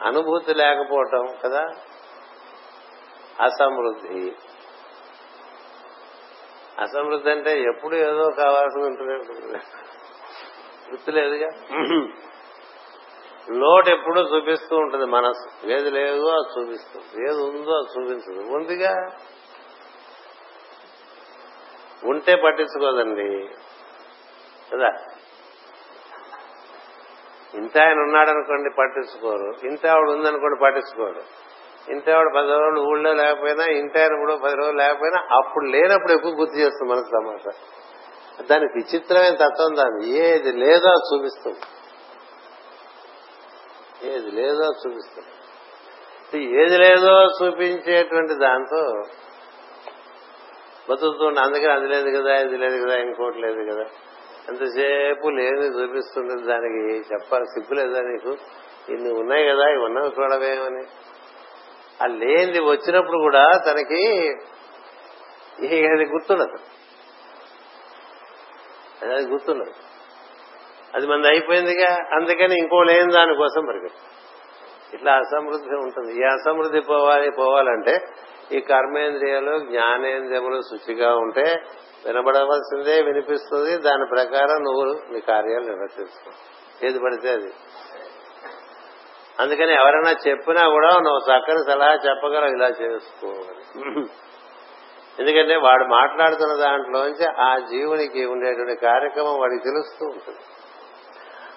అనుభూతి 0.02 0.54
లేకపోవటం 0.54 1.38
కదా? 1.44 1.66
అసమృద్ధి. 3.40 4.36
అసమృద్ధి 6.80 7.30
అంటే 7.30 7.60
ఎప్పుడు 7.62 7.96
ఏదో 7.96 8.30
కావాల్సి 8.30 8.78
ఉంటుంది. 8.78 9.58
వృత్తి 10.88 11.12
లేదుగా 11.12 11.48
లోటు 13.50 13.90
ఎప్పుడూ 13.90 14.20
చూపిస్తూ 14.20 14.76
ఉంటుంది 14.76 15.06
మనసు 15.06 15.66
ఏది 15.70 15.90
లేదో 15.90 16.26
అది 16.28 16.60
చూపిస్తుంది. 16.60 17.30
ఏది 17.30 17.42
ఉందో 17.42 17.70
అది 17.70 18.00
చూపించదు. 18.00 18.52
ఉందిగా? 18.56 19.06
ఉంటే 22.04 22.36
పట్టించుకోదండి. 22.36 23.48
కదా? 24.72 24.88
ఇంత 27.54 27.78
ఆయన 27.78 27.98
ఉన్నాడనుకోండి 27.98 28.70
పట్టించుకోరు. 28.78 29.66
ఇంత 29.66 29.86
ఆవిడ 29.86 30.08
ఉందనుకోండి 30.08 30.62
పట్టించుకోరు. 30.62 31.22
ఇంత 31.92 32.10
ఆవిడ 32.10 32.26
పది 32.36 32.48
రోజులు 32.48 32.80
ఊళ్ళో 32.80 33.12
లేకపోయినా 33.12 33.64
ఇంత 33.64 33.98
ఆయన 33.98 34.16
కూడా 34.18 34.36
పది 34.36 34.56
రోజులు 34.56 34.76
లేకపోయినా 34.76 35.36
అప్పుడు 35.36 35.64
లేనప్పుడు 35.64 36.12
ఎక్కువ 36.12 36.32
గుర్తు 36.32 36.54
చేస్తుంది 36.54 36.92
మనసు 36.92 37.04
సమాచారం 37.04 38.46
దానికి 38.46 38.72
విచిత్రమైన 38.78 39.34
తత్వం 39.34 39.76
దాన్ని 39.76 40.10
ఏది 40.10 40.52
లేదో 40.52 40.88
అది 40.88 41.16
చూపిస్తుంది. 41.16 41.58
ఏది 44.06 44.30
లేదో 44.30 44.64
చూపిస్తాడు 44.64 45.36
ఏది 46.36 46.78
లేదో 46.78 47.24
చూపించేటువంటి 47.24 48.34
దాంతో 48.34 49.02
బతుకుతుండే 50.90 51.40
అందుకని 51.40 51.72
అది 51.72 51.88
లేదు 51.88 52.22
కదా 52.22 52.36
ఇది 52.36 52.56
లేదు 52.56 52.86
కదా 52.86 52.96
ఇంకోటి 52.96 53.38
లేదు 53.38 53.72
కదా. 53.72 53.84
ఎంతసేపు 54.48 55.28
లేని 55.28 55.66
చూపిస్తుండేది 55.66 56.42
దానికి 56.42 57.08
చెప్పాలి 57.14 57.44
సిగ్గు 57.44 57.74
లేదా 57.74 58.00
నీకు? 58.00 58.36
ఇన్ని 58.92 59.12
ఉన్నాయి 59.12 59.48
కదా 59.48 59.68
ఇవి 59.68 59.84
ఉన్నవి 59.84 60.12
చూడవేమని 60.18 60.84
ఆ 62.02 62.06
లేనిది 62.06 62.60
వచ్చినప్పుడు 62.60 63.18
కూడా 63.18 63.50
తనకి 63.50 64.28
అది 65.66 66.04
గుర్తుండదు. 66.04 66.58
అది 69.14 69.26
గుర్తుండదు. 69.26 69.85
అది 70.94 71.06
మంది 71.06 71.28
అయిపోయిందిగా. 71.28 71.94
అందుకని 71.94 72.54
ఇంకో 72.58 72.82
లేని 72.82 73.12
దానికోసం 73.12 73.66
పరిగెత్తు. 73.66 74.16
ఇట్లా 74.96 75.12
అసమృద్ధి 75.12 75.76
ఉంటుంది. 75.76 76.20
ఈ 76.20 76.22
అసమృద్ధి 76.22 76.80
పోవాలి 76.80 77.30
పోవాలంటే 77.30 78.00
ఈ 78.52 78.60
కర్మేంద్రియాలు 78.60 79.58
జ్ఞానేంద్రియములు 79.58 80.60
శుచిగా 80.60 81.16
ఉంటే 81.16 81.54
వినబడవలసిందే 82.06 83.02
వినిపిస్తుంది. 83.02 83.76
దాని 83.76 84.04
ప్రకారం 84.06 84.62
నువ్వు 84.62 85.12
నీ 85.12 85.20
కార్యాలు 85.20 85.64
నిర్వర్తించుకో. 85.64 86.30
ఏది 86.86 86.98
పడితే 86.98 87.30
అది. 87.30 87.52
అందుకని 89.40 89.74
ఎవరైనా 89.74 90.10
చెప్పినా 90.10 90.68
కూడా 90.68 90.88
నువ్వు 90.88 91.18
చక్కని 91.18 91.72
సలహా 91.72 91.94
చెప్పగలవు 91.94 92.50
ఇలా 92.50 92.68
చేసుకోవాలి 92.68 94.06
ఎందుకంటే 95.18 95.56
వాడు 95.56 95.84
మాట్లాడుతున్న 95.84 96.62
దాంట్లోంచి 96.62 97.26
ఆ 97.40 97.58
జీవునికి 97.58 98.24
ఉండేటువంటి 98.24 98.80
కార్యక్రమం 98.80 99.38
వాడికి 99.38 99.64
తెలుస్తూ 99.64 100.06
ఉంటుంది. 100.06 100.38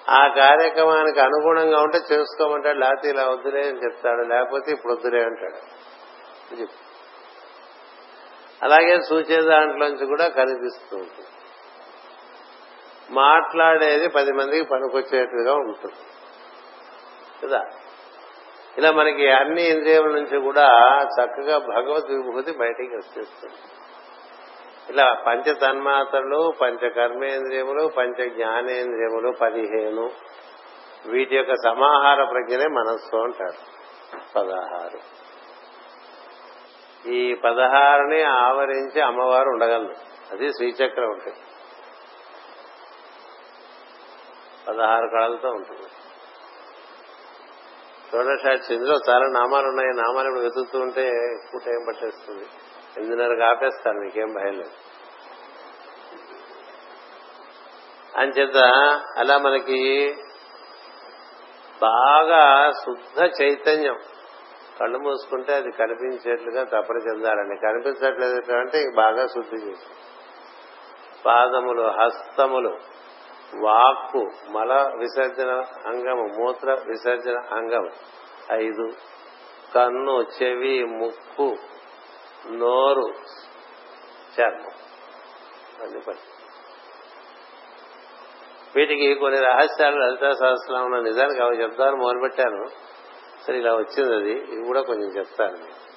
ఆ 0.10 0.28
కార్యక్రమానికి 0.28 1.20
అనుగుణంగా 1.20 1.82
ఉంటే 1.82 2.00
చేసుకోమంటాడు 2.14 2.78
లేకపోతే 2.78 3.10
ఇలా 3.10 3.30
వద్దులే 3.30 3.68
అని 3.68 3.84
చెప్తాడు 3.84 4.22
లేకపోతే 4.22 4.72
ఇప్పుడు 4.72 4.94
వద్దులే 4.94 5.24
అంటాడు. 5.24 5.80
అలాగే 8.64 9.02
సూచే 9.10 9.42
దాంట్లోంచి 9.42 10.06
కూడా 10.06 10.28
కనిపిస్తూ 10.28 10.98
ఉంటుంది. 10.98 11.30
మాట్లాడేది 13.12 14.10
పది 14.10 14.32
మందికి 14.32 14.64
పనికొచ్చేట్టుగా 14.64 15.54
ఉంటుంది. 15.54 15.96
కదా? 17.44 17.64
ఇలా 18.78 18.92
మనకి 18.92 19.32
అన్ని 19.32 19.68
ఇంద్రియముల 19.70 20.12
నుంచి 20.12 20.40
కూడా 20.40 20.68
చక్కగా 21.04 21.58
భగవద్ 21.58 22.12
విభూతి 22.12 22.52
బయటికి 22.52 22.96
వచ్చేస్తుంది. 22.96 23.56
ఇలా 24.90 25.14
పంచ 25.14 25.54
తన్మాత్రలు 25.54 26.54
పంచ 26.62 26.90
కర్మేంద్రియములు 26.90 27.88
పంచ 27.88 28.30
జ్ఞానేంద్రియములు 28.30 29.32
పదిహేను. 29.32 30.10
వీటి 31.08 31.36
యొక్క 31.36 31.54
సమాహార 31.54 32.24
ప్రజ్ఞనే 32.24 32.68
మనస్సు 32.68 33.16
అంటారు. 33.16 33.80
పదహారు. 34.36 35.00
ఈ 37.10 37.36
పదహారుని 37.36 38.24
ఆవరించి 38.24 39.02
అమ్మవారు 39.02 39.50
ఉండగలరు. 39.50 39.96
అది 40.32 40.50
శ్రీచక్రం 40.50 41.10
ఉంటుంది 41.10 41.38
పదహారు 44.68 45.08
కళలతో 45.08 45.50
ఉంటుంది. 45.50 45.88
షోడశాచి 48.12 48.76
ఇందులో 48.76 48.96
చాలా 49.10 49.26
నామాలు 49.26 49.68
ఉన్నాయి. 49.68 49.90
నామాలు 49.90 50.28
ఇప్పుడు 50.28 50.44
వెతుకుతూ 50.44 50.80
ఉంటే 50.80 51.08
ఎక్కువ 51.08 51.62
టైం 51.66 51.86
పట్టేస్తుంది? 51.88 52.46
ఎనిమిదిన్నరకు 53.00 53.42
ఆపేస్తాను 53.42 54.00
మీకేం 54.00 54.34
భయం 54.34 54.54
లేదు. 54.54 54.72
అంచేత 58.18 58.58
అలా 59.18 59.38
మనకి 59.38 60.14
బాగా 61.82 62.72
శుద్ధ 62.72 63.42
చైతన్యం. 63.42 64.00
కళ్ళు 64.80 64.98
మూసుకుంటే 64.98 65.54
అది 65.54 65.72
కనిపించేట్లుగా 65.72 66.64
తప్పని 66.64 67.10
చెందాలండి 67.10 67.56
కనిపించట్లేదు 67.56 68.54
అంటే 68.54 68.84
బాగా 68.96 69.28
శుద్ధి 69.28 69.70
చేసి. 69.70 69.86
పాదములు 71.26 71.82
హస్తములు 71.82 72.78
వాక్కు 73.60 74.30
మల 74.50 74.92
విసర్జన 74.98 75.64
అంగము 75.88 76.40
మూత్ర 76.40 76.78
విసర్జన 76.88 77.38
అంగం 77.52 77.90
ఐదు. 78.52 78.92
కన్ను 79.76 80.22
చెవి 80.22 80.86
ముక్కు 80.86 81.56
నోరు 82.48 83.14
చర్మం. 84.40 84.72
అన్ని 85.84 86.00
పని 86.00 86.20
వీటికి 88.76 89.16
కొన్ని 89.16 89.40
రహస్యాలు 89.40 89.96
లలితా 89.96 90.34
సహస్రంలో 90.34 91.02
నిజానికి 91.02 91.42
అవి 91.42 91.62
చెప్తాను 91.62 91.96
మొదలుపెట్టాను 91.96 92.66
సరే 93.48 93.58
ఇలా 93.58 93.74
వచ్చింది 93.74 94.16
అది. 94.16 94.32
ఇది 94.32 94.66
కూడా 94.66 94.82
కొంచెం 94.82 95.18
చెప్తాను. 95.18 95.89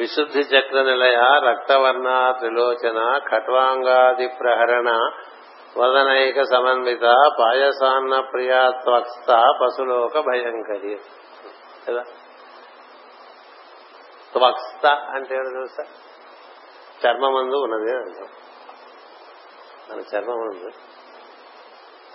విశుద్ధి 0.00 0.40
చక్ర 0.40 0.82
నిలయ 0.82 1.40
రక్తవర్ణ 1.44 2.34
త్రిలోచన 2.38 3.18
ఖట్వాంగాది 3.18 4.28
ప్రహరణ 4.28 5.10
వదనైక 5.76 6.42
సమన్విత 6.42 7.32
పాయసాన్న 7.40 8.20
ప్రియా 8.20 8.70
త్వక్స్త 8.84 9.44
పశులోక 9.62 10.18
భయంకరి. 10.18 11.00
కదా? 11.88 12.02
త్వక్స్త 14.32 14.86
అంటే 14.86 15.34
తెలుసా? 15.34 15.84
చర్మమందు 17.06 17.56
ఉన్నది 17.56 17.96
అంటాం 17.96 18.28
మన 19.90 20.16
చర్మమందు 20.16 20.70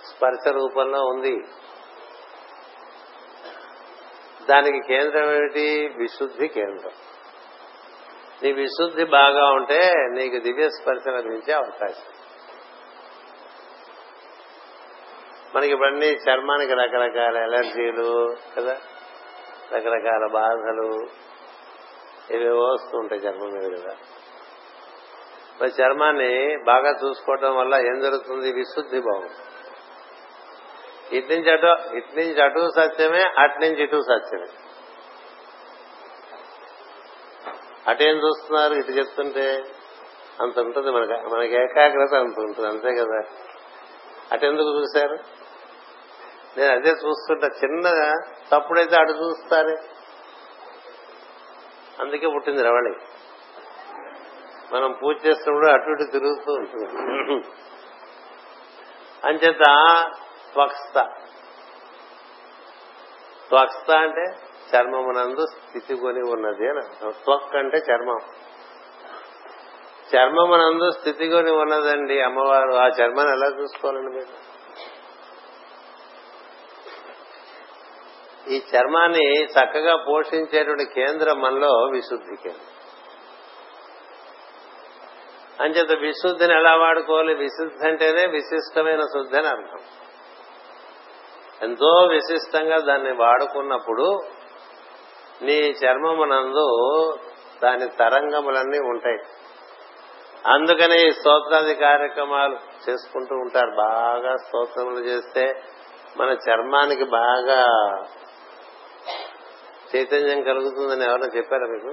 స్పర్శ 0.06 0.48
రూపంలో 0.48 1.04
ఉంది. 1.04 1.36
దానికి 4.50 4.88
కేంద్రం 4.88 5.30
ఏమిటి? 5.30 5.94
విశుద్ధి 5.96 6.48
కేంద్రం. 6.48 6.92
నీ 8.42 8.52
విశుద్ధి 8.52 9.04
బాగా 9.04 9.46
ఉంటే 9.46 9.92
నీకు 10.10 10.38
దివ్య 10.42 10.68
స్పర్శ 10.68 11.08
లభించే 11.08 11.52
అవకాశం. 11.52 12.12
మనకి 15.54 15.70
ఇవన్నీ 15.70 16.06
చర్మానికి 16.06 16.72
రకరకాల 16.72 17.36
ఎలర్జీలు 17.36 18.36
కదా 18.56 18.78
రకరకాల 19.72 20.28
బాధలు 20.32 21.06
ఇవి 22.30 22.48
వస్తుంటాయి 22.48 23.20
చర్మం 23.20 23.48
మీద 23.48 23.80
కదా. 23.80 23.96
మరి 25.60 25.82
చర్మాన్ని 25.82 26.56
బాగా 26.64 26.90
చూసుకోవటం 26.90 27.56
వల్ల 27.56 27.74
ఏం 27.74 28.00
జరుగుతుంది? 28.00 28.52
విశుద్ధి 28.52 29.00
బాగుంది 29.00 29.32
ఇటు 31.16 31.32
నుంచి 31.32 31.50
అటు 31.50 31.96
ఇటు 31.96 32.16
నుంచి 32.16 32.42
అటు 32.42 32.70
సత్యమే 32.76 33.22
అటు 33.22 33.58
నుంచి 33.58 33.82
ఇటు 33.82 34.00
సత్యమే. 34.00 34.65
అటేం 37.88 38.16
చూస్తున్నారు? 38.16 38.74
ఇటు 38.74 38.90
చెప్తుంటే 38.90 39.64
అంత 40.40 40.58
ఉంటుంది 40.58 40.90
మనకి. 40.90 41.12
మనకి 41.12 41.54
ఏకాగ్రత 41.54 42.14
అంత 42.14 42.38
ఉంటుంది. 42.38 42.68
అంతే 42.68 42.94
కదా? 42.94 43.22
అటెందుకు 44.32 44.80
చూశారు? 44.80 45.18
నేను 46.58 46.72
అదే 46.72 46.88
చూస్తుంటా. 46.88 47.46
చిన్నగా 47.46 48.14
తప్పుడైతే 48.52 48.96
అటు 48.96 49.12
చూస్తారే? 49.12 49.76
అందుకే 52.00 52.28
పుట్టింది 52.28 52.62
రవళి. 52.62 52.94
మనం 54.72 54.92
పూజ 55.02 55.16
చేస్తున్నప్పుడు 55.26 55.70
అటు 55.70 55.90
ఇటు 55.90 56.10
తిరుగుతూ 56.10 56.52
ఉంటుంది. 56.52 56.86
అంచేత 59.24 59.62
త్వక్స్త. 60.52 61.00
త్వక్స్త 63.48 63.90
అంటే 63.90 64.45
చర్మమునందు 64.74 65.46
స్థితి 65.46 65.94
కొని 65.94 66.20
ఉన్నది 66.20 66.68
అని 66.68 66.82
త్వక్ 67.10 67.56
అంటే 67.56 67.76
చర్మం. 67.76 68.18
చర్మమునందు 70.16 70.90
స్థితి 70.90 71.28
కొని 71.28 71.50
ఉన్నదండి 71.50 72.20
అమ్మవారు. 72.20 72.72
ఆ 72.72 72.86
చర్మాన్ని 72.86 73.32
ఎలా 73.32 73.62
చూసుకోవాలండి 73.62 74.14
మీరు? 74.14 74.56
ఈ 78.50 78.62
చర్మాన్ని 78.76 79.44
చక్కగా 79.44 79.96
పోషించేటువంటి 79.96 80.84
కేంద్రం 80.84 81.40
మనలో 81.40 81.68
విశుద్ధి 81.68 82.36
కేంద్రం. 82.36 82.72
అంచేత 85.60 85.98
విశుద్ధిని 85.98 86.54
ఎలా 86.54 86.76
వాడుకోవాలి? 86.76 87.34
విశుద్ధి 87.34 87.88
అంటేనే 87.88 88.26
విశిష్టమైన 88.26 89.00
శుద్ధి 89.00 89.38
అని 89.38 89.48
అర్థం. 89.48 89.80
ఎంతో 91.62 92.08
విశిష్టంగా 92.10 92.78
దాన్ని 92.78 93.12
వాడుకున్నప్పుడు 93.12 94.18
నీ 95.42 95.52
చర్మమునందు 95.52 96.68
దాని 97.62 97.88
తరంగములన్నీ 97.88 98.78
ఉంటాయి. 98.78 99.18
అందుకనే 100.46 101.08
ఈ 101.08 101.10
స్తోత్రాది 101.10 101.74
కార్యక్రమాలు 101.74 102.58
చేసుకుంటూ 102.90 103.34
ఉంటారు. 103.34 103.70
బాగా 103.70 104.36
స్తోత్రములు 104.36 105.04
చేస్తే 105.04 105.62
మన 106.16 106.28
చర్మానికి 106.28 107.04
బాగా 107.04 107.66
చైతన్యం 109.96 110.42
కలుగుతుందని 110.42 111.04
ఎవరైనా 111.04 111.26
చెప్పారా 111.36 111.66
మీకు? 111.66 111.92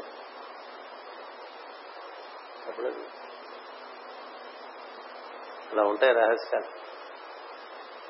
అలా 5.72 5.84
ఉంటాయి 5.84 6.14
రహస్యాలు. 6.14 6.84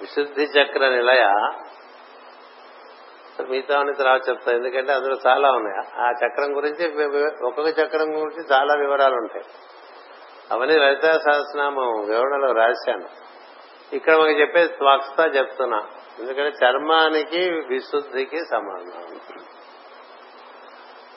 విశుద్ధి 0.02 0.44
చక్ర 0.44 0.90
నిలయ 0.90 1.24
మిగతా 3.42 3.86
తర్వాత 4.00 4.30
చెప్తాను 4.30 4.58
ఎందుకంటే 4.58 4.94
అందులో 4.94 5.18
చాలా 5.28 5.52
ఉన్నాయి. 5.52 6.02
ఆ 6.02 6.10
చక్రం 6.12 6.58
గురించి 6.58 7.06
ఒక్కొక్క 7.46 7.80
చక్రం 7.80 8.22
గురించి 8.22 8.46
చాలా 8.52 8.74
వివరాలు 8.74 9.16
ఉంటాయి. 9.16 9.44
అవన్నీ 10.52 10.78
లలితా 10.78 11.12
సహస్రనామం 11.12 12.06
వివరణలో 12.06 12.52
రాశాను. 12.52 13.24
ఇక్కడ 13.96 14.16
మనకి 14.16 14.42
చెప్పే 14.42 14.68
త్వక్స్త 14.68 15.36
చెప్తున్నా 15.36 15.84
ఎందుకంటే 16.20 16.66
చర్మానికి 16.66 17.50
విశుద్ధికి 17.68 18.38
సంబంధం. 18.52 19.20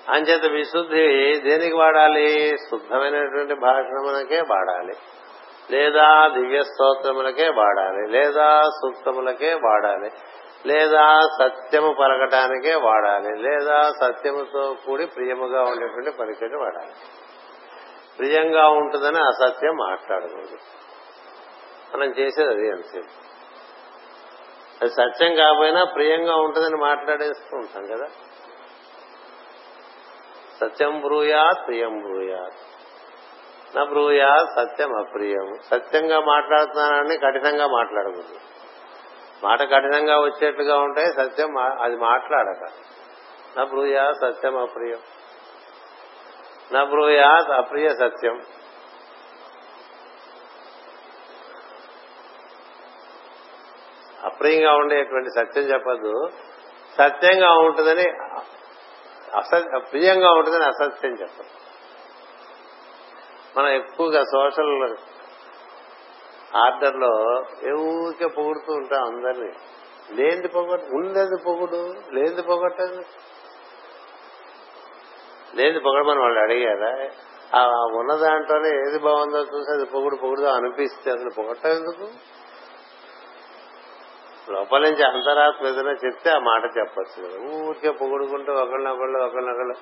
అంచేత 0.09 0.53
విశుద్ధి 0.53 1.41
దేనికి 1.41 1.75
వాడాలి? 1.75 2.57
శుద్ధమైనటువంటి 2.59 3.55
భాషణములకే 3.55 4.41
వాడాలి. 4.41 4.95
లేదా 5.71 6.29
దివ్య 6.29 6.62
స్తోత్రములకే 6.62 7.49
వాడాలి. 7.49 8.11
లేదా 8.11 8.61
సూక్తములకే 8.62 9.55
వాడాలి. 9.55 10.11
లేదా 10.67 11.21
సత్యము 11.23 11.97
పలకటానికే 12.01 12.75
వాడాలి 12.75 13.43
లేదా 13.43 13.93
సత్యముతో 14.01 14.77
కూడి 14.87 15.07
ప్రియముగా 15.07 15.63
ఉండేటువంటి 15.63 16.11
పలికటి 16.11 16.57
వాడాలి. 16.57 16.93
ప్రియంగా 18.19 18.69
ఉంటుందని 18.69 19.19
అసత్యం 19.19 19.77
మాట్లాడకూడదు. 19.77 20.57
మనం 21.95 22.05
చేసేది 22.05 22.51
అది 22.51 22.71
అంతసేపు 22.71 23.27
అది 24.81 24.91
సత్యం 24.91 25.35
కాకపోయినా 25.35 25.85
ప్రియంగా 25.85 26.37
ఉంటుందని 26.37 26.77
మాట్లాడేస్తూ 26.77 27.57
ఉంటాం 27.57 27.87
కదా. 27.87 28.07
సత్యం 30.61 31.01
బ్రూయాత్ 31.01 31.67
ప్రియం 31.67 31.99
బ్రూయాత్. 31.99 32.55
నా 33.77 33.85
బ్రూయాత్ 33.85 34.51
సత్యం 34.61 34.99
అప్రియం. 34.99 35.53
సత్యంగా 35.71 36.21
మాట్లాడుతున్నానని 36.21 37.19
కఠినంగా 37.19 37.67
మాట్లాడకూడదు. 37.67 38.56
మాట 39.45 39.61
కఠినంగా 39.62 40.20
వచ్చేట్లుగా 40.20 40.78
ఉంటే 40.78 41.05
సత్యం 41.07 41.59
అది 41.59 41.97
మాట్లాడక. 41.97 42.68
నా 43.57 43.64
బ్రూయా 43.64 44.12
సత్యం 44.12 44.59
అప్రియం. 44.59 44.99
నా 46.72 46.84
బ్రూయా 46.84 47.45
అప్రియ 47.57 47.89
సత్యం. 47.89 48.43
అప్రియంగా 54.24 54.74
ఉండేటువంటి 54.74 55.30
సత్యం 55.30 55.64
చెప్పద్దు 55.64 56.28
సత్యంగా 56.99 57.53
ఉంటుందని 57.53 58.12
ప్రియంగా 59.78 60.30
ఉంటుందని 60.30 60.64
అసత్యం 60.64 61.12
చెప్పదు. 61.12 61.51
మనం 63.59 63.68
ఎక్కువగా 63.68 64.22
సోషల్ 64.22 64.97
ఆర్డర్లో 66.55 67.44
ఊరికే 67.74 68.26
పొగుడుతూ 68.26 68.72
ఉంటాం 68.72 69.03
అందరినీ. 69.03 69.53
లేనిది 70.11 70.49
పొగట్టు 70.49 70.97
ఉండేది 70.97 71.36
పొగుడు 71.36 71.94
లేనిది 72.12 72.42
పొగట్టదు. 72.42 73.03
లేనిది 75.55 75.80
పొగడమని 75.80 76.20
వాళ్ళు 76.20 76.40
అడిగారా? 76.40 77.09
ఆ 77.55 77.66
ఉన్న 77.84 78.14
దాంట్లోనే 78.14 78.68
ఏది 78.68 78.99
బాగుందో 78.99 79.38
చూసి 79.38 79.70
అది 79.70 79.84
పొగుడు 79.84 80.16
పొగుడుదో 80.16 80.47
అనిపిస్తే 80.47 81.11
అసలు 81.11 81.30
పొగట్టం 81.30 81.70
ఎందుకు 81.70 82.09
లోపల 84.51 84.82
నుంచి 84.82 85.05
అంతరాత్మ 85.05 85.66
ఏదైనా 85.66 85.90
చెప్తే 85.90 86.30
ఆ 86.30 86.38
మాట 86.38 86.64
చెప్పచ్చు 86.78 87.28
కదా. 87.28 87.66
ఊరికే 87.66 87.90
పొగుడుకుంటే 87.90 88.53
ఒకళ్ళనొకళ్ళు 88.53 89.18
ఒకళ్ళనొకళ్ళు 89.18 89.74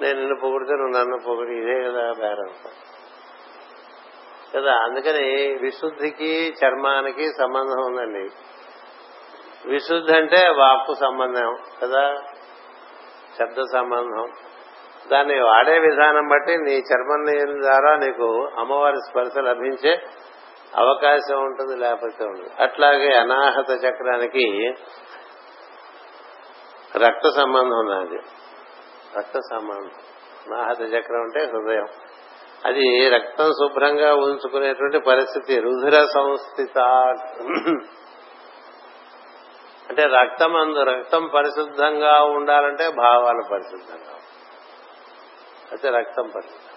నేను 0.00 0.18
నిన్ను 0.18 0.40
పొగుడితే 0.40 0.72
నువ్వు 0.72 0.98
నన్ను 0.98 1.18
పొగిడి 1.18 1.52
ఇదే 1.52 1.84
కదా 1.84 2.12
బేరం. 2.12 2.50
కదా 4.56 4.72
అందుకని 4.72 5.58
విశుద్ధికి 5.62 6.54
చర్మానికి 6.64 7.26
సంబంధం 7.26 7.84
ఉందండి. 7.86 8.28
విశుద్ధి 9.68 10.16
అంటే 10.16 10.48
వాక్కు 10.48 10.94
సంబంధం 10.94 11.56
కదా? 11.82 12.16
శబ్ద 13.38 13.56
సంబంధం. 13.72 14.32
దాన్ని 15.12 15.42
వాడే 15.42 15.78
విధానం 15.78 16.28
బట్టి 16.28 16.56
నీ 16.56 16.78
చర్మం 16.78 17.62
ద్వారా 17.62 17.96
నీకు 17.96 18.50
అమ్మవారి 18.58 18.96
స్పర్శ 18.96 19.38
లభించే 19.38 20.02
అవకాశం 20.76 21.44
ఉంటుంది 21.44 21.76
లేకపోతే 21.76 22.24
ఉంది 22.24 22.62
అట్లాగే 22.62 23.16
అనాహత 23.16 23.70
చక్రానికి 23.70 24.74
రక్త 26.96 27.30
సంబంధం 27.36 27.78
ఉన్నది. 27.78 28.18
రక్త 29.18 29.38
సంబంధం. 29.38 29.90
అనాహత 30.46 30.80
చక్రం 30.80 31.20
అంటే 31.20 31.40
హృదయం. 31.40 31.86
అది 32.66 33.08
రక్తం 33.08 33.50
శుభ్రంగా 33.50 34.14
ఉంచుకునేటువంటి 34.14 34.98
పరిస్థితి. 34.98 35.60
రుధిర 35.60 36.04
సంస్థిత. 36.04 36.78
అంటే 39.90 40.02
రక్తం 40.02 40.56
అందు 40.56 40.82
రక్తం 40.82 41.30
పరిశుద్ధంగా 41.34 42.22
ఉండాలంటే 42.22 42.88
భావాలు 42.88 43.42
పరిశుద్ధంగా 43.50 44.14
అయితే 45.72 45.90
రక్తం 45.90 46.28
పరిశుద్ధం 46.28 46.72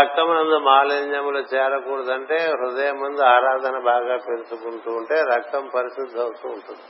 రక్తం 0.00 0.30
అందు 0.30 0.58
మాలిన్యములు 0.58 1.38
చేరకూడదంటే 1.38 2.38
హృదయం 2.38 2.96
ముందు 2.96 3.20
ఆరాధన 3.22 3.78
బాగా 3.78 4.16
పెంచుకుంటూ 4.16 4.90
ఉంటే 4.90 5.22
రక్తం 5.22 5.70
పరిశుద్ధి 5.74 6.20
అవుతూ 6.20 6.48
ఉంటుంది. 6.48 6.80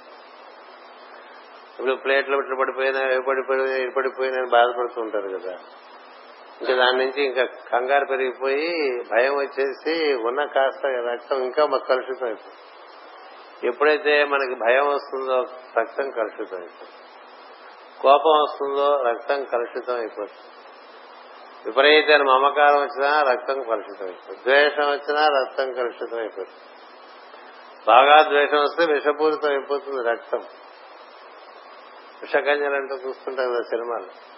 ఇప్పుడు 1.78 1.94
ప్లేట్లు 1.94 2.36
ఇట్లా 2.36 2.56
పడిపోయినా 2.60 3.00
పడిపోయినా 3.00 3.92
పడిపోయినా 3.96 4.44
బాధపడుతూ 4.52 5.00
ఉంటారు 5.00 5.38
కదా. 5.38 5.56
ఇంకా 6.60 6.74
దాని 6.74 6.98
నుంచి 6.98 7.22
ఇంకా 7.22 7.44
కంగారు 7.44 8.06
పెరిగిపోయి 8.06 9.02
భయం 9.12 9.36
వచ్చేసి 9.36 10.14
ఉన్న 10.14 10.44
కాస్త 10.44 10.86
రక్తం 10.86 11.42
ఇంకా 11.42 11.66
మాకు 11.66 11.86
కలుషితం 11.86 12.26
అయిపోతుంది 12.26 12.56
ఎప్పుడైతే 13.64 14.24
మనకి 14.24 14.54
భయం 14.54 14.88
వస్తుందో 14.88 15.44
రక్తం 15.78 16.10
కలుషితం 16.10 16.58
అయిపోతుంది. 16.58 16.92
కోపం 18.00 18.30
వస్తుందో 18.30 19.02
రక్తం 19.02 19.44
కలుషితం 19.44 19.94
అయిపోతుంది. 19.96 20.52
విపరీతమైన 21.66 22.22
మమకారం 22.22 22.80
వచ్చినా 22.80 23.22
రక్తం 23.22 23.62
కలుషితం 23.62 24.06
అయిపోతుంది. 24.06 24.38
ద్వేషం 24.42 24.90
వచ్చినా 24.90 25.28
రక్తం 25.28 25.72
కలుషితం 25.72 26.18
అయిపోతుంది. 26.18 26.60
బాగా 27.86 28.22
ద్వేషం 28.22 28.62
వస్తే 28.62 28.92
విషపూరితం 28.92 29.48
అయిపోతుంది 29.48 30.08
రక్తం. 30.08 30.38
విషకన్యలు 32.22 32.74
అంటూ 32.74 32.94
చూస్తుంటారు 32.94 33.48
కదా 33.48 33.62
సినిమాలు. 33.62 34.35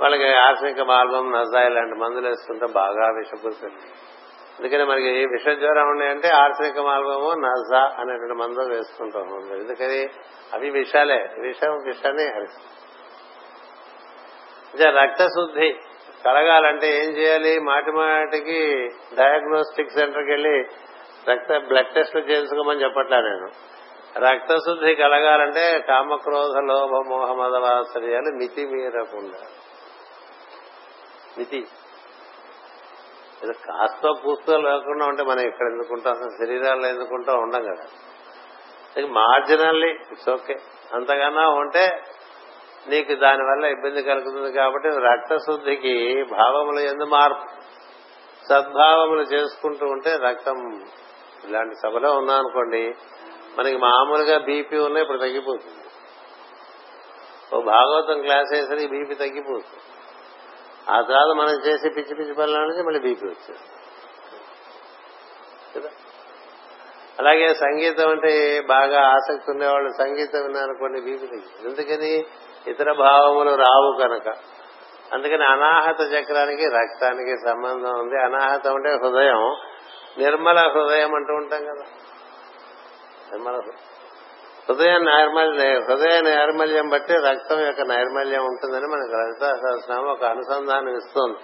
వాళ్ళకి 0.00 0.34
ఆర్సిక 0.34 0.80
మార్గం 0.80 1.32
నజా 1.32 1.62
ఇలాంటి 1.62 1.94
మందులు 1.94 2.28
వేస్తుంటే 2.28 2.66
బాగా 2.72 3.06
విషపూరితం 3.06 3.70
అందుకని 4.60 4.84
మనకి 4.84 5.26
విష 5.26 5.48
జ్వరం 5.48 5.88
ఉన్నాయంటే 5.88 6.28
ఆర్సనిక 6.28 6.78
మార్గము 6.78 7.34
నజా 7.34 7.96
అనేటువంటి 7.98 8.34
మందు 8.34 8.74
వేసుకుంటాం 8.74 9.58
ఎందుకని? 9.60 10.08
అవి 10.54 10.70
విషాలే. 10.70 11.28
విషం 11.40 11.72
విషాన్ని 11.72 12.22
హరిస్తుంది 12.22 12.68
రక్త 14.90 15.22
శుద్ధి 15.22 15.76
కలగాలంటే 16.24 17.04
ఏం 17.04 17.10
చేయాలి? 17.10 17.58
మాటి 17.58 17.90
మాటికి 17.90 18.88
డయాగ్నోస్టిక్ 19.14 19.90
సెంటర్కి 19.90 20.30
వెళ్ళి 20.30 20.64
రక్త 21.30 21.58
బ్లడ్ 21.68 21.94
టెస్ట్ 21.94 22.16
చేయించుకోమని 22.16 22.82
చెప్పట్లా 22.82 23.20
నేను. 23.20 23.48
రక్త 24.18 24.54
శుద్ధి 24.54 24.94
కలగాలంటే 24.94 25.84
కామక్రోధ 25.88 26.56
లోభ 26.56 26.90
మోహ 27.08 27.32
మితి 28.34 28.66
మీరకుండా 28.66 29.38
మితి 31.38 31.66
మీరకుండా 33.42 33.72
మితి 33.82 34.12
కూస్తో 34.12 34.58
లేకుండా 34.58 35.06
ఉంటే 35.06 35.22
మనం 35.22 35.40
ఇక్కడ 35.40 35.66
ఎందుకుంటాం? 35.66 36.12
అసలు 36.12 36.30
శరీరాల్లో 36.30 36.88
ఎందుకుంటాం? 36.88 37.42
ఉండం 37.42 37.62
కదా. 37.62 37.86
మార్జినల్లీ 39.06 39.88
ఇట్స్ 39.88 40.28
ఓకే 40.28 40.54
అంతకన్నా 40.94 41.48
ఉంటే 41.48 42.02
నీకు 42.88 43.14
దానివల్ల 43.14 43.64
ఇబ్బంది 43.64 44.02
కలుగుతుంది 44.02 44.52
కాబట్టి 44.52 44.88
రక్త 44.88 45.36
శుద్ధికి 45.36 46.24
భావములు 46.24 46.80
ఎందు 46.80 47.04
మార్పు. 47.04 47.44
సద్భావములు 48.46 49.20
చేసుకుంటూ 49.20 49.86
ఉంటే 49.86 50.16
రక్తం 50.16 50.80
ఇలాంటి 51.44 51.74
సభలో 51.74 52.10
ఉన్నా 52.12 52.34
అనుకోండి 52.34 52.94
మనకి 53.58 53.76
మామూలుగా 53.76 54.38
బీపీ 54.38 54.78
ఉన్నా 54.78 55.00
ఇప్పుడు 55.00 55.18
తగ్గిపోతుంది. 55.18 55.84
ఓ 57.54 57.60
భాగవతం 57.60 58.20
క్లాస్ 58.20 58.48
వేసరికి 58.52 58.86
బీపీ 58.86 59.14
తగ్గిపోతుంది. 59.14 59.82
ఆ 60.90 61.00
తర్వాత 61.00 61.36
మనం 61.36 61.66
చేసే 61.66 61.88
పిచ్చి 61.88 62.14
పిచ్చి 62.14 62.34
పనుల 62.34 62.58
నుంచి 62.58 62.82
మళ్ళీ 62.82 63.00
బీపీ 63.00 63.26
వచ్చేది 63.26 63.60
అలాగే 67.18 67.54
సంగీతం 67.54 68.10
అంటే 68.10 68.60
బాగా 68.60 69.08
ఆసక్తి 69.08 69.50
ఉండేవాళ్ళు 69.50 69.92
సంగీతం 69.98 70.42
విన్నారనుకోండి 70.42 71.00
బీపీ 71.00 71.26
తగ్గింది 71.26 71.68
ఎందుకని? 71.68 72.26
ఇతర 72.70 72.92
భావములు 72.92 73.54
రావు 73.54 73.98
కనుక. 74.02 74.28
అందుకని 75.12 75.44
అనాహత 75.44 76.00
చక్రానికి 76.00 76.64
రక్తానికి 76.64 77.36
సంబంధం 77.44 77.98
ఉంది. 77.98 78.22
అనాహతం 78.22 78.74
అంటే 78.74 78.90
హృదయం. 78.90 79.56
నిర్మల 80.18 80.58
హృదయం 80.58 81.14
అంటూ 81.14 81.34
ఉంటాం 81.34 81.64
కదా. 81.64 81.84
నిర్మల 83.32 83.52
హృదయం 83.52 83.97
నైర్మల్యం 84.72 85.82
హృదయ 85.82 86.20
నైర్మల్యం 86.20 86.88
బట్టి 86.88 87.12
రక్తం 87.12 87.66
యొక్క 87.66 87.80
నైర్మల్యం 87.80 88.44
ఉంటుందని 88.44 88.86
మనకు 88.86 89.16
లలితా 89.16 89.56
శాస్త్రం 89.56 90.10
ఒక 90.10 90.24
అనుసంధానం 90.24 90.96
ఇస్తుంది. 90.96 91.38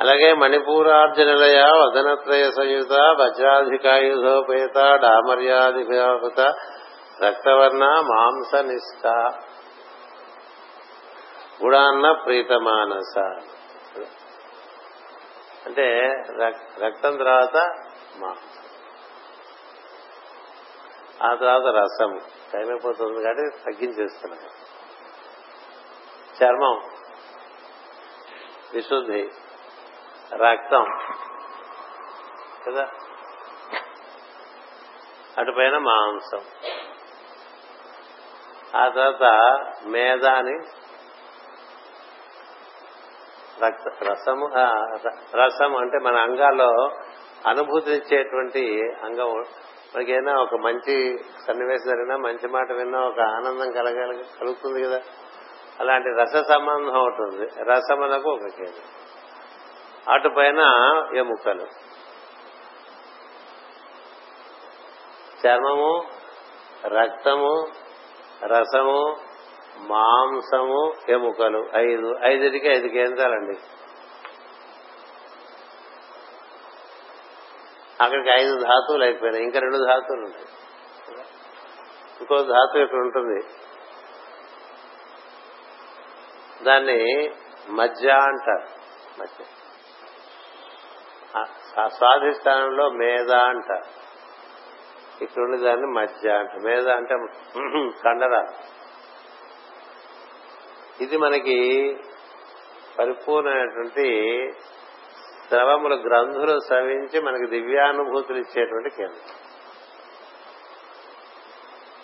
అలాగే 0.00 0.32
మణిపూరార్జునలయ 0.32 1.62
వదనత్రయ 1.62 2.50
సంయుత 2.50 2.92
వజ్రాధికాయుధోపేత 2.92 4.78
డామర్యాధిపేత 4.78 6.54
రక్తవర్ణ 7.24 7.84
మాంస 7.84 8.64
నిష్ఠ 8.64 9.06
గుడాన్న 11.64 12.12
ప్రీతమానస. 12.12 13.18
అంటే 15.66 16.10
రక్తం 16.84 17.16
తర్వాత 17.16 17.56
మాంసం 18.16 18.59
ఆ 21.22 21.34
తర్వాత 21.34 21.74
రసం. 21.74 22.18
టైం 22.52 22.68
అయిపోతుంది 22.68 23.22
కాబట్టి 23.22 23.58
తగ్గించేస్తున్నాం. 23.64 24.40
చర్మం. 26.42 26.90
విశుద్ధి. 28.74 29.30
రక్తం. 30.34 30.98
కదా? 32.66 32.88
అటుపైన 35.38 35.78
మాంసం. 35.78 36.40
ఆ 38.76 38.88
తర్వాత 38.88 39.22
మేధ 39.86 40.26
అని 40.26 40.58
రక్త 43.64 44.04
రసము 44.04 44.50
రసం 45.36 45.76
అంటే 45.76 45.98
మన 45.98 46.16
అంగాల్లో 46.16 46.90
అనుభూతినిచ్చేటువంటి 47.46 48.82
అంగం 49.02 49.44
మనకి 49.96 50.18
ఒక 50.40 50.54
మంచి 50.54 51.18
సన్నివేశం 51.46 51.90
జరిగినా 51.90 52.16
మంచి 52.16 52.48
మాట 52.48 52.72
విన్నా 52.72 53.00
ఒక 53.00 53.20
ఆనందం 53.20 53.72
కలగాలి 53.72 54.24
కలుగుతుంది 54.40 54.82
కదా. 54.82 55.00
అలాంటి 55.80 56.08
రస 56.22 56.42
సంబంధం 56.48 57.02
ఉంటుంది 57.02 57.62
రసములకు 57.62 58.30
ఒక 58.30 58.40
కేంద్రం 58.40 59.00
అటుపైన 60.14 60.60
ఎముకలు 61.16 61.66
చర్మము 65.46 66.04
రక్తము 66.86 67.66
రసము 68.44 69.16
మాంసము 69.78 70.92
ఎముకలు 71.08 71.68
ఐదు. 71.76 72.14
ఐదుటికి 72.24 72.68
ఐదు 72.68 72.88
కేంద్రాలండి. 72.88 73.58
అక్కడికి 78.00 78.30
ఐదు 78.30 78.58
ధాతువులు 78.58 79.04
అయిపోయినాయి. 79.04 79.44
ఇంకా 79.44 79.60
రెండు 79.60 79.76
ధాతువులు 79.76 80.24
ఉంటాయి. 80.24 80.46
ఇంకో 82.20 82.42
ధాతు 82.42 82.78
ఇక్కడ 82.78 82.98
ఉంటుంది. 82.98 83.44
దాన్ని 86.64 87.30
మధ్య 87.68 88.10
అంటారు. 88.10 88.68
మధ్య 89.20 89.44
స్వాధిష్టానంలో 91.88 92.90
మేధ 92.90 93.30
అంటారు. 93.30 94.00
ఇక్కడ 95.24 95.42
ఉండే 95.42 95.58
దాన్ని 95.58 95.86
మధ్య 95.86 96.30
అంట 96.30 96.50
మేధ 96.64 96.88
అంటే 96.88 97.14
కండరాలు 98.04 98.80
ఇది 101.02 101.16
మనకి 101.16 101.58
పరిపూర్ణమైనటువంటి 102.98 104.08
స్రవముల 105.50 105.94
గ్రంథులు 105.94 106.58
శ్రవించి 106.66 107.20
మనకి 107.20 107.46
దివ్యానుభూతులు 107.46 108.38
ఇచ్చేటువంటి 108.38 108.90
కేంద్రం. 108.90 109.34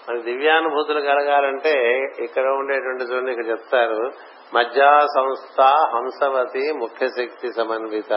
మనకి 0.08 0.22
దివ్యానుభూతులు 0.22 1.00
కలగాలంటే 1.00 2.02
ఇక్కడ 2.18 2.44
ఉండేటువంటి 2.44 3.04
చూడండి 3.04 3.30
ఇక్కడ 3.30 3.48
చెప్తారు 3.48 4.10
మధ్యా 4.54 5.00
సంస్థ 5.00 5.60
హంసవతి 5.60 6.72
ముఖ్య 6.72 7.08
శక్తి 7.08 7.52
సమన్విత 7.52 8.12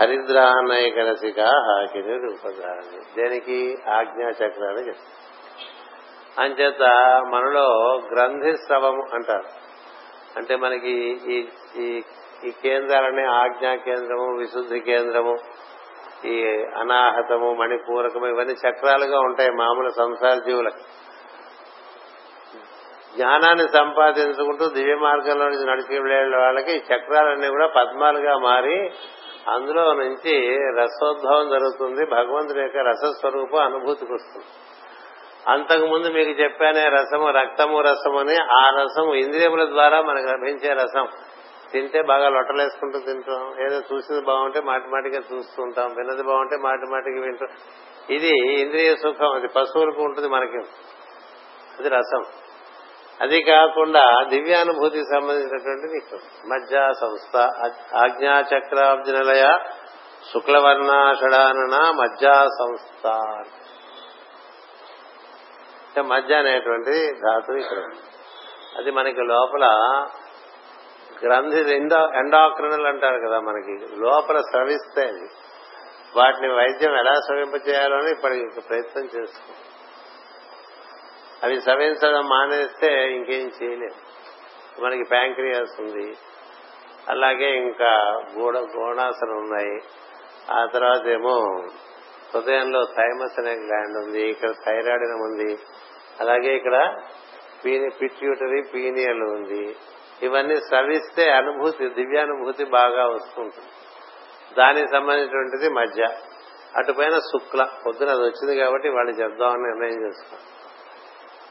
హరిద్రానయకరసిక 0.00 1.40
హాకిని 1.40 2.18
రూపధారణి. 2.18 3.22
దేనికి? 3.22 3.76
ఆజ్ఞాచక్రాన్ని 3.90 4.88
చెప్తారు. 4.88 5.28
అంచేత 6.40 6.82
మనలో 7.28 8.00
గ్రంథి 8.14 8.56
స్రవము 8.56 9.02
అంటారు. 9.14 9.68
అంటే 10.36 10.56
మనకి 10.56 11.20
ఈ 11.76 12.02
ఈ 12.46 12.50
కేంద్రాలనే 12.50 13.24
ఆజ్ఞా 13.24 13.74
కేంద్రము 13.74 14.36
విశుద్ధి 14.38 14.80
కేంద్రము 14.80 15.36
ఈ 16.24 16.64
అనాహతము 16.76 17.54
మణిపూరకము 17.54 18.26
ఇవన్నీ 18.26 18.54
చక్రాలుగా 18.68 19.18
ఉంటాయి 19.18 19.50
మామూలు 19.50 19.88
సంసార 19.88 20.34
జీవులకు. 20.34 20.78
జ్ఞానాన్ని 23.16 23.68
సంపాదించుకుంటూ 23.68 24.66
దివ్య 24.66 24.94
మార్గంలో 24.94 25.48
నుంచి 25.48 25.66
నడిచి 25.66 25.98
వెళ్ళే 25.98 26.38
వాళ్ళకి 26.38 26.72
ఈ 26.72 26.80
చక్రాలన్నీ 26.94 27.48
కూడా 27.48 27.66
పద్మాలుగా 27.66 28.38
మారి 28.38 28.90
అందులో 29.48 29.92
నుంచి 29.92 30.56
రసోద్భవం 30.80 31.50
జరుగుతుంది. 31.50 32.06
భగవంతుని 32.06 32.62
యొక్క 32.62 32.76
రసస్వరూపం 32.76 33.58
అనుభూతికి 33.58 34.12
వస్తుంది. 34.12 34.46
అంతకుముందు 35.48 36.08
మీకు 36.08 36.30
చెప్పానే 36.30 36.84
రసము 36.84 37.30
రక్తము 37.30 37.80
రసము 37.80 38.18
అని 38.18 38.36
ఆ 38.36 38.82
రసము 38.82 39.14
ఇంద్రియముల 39.14 39.64
ద్వారా 39.64 40.00
మనకు 40.00 40.26
లభించే 40.26 40.72
రసం. 40.72 41.08
తింటే 41.72 42.02
బాగా 42.02 42.28
లొట్టలేసుకుంటూ 42.28 42.98
తింటాం. 42.98 43.64
ఏదో 43.66 43.82
చూసింది 43.94 44.20
బాగుంటే 44.20 44.60
మాటి 44.60 44.88
మాటిగా 44.88 45.22
చూస్తూ 45.34 45.62
ఉంటాం. 45.62 45.94
విన్నది 45.96 46.22
బాగుంటే 46.22 46.56
మాటి 46.56 46.90
మాటికి 46.92 47.20
వింటాం. 47.20 47.48
ఇది 48.10 48.60
ఇంద్రియ 48.60 48.96
సుఖం. 48.96 49.32
అది 49.34 49.48
పశువులకు 49.48 50.02
ఉంటుంది 50.02 50.28
మనకి. 50.28 50.58
అది 51.78 51.88
రసం. 51.88 52.24
అది 53.20 53.42
కాకుండా 53.42 54.24
దివ్యానుభూతికి 54.28 55.04
సంబంధించినటువంటి 55.04 56.16
మధ్య 56.48 56.92
సంస్థ 57.00 57.36
ఆజ్ఞాచక్రాబ్జనలయ 57.96 59.58
శుక్లవర్ణాషడాన 60.32 61.90
మధ్య 61.90 62.46
సంస్థ. 62.58 63.06
మధ్య 66.00 66.34
అనేటువంటి 66.34 67.12
ధాతు 67.12 67.52
ఇక్కడ. 67.52 67.78
అది 68.78 68.90
మనకి 68.90 69.20
లోపల 69.20 69.64
గ్రంథి 71.24 71.74
ఎండో 71.74 72.10
ఎండాక్రినల్ 72.14 72.86
అంటారు 72.86 73.28
కదా 73.28 73.40
మనకి. 73.40 74.00
లోపల 74.00 74.40
స్రవిస్తాయి 74.40 75.28
వాటిని 76.16 76.48
వైద్యం 76.54 76.94
ఎలా 76.98 77.14
స్రవింపజేయాలో 77.14 77.96
అని 77.96 78.10
ఇప్పటికి 78.10 78.60
ప్రయత్నం 78.60 79.04
చేసుకో 79.04 79.54
అవి 81.44 81.60
స్రవించడం 81.60 82.28
మానేస్తే 82.28 83.12
ఇంకేం 83.14 83.50
చేయలేము 83.62 84.08
మనకి 84.84 85.04
ప్యాంక్రియాస్ 85.10 85.80
ఉంది. 85.80 86.14
అలాగే 87.08 87.56
ఇంకా 87.56 88.22
గోడ 88.38 88.58
గోణాసనం 88.58 89.36
ఉన్నాయి. 89.36 89.78
ఆ 90.52 90.66
తర్వాత 90.74 91.06
ఏమో 91.06 91.62
హృదయంలో 92.34 92.84
థైమస్ 92.84 93.38
అనే 93.38 93.50
గ్లాండ్ 93.50 93.96
ఉంది. 93.98 94.22
ఇక్కడ 94.22 94.50
థైరాయిడ్ 94.66 95.02
ఉంది. 95.02 95.58
అలాగే 96.20 96.54
ఇక్కడ 96.54 96.96
పీని 97.64 97.90
పిట్యూటరీ 97.90 98.62
పీనియల్ 98.74 99.22
ఉంది. 99.22 99.76
ఇవన్నీ 100.22 100.56
స్రవిస్తే 100.56 101.30
అనుభూతి 101.30 101.88
దివ్యానుభూతి 101.88 102.64
బాగా 102.64 103.06
వస్తుంటుంది. 103.06 103.68
దానికి 104.58 104.86
సంబంధించినటువంటిది 104.86 105.68
మధ్య. 105.68 106.08
అటుపైన 106.76 107.18
శుక్ల 107.18 107.68
పొద్దున 107.86 108.08
అది 108.10 108.20
వచ్చింది 108.20 108.56
కాబట్టి 108.60 108.88
వాళ్ళు 108.88 109.12
చెప్దామని 109.12 109.62
నిర్ణయం 109.62 110.06
చేసుకున్నాం 110.06 110.44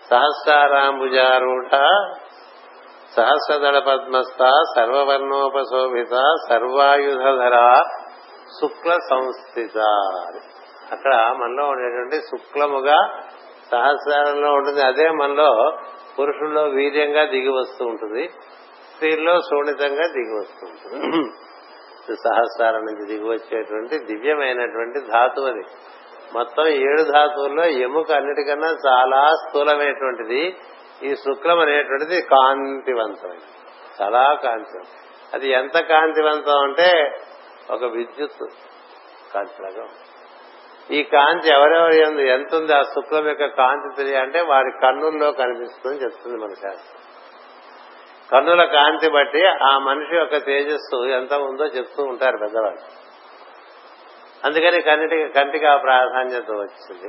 సహస్రారాంబుజారూఢ 0.10 1.70
సహస్రదళ 3.16 3.80
పద్మస్థ 3.80 4.50
సర్వవర్ణోపశోభిత 4.76 6.22
సర్వాయుధర 6.50 7.84
శుక్ల 8.62 8.92
సంస్థిత 9.10 9.78
అక్కడ 10.92 11.14
మనలో 11.16 11.66
ఉండేటువంటి 11.66 12.26
శుక్లముగా 12.26 13.24
సహస్రారంలో 13.72 14.52
ఉంటుంది. 14.52 14.82
అదే 14.82 15.10
మనలో 15.10 15.78
పురుషుల్లో 16.20 16.64
వీర్యంగా 16.64 17.24
దిగి 17.24 17.50
వస్తూ 17.50 17.86
ఉంటుంది. 17.86 18.30
స్త్రీల్లో 18.98 19.34
శోణితంగా 19.42 20.06
దిగి 20.08 20.36
వస్తుంది 20.40 21.26
సహస్రాల 22.24 22.76
నుంచి 22.78 23.06
దిగి 23.08 23.28
వచ్చేటువంటి 23.30 23.96
దివ్యమైనటువంటి 24.00 25.00
ధాతువు 25.00 25.48
అది. 25.48 25.64
మొత్తం 26.34 26.68
ఏడు 26.68 27.04
ధాతువుల్లో 27.12 27.66
ఎముక 27.86 28.12
అన్నిటికన్నా 28.12 28.70
చాలా 28.88 29.22
స్థూలమైనటువంటిది 29.42 30.42
ఈ 31.04 31.16
శుక్లం 31.16 31.60
అనేటువంటిది 31.60 32.22
కాంతివంతమైనది. 32.22 33.52
చాలా 34.02 34.24
కాంతివంతం. 34.44 34.96
అది 35.34 35.48
ఎంత 35.52 35.78
కాంతివంతం 35.80 36.60
అంటే 36.64 36.90
ఒక 37.72 37.84
విద్యుత్ 37.84 38.44
కాంతిలాగా 39.34 39.86
ఈ 40.92 41.04
కాంతి 41.04 41.48
ఎవరెవరి 41.50 42.28
ఎంత 42.30 42.56
ఉంది 42.56 42.74
ఆ 42.74 42.82
శుక్లం 42.82 43.26
యొక్క 43.28 43.46
కాంతి 43.46 43.90
తెలియాలంటే 43.98 44.42
వారి 44.42 44.72
కన్నుల్లో 44.82 45.32
కనిపిస్తుందని 45.32 46.02
చెప్తుంది 46.04 46.38
మన 46.44 46.54
శాస్త్రం. 46.64 47.02
కన్నుల 48.32 48.64
కాంతి 48.66 49.10
బట్టి 49.10 49.48
ఆ 49.48 49.78
మనిషి 49.78 50.16
యొక్క 50.16 50.38
తేజస్సు 50.38 51.06
ఎంత 51.06 51.34
ఉందో 51.34 51.66
చెప్తూ 51.66 52.04
ఉంటారు 52.04 52.38
పెద్దవాళ్ళు. 52.38 53.08
అందుకని 54.46 54.82
కన్నిటి 54.82 55.34
కంటికి 55.34 55.66
ఆ 55.66 55.78
ప్రాధాన్యత 55.78 56.52
వచ్చింది. 56.52 57.08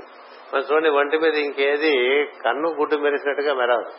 మనం 0.55 0.65
చూడండి 0.73 0.89
ఒంటి 0.89 1.19
మీద 1.19 1.35
ఇంకేది 1.35 2.25
కన్ను 2.45 2.69
గుడ్డు 2.69 2.97
మెరిసినట్టుగా 2.97 3.55
మెరవదు. 3.55 3.93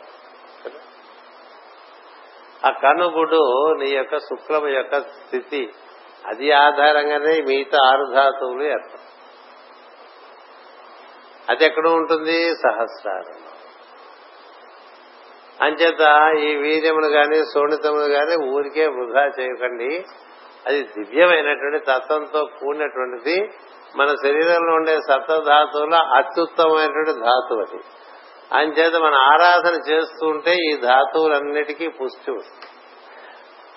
ఆ 2.66 2.70
కన్ను 2.70 3.04
గుడ్డు 3.04 3.72
నీ 3.74 3.90
యొక్క 3.90 4.18
శుక్లం 4.18 4.68
యొక్క 4.68 5.00
స్థితి 5.00 5.72
అది 6.26 6.52
ఆధారంగానే 6.52 7.40
మిగతా 7.40 7.78
ఆరు 7.86 8.12
ధాతువులు 8.14 8.62
ఏర్పడతాయి. 8.62 9.00
అది 11.48 11.64
ఎక్కడ 11.64 11.88
ఉంటుంది 11.88 12.54
సహస్రారంలో. 12.54 13.59
అంచేత 15.62 16.32
ఈ 16.38 16.56
వీర్యమును 16.56 17.06
గాని 17.06 17.34
శోణితమును 17.34 18.04
గాని 18.04 18.48
ఊరికే 18.50 18.86
వృధా 18.86 19.24
చేయకండి. 19.40 20.04
అది 20.66 20.82
దివ్యమైనటువంటి 20.82 21.78
తత్వంతో 21.78 22.44
కూడినటువంటిది. 22.44 23.48
మన 23.96 24.06
శరీరంలో 24.06 24.74
ఉండే 24.74 24.96
సప్తధాతువులో 24.96 25.96
అత్యుత్తమైనటువంటి 25.96 27.12
ధాతువు 27.12 27.60
అది. 27.60 27.80
అంచేత 28.52 28.94
మన 28.94 29.14
ఆరాధన 29.14 29.92
చేస్తూ 29.92 30.26
ఉంటే 30.26 30.54
ఈ 30.54 30.76
ధాతువులన్నిటికీ 30.76 31.88
పుష్టి 31.88 32.30
వస్తుంది. 32.30 32.66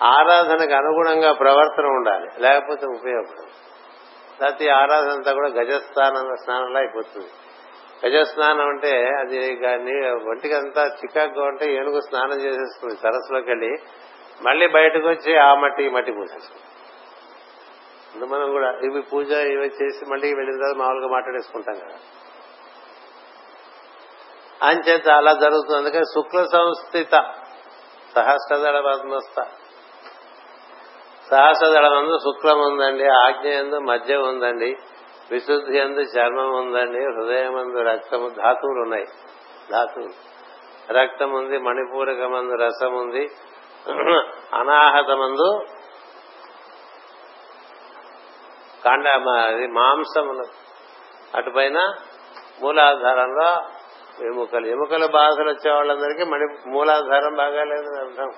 ఆరాధనకు 0.02 0.72
అనుగుణంగా 0.72 1.32
ప్రవర్తన 1.32 1.86
ఉండాలి 1.86 2.26
లేకపోతే 2.38 2.86
ఉపయోగపడదు. 2.86 3.64
లేకపోతే 4.42 4.68
ఆరాధన 4.68 5.10
అంతా 5.10 5.32
కూడా 5.32 5.48
గజస్థానం 5.48 6.36
స్నానంలో 6.36 6.78
అయిపోతుంది. 6.78 7.28
గజ 8.06 8.26
స్నానం 8.26 8.68
అంటే 8.68 9.10
అది 9.20 9.38
ఒంటికి 10.10 10.54
అంతా 10.54 10.86
చికాగ్గా 10.86 11.44
ఉంటే 11.44 11.74
ఏనుగు 11.74 12.00
స్నానం 12.00 12.40
చేసేస్తుంది 12.40 12.96
సరస్సులోకి 12.96 13.50
వెళ్ళి 13.50 13.78
మళ్ళీ 14.42 14.66
బయటకు 14.68 15.08
వచ్చి 15.08 15.36
ఆ 15.36 15.54
మట్టి 15.54 15.88
మట్టి 15.88 16.12
పూసేస్తుంది 16.12 16.62
మనం 18.26 18.50
కూడా 18.52 18.70
ఇవి 18.84 19.02
పూజ 19.02 19.30
ఇవి 19.30 19.66
చేసి 19.66 20.04
మళ్ళీ 20.10 20.34
వెళ్ళిన 20.34 20.56
తర్వాత 20.56 20.76
మామూలుగా 20.76 21.08
మాట్లాడేసుకుంటాం 21.08 21.74
కదా. 21.74 21.98
అంచేత 24.62 25.08
అలా 25.08 25.32
జరుగుతుంది. 25.32 25.76
అందుకని 25.76 26.04
శుక్ల 26.04 26.44
సంస్థిత 26.44 27.24
సహస్రదళ 28.14 28.80
పద్మస్థ 28.80 29.42
సహస్రదళం 31.30 31.98
అందు 31.98 32.18
శుక్లం 32.18 32.58
ఉందండి 32.58 33.06
ఆజ్ఞ 33.08 33.48
ఎందు 33.48 33.78
మధ్య 33.78 34.16
ఉందండి. 34.16 34.76
విశుద్ధి 35.30 35.78
ఎందు 35.78 36.00
చర్మం 36.00 36.52
ఉందండి 36.52 37.04
హృదయం 37.04 37.60
ఎందు 37.60 37.78
రక్తము 37.78 38.28
ధాతువులు 38.28 38.82
ఉన్నాయి. 38.82 39.04
ధాతువులు. 39.72 40.12
రక్తం 40.92 41.32
ఉంది 41.32 41.58
మణిపూరకమందు 41.58 42.54
రసం 42.54 42.94
ఉంది 42.94 43.30
అనాహతమందు 44.52 45.66
కాండ 48.84 49.08
అది 49.08 49.66
మాంసం 49.66 50.42
అటుపైన 51.34 51.94
మూలాధారంలో 52.62 53.64
ఎముకలు. 54.26 54.66
ఎముకల 54.66 55.06
బాధలు 55.06 55.50
వచ్చే 55.50 55.72
వాళ్ళందరికీ 55.72 56.24
మణి 56.24 56.68
మూలాధారం 56.68 57.36
బాగా 57.36 57.64
లేదని 57.64 58.00
అర్థం. 58.00 58.32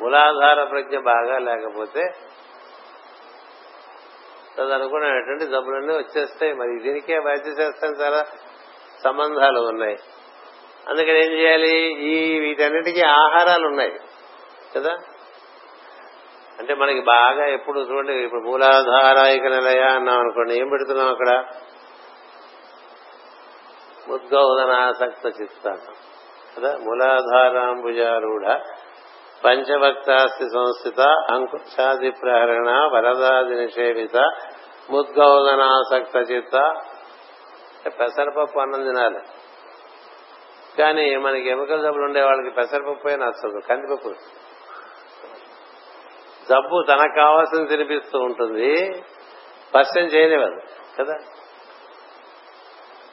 మూలాధార 0.00 0.64
ప్రజ్ఞ 0.64 0.98
బాగా 0.98 1.38
లేకపోతే 1.38 2.02
అనుకున్నటువంటి 4.60 5.46
జబ్బులన్నీ 5.46 5.94
వచ్చేస్తాయి. 5.94 6.52
మరి 6.52 6.80
దీనికే 6.82 7.18
వైద్య 7.18 7.54
శాస్త్రం 7.54 7.90
చాలా 7.90 8.26
సంబంధాలు 9.04 9.60
ఉన్నాయి. 9.60 9.98
అందుకని 10.88 11.26
ఏం 11.26 11.32
చేయాలి? 11.32 11.78
ఈ 12.08 12.38
వీటన్నిటికీ 12.38 13.00
ఆహారాలు 13.00 13.66
ఉన్నాయి 13.66 14.00
కదా? 14.76 14.96
అంటే 16.58 16.74
మనకి 16.74 17.00
బాగా 17.00 17.46
ఎప్పుడు 17.46 17.80
చూడండి 17.80 18.12
ఇప్పుడు 18.12 18.40
మూలాధారాయిక 18.40 19.44
నిలయ 19.44 19.80
అన్నాం 19.80 20.18
అనుకోండి 20.18 20.54
ఏం 20.54 20.68
పెడుతున్నాం 20.68 21.08
అక్కడ? 21.08 21.44
ముద్గౌదనాసక్త 24.08 25.40
చిత్తానం 25.42 25.94
కదా? 26.58 26.76
మూలాధారాంబుజారూఢ 26.76 28.46
పంచభక్తాస్తి 29.44 30.44
సంస్థిత 30.44 31.00
అంకుశాది 31.30 32.10
ప్రహరణ 32.10 32.90
వరదాది 32.92 33.54
నిషేవిత 33.54 34.16
ముద్గౌదనాసక్త 34.90 36.30
చిత్త 36.30 36.74
పెసరపప్పు 37.86 38.58
అన్నం 38.58 38.82
తినాలి. 38.82 39.18
కానీ 40.78 41.16
మనకి 41.16 41.48
ఎముకల 41.48 41.82
జబ్బులు 41.82 42.04
ఉండే 42.04 42.22
వాళ్ళకి 42.22 42.50
పెసరపప్పు 42.50 43.08
నచ్చదు 43.08 43.60
కందిపప్పు. 43.68 44.08
జబ్బు 46.50 46.84
తనకు 46.88 47.16
కావాల్సింది 47.16 47.68
తినిపిస్తూ 47.68 48.18
ఉంటుంది. 48.18 49.02
పశ్చం 49.74 50.02
చేయనివ్వదు 50.04 50.60
కదా? 50.98 51.14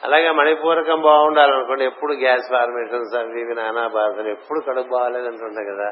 అలాగే 0.04 0.30
మణిపూరకం 0.30 1.02
బాగుండాలనుకోండి 1.02 1.84
ఎప్పుడు 1.84 2.12
గ్యాస్ 2.12 2.50
ఫార్మేషన్స్ 2.50 3.16
అవి 3.16 3.40
ఇవి 3.40 3.54
నానా 3.54 3.86
బాధలు 3.86 4.28
ఎప్పుడు 4.28 4.60
కడుపు 4.60 4.88
బాగాలేదు 4.88 5.26
అంటుంటాయి 5.26 5.66
కదా 5.66 5.90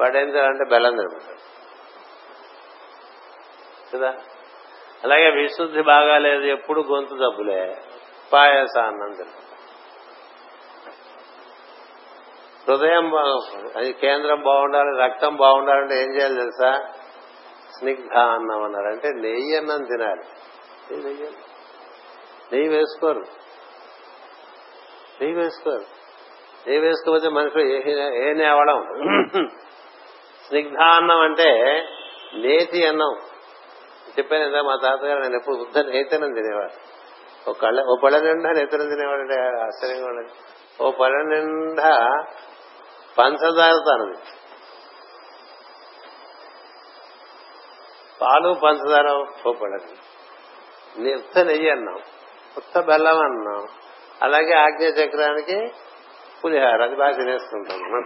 వాడు 0.00 0.16
ఏం 0.16 0.34
చేయాలంటే 0.34 0.64
బెల్లం 0.64 0.96
తిరుగుతాడు. 0.96 1.56
కదా? 3.96 4.14
అలాగే 5.04 5.30
విశుద్ధి 5.30 5.82
బాగాలేదు 5.82 6.42
ఎప్పుడు 6.42 6.80
గొంతు 6.80 7.14
జబ్బులే 7.14 7.76
పాయసాన్నం 8.32 9.12
తినడం 9.12 9.42
హృదయం 12.68 13.16
అది 13.76 13.92
కేంద్రం 13.92 14.40
బాగుండాలి 14.40 15.02
రక్తం 15.02 15.36
బాగుండాలంటే 15.36 15.94
ఏం 15.94 16.14
చేయాలి 16.14 16.34
తెలుసా? 16.34 16.84
స్నిగ్ధ 17.78 18.16
అన్నం 18.18 18.62
అన్నారు. 18.62 18.86
అంటే 18.86 19.08
నెయ్యి 19.08 19.56
అన్నం 19.56 19.84
తినాలి. 19.84 20.22
నెయ్యి 20.96 21.28
నెయ్యి 22.52 22.68
వేసుకోరు 22.68 23.22
నెయ్యి 25.20 25.36
వేసుకోరు 25.36 25.84
నెయ్యి 26.66 26.82
వేసుకోకపోతే 26.82 27.28
మనుషులు 27.28 27.64
ఏ 28.24 28.32
నేవడం 28.32 28.80
స్నిగ్ధ 30.46 30.80
అన్నం 30.96 31.20
అంటే 31.20 31.50
నేతి 32.44 32.80
అన్నం. 32.86 33.12
చెప్పాను 34.18 34.44
కదా 34.48 34.60
మా 34.62 34.74
తాతగారు 34.82 35.20
నేను 35.20 35.36
ఎప్పుడు 35.36 35.56
బుద్ధ 35.56 35.78
నేతనం 35.78 36.30
తినేవాడు. 36.34 36.76
ఓ 37.48 37.52
కళ్ళ 37.52 37.78
ఓ 37.90 37.94
పళ్ళ 38.02 38.16
నిండా 38.18 38.50
నేతనం 38.58 38.88
తినేవాడు 38.88 39.20
అంటే 39.20 39.36
ఆశ్చర్యంగా 39.64 40.06
ఉండదు. 40.08 40.32
ఓ 40.80 40.90
పళ్ళ 40.90 41.16
నిండా 41.32 41.90
పంచదార 43.18 43.76
తనది 43.88 44.18
పాలు 48.20 48.50
పంచదార 48.64 49.08
పోపడదు 49.44 49.94
ఉత్త 51.16 51.38
నెయ్యి 51.38 51.70
అన్నాం. 51.70 51.98
ఉత్త 52.56 52.80
బెల్లం 52.80 53.20
అన్నాం 53.20 53.68
అలాగే 54.22 54.52
ఆజ్ఞ 54.54 54.84
చక్రానికి 54.84 55.72
పులిహార 56.44 56.82
అది 56.82 56.96
బాగా 56.96 57.12
తినేస్తుంటాం 57.12 57.78
మనం. 57.78 58.04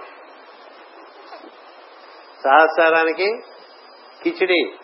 సహస్రానికి 2.45 3.43
కిచిడి 4.23 4.79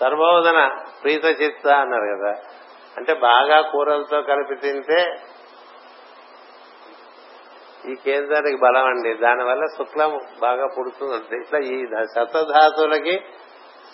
సర్వోదన 0.00 0.76
ప్రీత 1.02 1.24
చిత్త 1.24 1.68
అన్నారు 1.68 2.18
కదా. 2.18 2.40
అంటే 2.96 3.14
బాగా 3.14 3.60
కూరలతో 3.60 4.22
కలిపి 4.22 4.54
తింటే 4.54 5.16
ఈ 7.90 7.94
కేంద్రానికి 7.94 8.56
బలం 8.56 8.84
అండి. 8.84 9.14
దానివల్ల 9.14 9.64
శుక్లం 9.78 10.20
బాగా 10.40 10.66
పుడుతుంది 10.78 11.36
ఇట్లా 11.36 11.58
ఈ 11.58 11.86
సప్తధాతువులకి 12.04 13.20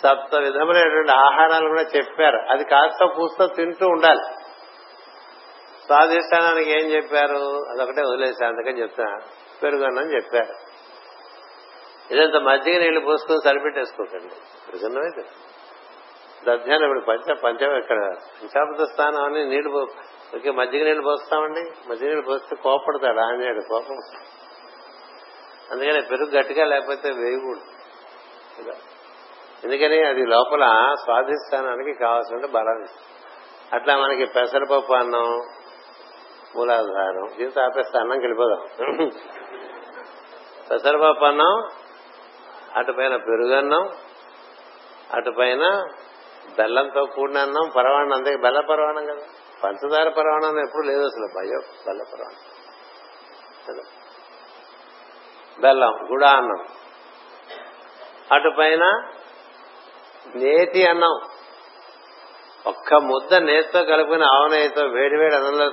సప్త 0.03 0.35
విధములైనటువంటి 0.35 1.13
ఆహారాలు 1.13 1.69
కూడా 1.69 1.83
చెప్పారు. 1.83 2.37
అది 2.51 2.65
కాస్త 2.65 3.05
పూస్తో 3.19 3.47
తింటూ 3.47 3.89
ఉండాలి. 3.89 4.44
స్వాధిష్టానానికి 5.87 6.71
ఏం 6.71 6.91
చెప్పారు? 6.91 7.65
అదొకటే 7.71 8.03
వదిలేసి 8.03 8.45
అందుకని 8.45 8.83
చెప్తా. 8.83 9.05
పెరుగున్నని 9.63 10.15
చెప్పారు 10.15 10.75
ఇదంతా 12.11 12.39
మజ్జిగ 12.39 12.79
నీళ్ళు 12.79 13.01
పోసుకొని 13.01 13.43
సరిపెట్టేసుకోకండి. 13.45 14.35
పెరుగున్నమైతే 14.69 15.23
దధ్యానం 16.49 16.85
ఇప్పుడు 16.85 17.01
పంచ 17.01 17.35
పంచం 17.35 17.77
ఇక్కడ 17.77 18.15
పంచామృత 18.43 18.89
స్థానం 18.91 19.25
అని 19.25 19.45
నీళ్ళు 19.45 19.87
ఓకే 20.37 20.51
మజ్జిగ 20.51 20.85
నీళ్ళు 20.85 21.03
పోస్తామండి. 21.03 21.61
మజ్జిగ 21.89 22.09
నీళ్ళు 22.09 22.23
పోస్తే 22.23 22.57
కోపడతాడు 22.57 23.19
ఆంజనేయుడు 23.21 23.61
కోపం 23.69 23.97
అందుకని 25.71 26.03
పెరుగు 26.03 26.31
గట్టిగా 26.31 26.65
లేకపోతే 26.65 27.11
వేయకూడదు. 27.11 27.65
ఎందుకని? 29.65 30.07
అది 30.07 30.27
లోపల 30.27 30.95
స్వాధిష్టానానికి 31.05 31.99
కావాల్సిన 31.99 32.47
బలం 32.47 32.87
అట్లా 33.73 33.97
మనకి 33.97 34.25
పెసరపప్పు 34.25 34.93
అన్నం 34.93 35.49
మూలాధారం. 36.57 37.27
జీవితం 37.39 37.63
ఆపేస్తే 37.63 37.99
అన్నం 37.99 38.19
వెళ్ళిపోదాం 38.19 38.63
పెసరపప్పు 40.71 41.25
అన్నం 41.25 41.55
అటుపైన 42.75 43.17
పెరుగన్నం 43.17 43.89
అటుపైన 45.15 45.65
బెల్లంతో 46.59 47.05
కూడిన 47.05 47.39
అన్నం 47.39 47.71
పరవాణం 47.77 48.13
అంతే 48.13 48.37
బెల్ల 48.37 48.61
పరవాణం 48.61 49.05
కదా. 49.07 49.27
పంచదార 49.65 50.09
పరవాణం 50.09 50.59
ఎప్పుడు 50.59 50.87
లేదు 50.87 51.05
అసలు. 51.05 51.27
భయో 51.37 51.61
బెల్ల 51.87 52.03
పరవాణం 52.13 52.41
బెల్లం 55.61 55.93
గుడా 56.13 56.31
అన్నం. 56.31 56.65
అటుపైన 58.33 58.85
నేతి 60.35 60.87
అన్నం. 60.89 61.15
ఒక్క 62.67 62.95
ముద్ద 62.95 63.35
నేతితో 63.35 63.83
కలుపుకుని 63.83 64.25
ఆవునేతితో 64.25 64.83
వేడి 64.83 65.17
వేడి 65.17 65.35
అన్నంలో 65.37 65.67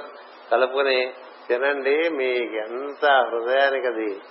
కలుపుకుని 0.51 1.13
తినండి 1.47 2.09
మీకు 2.09 2.53
ఎంత 2.53 3.05
హృదయానికి 3.05 3.87
అది 3.87 4.21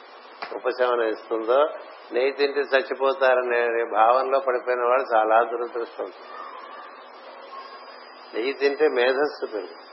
ఉపశమనం 0.55 1.09
ఇస్తుందో. 1.09 1.69
నెయ్యి 2.13 2.33
తింటే 2.33 2.61
చచ్చిపోతారనే 2.61 3.85
భావనలో 3.85 4.39
పడిపోయిన 4.39 4.81
వాళ్ళు 4.81 5.17
చాలా 5.17 5.43
దురదృష్టం. 5.43 6.05
నెయ్యి 8.35 8.53
తింటే 8.53 8.89
మేధస్సు 8.89 9.47
పెరుగు. 9.47 9.91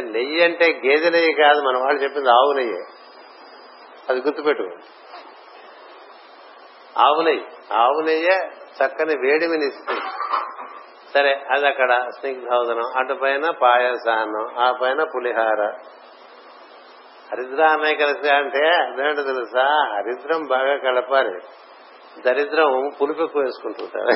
నెయ్యి 0.00 0.44
అంటే 0.44 0.80
గేదె 0.86 1.10
నెయ్యి 1.10 1.32
కాదు 1.32 1.60
మన 1.60 1.76
వాళ్ళు 1.78 2.02
చెప్పింది 2.02 2.28
ఆవు 2.28 2.52
నెయ్యి. 2.52 2.80
అది 4.08 4.20
గుర్తుపెట్టు 4.20 4.62
ఆవు 6.98 7.22
నెయ్యి. 7.22 7.46
ఆవు 7.72 8.00
నెయ్యే 8.00 8.36
చక్కని 8.78 9.16
వేడిమినిస్తుంది 9.16 10.00
సరే 11.14 11.44
అది 11.50 11.66
అక్కడ 11.66 12.06
స్నిగ్ధోదనం. 12.20 12.98
అటు 12.98 13.14
పైన 13.14 13.50
పాయసాన్నం 13.50 14.58
ఆ 14.58 14.72
పైన 14.72 15.02
పులిహార. 15.02 15.74
హరిద్రా 17.32 17.68
అన్నయ్య 17.68 17.94
కలిసి 17.94 18.30
అంటే 18.30 18.68
అదేంటో 18.68 19.22
తెలుసా? 19.22 19.94
హరిద్రం 19.96 20.46
బాగా 20.46 20.76
కలపాలి. 20.76 21.40
దరిద్రం 22.22 22.90
పులుపు 23.02 23.22
ఎక్కువ 23.22 23.42
వేసుకుంటుంటారు. 23.42 24.10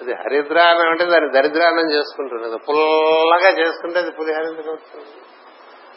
అది 0.00 0.14
హరిద్రాన్నం 0.14 0.90
అంటే 0.90 1.04
దాన్ని 1.04 1.32
దరిద్రాన్నం 1.32 1.90
చేసుకుంటున్నది 1.90 2.58
పుల్లగా 2.58 3.50
చేసుకుంటే 3.50 3.98
అది 3.98 4.10
పులిహార 4.10 4.42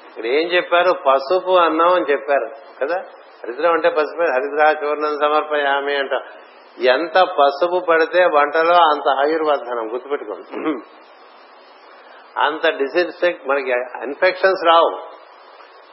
ఇక్కడ 0.10 0.26
ఏం 0.26 0.48
చెప్పారు? 0.48 0.92
పసుపు 0.92 1.52
అన్నం 1.52 1.94
అని 1.94 2.06
చెప్పారు 2.12 2.50
కదా? 2.82 2.98
హరిద్రం 3.44 3.74
అంటే 3.74 3.90
పసుపు 3.90 4.22
హరిద్రా 4.22 4.88
చూర్ణం 4.88 5.18
సమర్పయామి 5.18 5.96
అంట 5.96 6.12
ఎంత 6.82 7.22
పసుపు 7.22 7.86
పడితే 7.90 8.26
వంటలో 8.26 8.76
అంత 8.76 9.08
ఆయుర్వర్ధనం 9.08 9.94
గుర్తుపెట్టుకోండి. 9.94 10.72
అంత 12.40 12.70
డిసిన్ఫెక్ట్ 12.70 13.48
మనకి 13.48 13.72
ఇన్ఫెక్షన్స్ 14.04 14.68
రావు. 14.68 15.00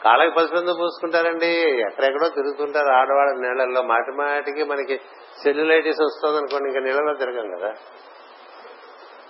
కాళ్ళకి 0.05 0.35
పసుపు 0.35 0.57
ఎందుకు 0.57 0.77
పూసుకుంటారండి? 0.77 1.47
ఎక్కడెక్కడో 1.81 2.29
తిరుగుతుంటారు 2.29 2.89
ఆడవాళ్ళ 2.89 3.49
నీళ్ళల్లో. 3.49 3.83
మాటి 3.83 4.11
మాటికి 4.11 4.65
మనకి 4.65 5.01
సెల్యులైటిస్ 5.43 6.03
వస్తుంది 6.03 6.39
అనుకోండి 6.39 6.69
ఇంకా 6.69 6.81
నీళ్ళలో 6.81 7.15
తిరగం 7.15 7.59
కదా. 7.59 7.69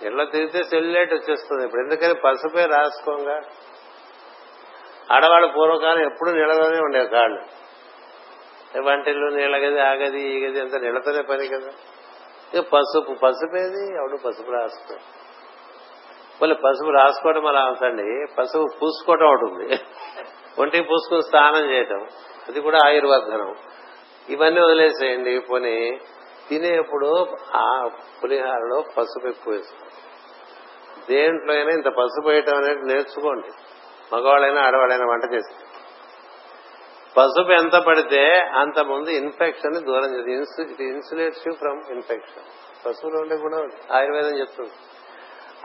నీళ్ళలో 0.01 0.25
తిరిగితే 0.25 0.63
సెల్యులైట్ 0.63 1.13
వచ్చేస్తుంది. 1.13 1.65
ఇప్పుడు 1.65 1.81
ఎందుకని 1.81 2.13
పసుపే 2.13 2.65
రాసుకోగా? 2.65 3.41
ఆడవాళ్ళు 5.11 5.47
పూర్వకాలం 5.47 6.01
ఎప్పుడు 6.01 6.29
నీళ్ళలోనే 6.29 6.77
ఉండే 6.77 7.05
కాళ్ళు. 7.05 7.60
వంటిల్లు 8.79 9.27
నీళ్ళ 9.27 9.57
గది 9.57 9.79
ఆ 9.79 9.91
గది 9.91 10.21
ఈ 10.21 10.45
గది 10.45 10.61
అంతా 10.61 10.77
నీళ్ళతోనే 10.77 11.21
పని 11.21 11.47
కదా. 11.47 11.69
ఇక 12.53 12.59
పసుపు 12.59 13.13
పసుపేది 13.13 13.95
ఎవడు 13.95 14.17
పసుపు 14.17 14.51
రాసుకో. 14.51 14.95
మళ్ళీ 16.41 16.55
పసుపు 16.55 16.89
రాసుకోవడం 16.89 17.45
అలా 17.45 17.65
ఉంచండి 17.65 18.33
పసుపు 18.37 18.67
పూసుకోవటం 18.81 19.25
ఉంటుంది 19.25 19.79
ఒంటికి 20.59 20.83
పూసుకుని 20.83 21.21
స్నానం 21.21 21.69
చేయటం. 21.69 22.07
అది 22.47 22.61
కూడా 22.61 22.79
ఆయుర్వర్ధనం. 22.85 23.55
ఇవన్నీ 24.29 24.61
వదిలేసేయండి 24.61 25.39
పోనీ. 25.39 25.99
తినేప్పుడు 26.49 27.27
ఆ 27.55 27.89
పులిహారలో 28.23 28.83
పసుపు 28.97 29.27
ఎక్కువ 29.27 29.53
వేసుకోండి. 29.53 29.95
దేంట్లో 31.15 31.53
అయినా 31.53 31.71
ఇంత 31.71 31.87
పసుపు 31.87 32.29
వేయటం 32.29 32.57
అనేది 32.57 32.81
నేర్చుకోండి. 32.81 33.47
మగవాళ్ళైనా 34.15 34.61
ఆడవాళ్ళైనా 34.61 35.05
వంట 35.05 35.33
చేసి 35.33 35.60
పసుపు 37.17 37.51
ఎంత 37.51 37.75
పడితే 37.75 38.39
అంత 38.39 38.79
ముందు 38.79 39.09
ఇన్ఫెక్షన్ 39.09 39.85
దూరం 39.85 40.11
చేస్తుంది. 40.15 40.71
It 40.71 40.81
insulates 40.81 41.47
you 41.47 41.53
from 41.53 41.81
infection 41.91 42.43
పసుపులో 42.85 43.21
ఉండే 43.21 43.37
కూడా 43.37 43.57
ఆయుర్వేదం 43.97 44.37
చెప్తుంది. 44.39 44.71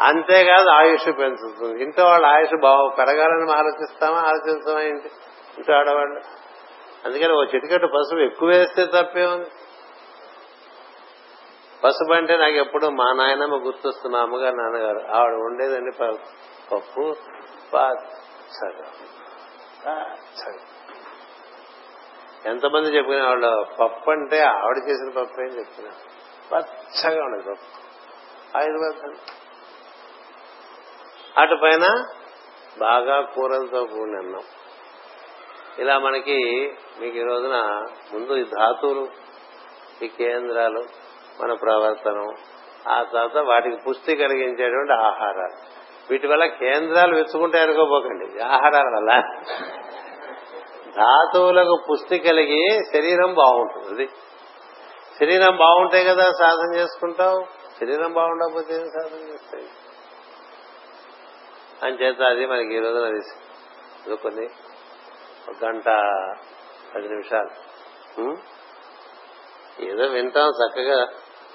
అంతేకాదు 0.00 0.68
ఆయుష్ 0.68 1.06
పెంచుతుంది. 1.06 1.82
ఇంట్లో 1.82 2.04
వాళ్ళ 2.04 2.26
ఆయుష్ 2.26 2.60
బాగు 2.60 2.88
పెరగాలని 2.98 3.52
ఆలోచిస్తామా? 3.52 4.18
ఆలోచిస్తామా 4.18 4.80
ఏంటి? 4.80 5.10
ఇంట్లో 5.58 5.76
ఆడవాళ్ళు. 5.76 6.20
అందుకని 7.04 7.32
ఓ 7.32 7.44
చిటికట్టు 7.44 7.86
పసుపు 7.86 8.20
ఎక్కువ 8.20 8.48
వేస్తే 8.48 8.86
తప్పే 8.86 9.26
ఉంది. 9.26 9.50
పసుపు 11.84 12.12
అంటే 12.12 12.36
నాకు 12.36 12.54
ఎప్పుడు 12.54 12.86
మా 12.86 13.12
నాయనమ్మ 13.12 13.66
గుర్తొస్తుంది 13.66 14.16
మా 14.16 14.22
అమ్మగారు 14.22 14.56
నాన్నగారు. 14.56 15.00
ఆవిడ 15.12 15.34
ఉండేదండి 15.34 15.90
పప్పు 16.72 17.14
పచ్చగా 17.74 18.88
సగం 20.34 20.75
ఎంతమంది 22.46 22.96
చెప్పిన 22.96 23.22
వాళ్ళు 23.22 23.66
పప్పు 23.80 24.10
అంటే 24.10 24.40
ఆవిడ 24.40 24.76
చేసిన 24.88 25.10
పప్పు 25.10 25.40
ఏం 25.40 25.46
చెప్తున్నా? 25.46 25.92
పచ్చగా 26.52 27.24
ఉండదు 27.24 27.54
పప్పు. 27.54 27.86
ఆయుర్వేదం. 28.58 29.14
అటు 31.38 31.54
పైన 31.62 32.04
బాగా 32.78 33.20
కూరలతో 33.20 33.84
కూడిన 33.84 34.16
అన్నం. 34.16 34.40
ఇలా 35.78 35.98
మనకి 35.98 36.74
మీకు 37.00 37.16
ఈ 37.16 37.22
రోజున 37.22 37.86
ముందు 38.12 38.32
ఈ 38.32 38.44
ధాతువులు 38.44 39.08
ఈ 40.02 40.08
కేంద్రాలు 40.08 40.84
మన 41.40 41.52
ప్రవర్తనం 41.52 42.34
ఆ 42.88 43.02
తర్వాత 43.02 43.36
వాటికి 43.36 43.76
పుష్టి 43.76 44.16
కలిగించేటువంటి 44.16 44.92
ఆహారాలు. 44.92 45.56
వీటి 46.10 46.26
వల్ల 46.26 46.46
కేంద్రాలు 46.46 47.14
వెచ్చుకుంటే 47.14 47.60
అనుకోపోకండి. 47.60 48.40
ఆహారాలు 48.40 48.96
వల్ల 48.96 49.22
ధాతువులకు 50.96 51.76
పుష్టి 51.90 52.18
కలిగి 52.18 52.84
శరీరం 52.92 53.34
బాగుంటుంది. 53.34 53.88
అది 53.88 54.06
శరీరం 55.20 55.56
బాగుంటే 55.56 56.04
కదా 56.04 56.24
సాధన 56.24 56.74
చేసుకుంటావు? 56.74 57.44
శరీరం 57.80 58.12
బాగుండకపోతే 58.12 58.74
ఏం 58.74 58.86
సాధన 58.86 59.28
చేస్తాయి 59.28 59.68
అని 61.82 61.96
చేత 62.02 62.22
అది 62.22 62.46
మనకి 62.46 62.76
ఈ 62.76 62.78
రోజున 62.78 63.04
అది 63.04 64.16
కొన్ని 64.16 64.48
ఒక 65.48 65.64
గంట 65.64 65.84
పది 66.94 67.08
నిమిషాలు. 67.08 67.50
ఏదో 69.80 70.04
వింటాం 70.04 70.48
చక్కగా 70.48 71.02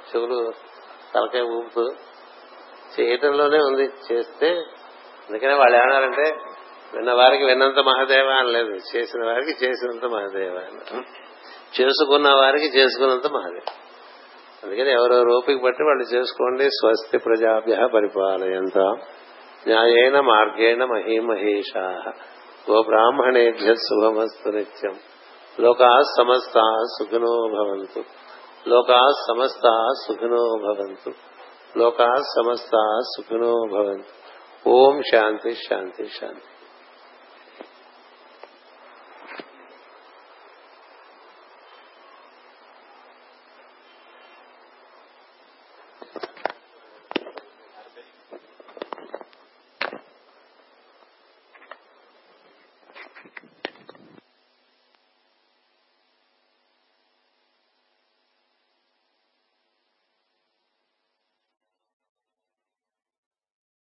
చెవులు 0.09 0.51
తలకాయ 1.15 1.41
ఊపుతూ. 1.41 1.93
చేయటంలోనే 2.99 3.57
ఉంది 3.57 3.85
చేస్తే. 4.11 4.49
అందుకనే 5.29 5.53
వాళ్ళు 5.53 5.77
ఏమన్నారంటే 5.77 6.35
విన్న 6.93 7.13
వారికి 7.13 7.43
విన్నంత 7.43 7.79
మహాదేవ 7.79 8.29
అని 8.29 8.51
లేదు. 8.51 8.97
చేసిన 8.97 9.25
వారికి 9.25 9.65
చేసినంత 9.65 10.05
మహాదేవ 10.05 10.55
అని 10.55 11.01
చేసుకున్న 11.81 12.33
వారికి 12.33 12.65
చేసుకున్నంత 12.65 13.27
మహాదేవ. 13.27 13.73
అందుకని 14.63 14.91
ఎవరెవరు 14.91 15.31
ఓపిక 15.31 15.63
బట్టి 15.63 15.83
వాళ్ళు 15.83 16.03
చేసుకోండి. 16.03 16.63
స్వస్తి 16.63 17.17
ప్రజాభ్య 17.17 17.87
పరిపాలయంత. 17.93 18.77
న్యాయేన 19.67 20.19
మార్గేణ 20.19 20.85
మహీమహేషా. 20.85 22.03
గో 22.71 22.81
బ్రాహ్మణేభ్య 22.81 23.75
శుభమస్తు 23.75 24.49
నిత్యం. 24.49 24.95
లోకా 25.59 26.01
సమస్త 26.17 26.85
సుఖినో 26.99 27.47
భవంతు. 27.53 28.03
లోకా 28.69 29.05
సమస్త 29.27 29.87
సుఖినో 30.07 30.57
భవంతు. 30.61 31.11
లోకా 31.77 32.15
సమస్త 32.15 32.99
సుఖినో 33.17 33.53
భవంతు. 33.71 34.69
ఓం 34.69 35.01
శాంతి 35.11 35.53
శాంతి 35.53 36.05
శాంతి. 36.05 36.50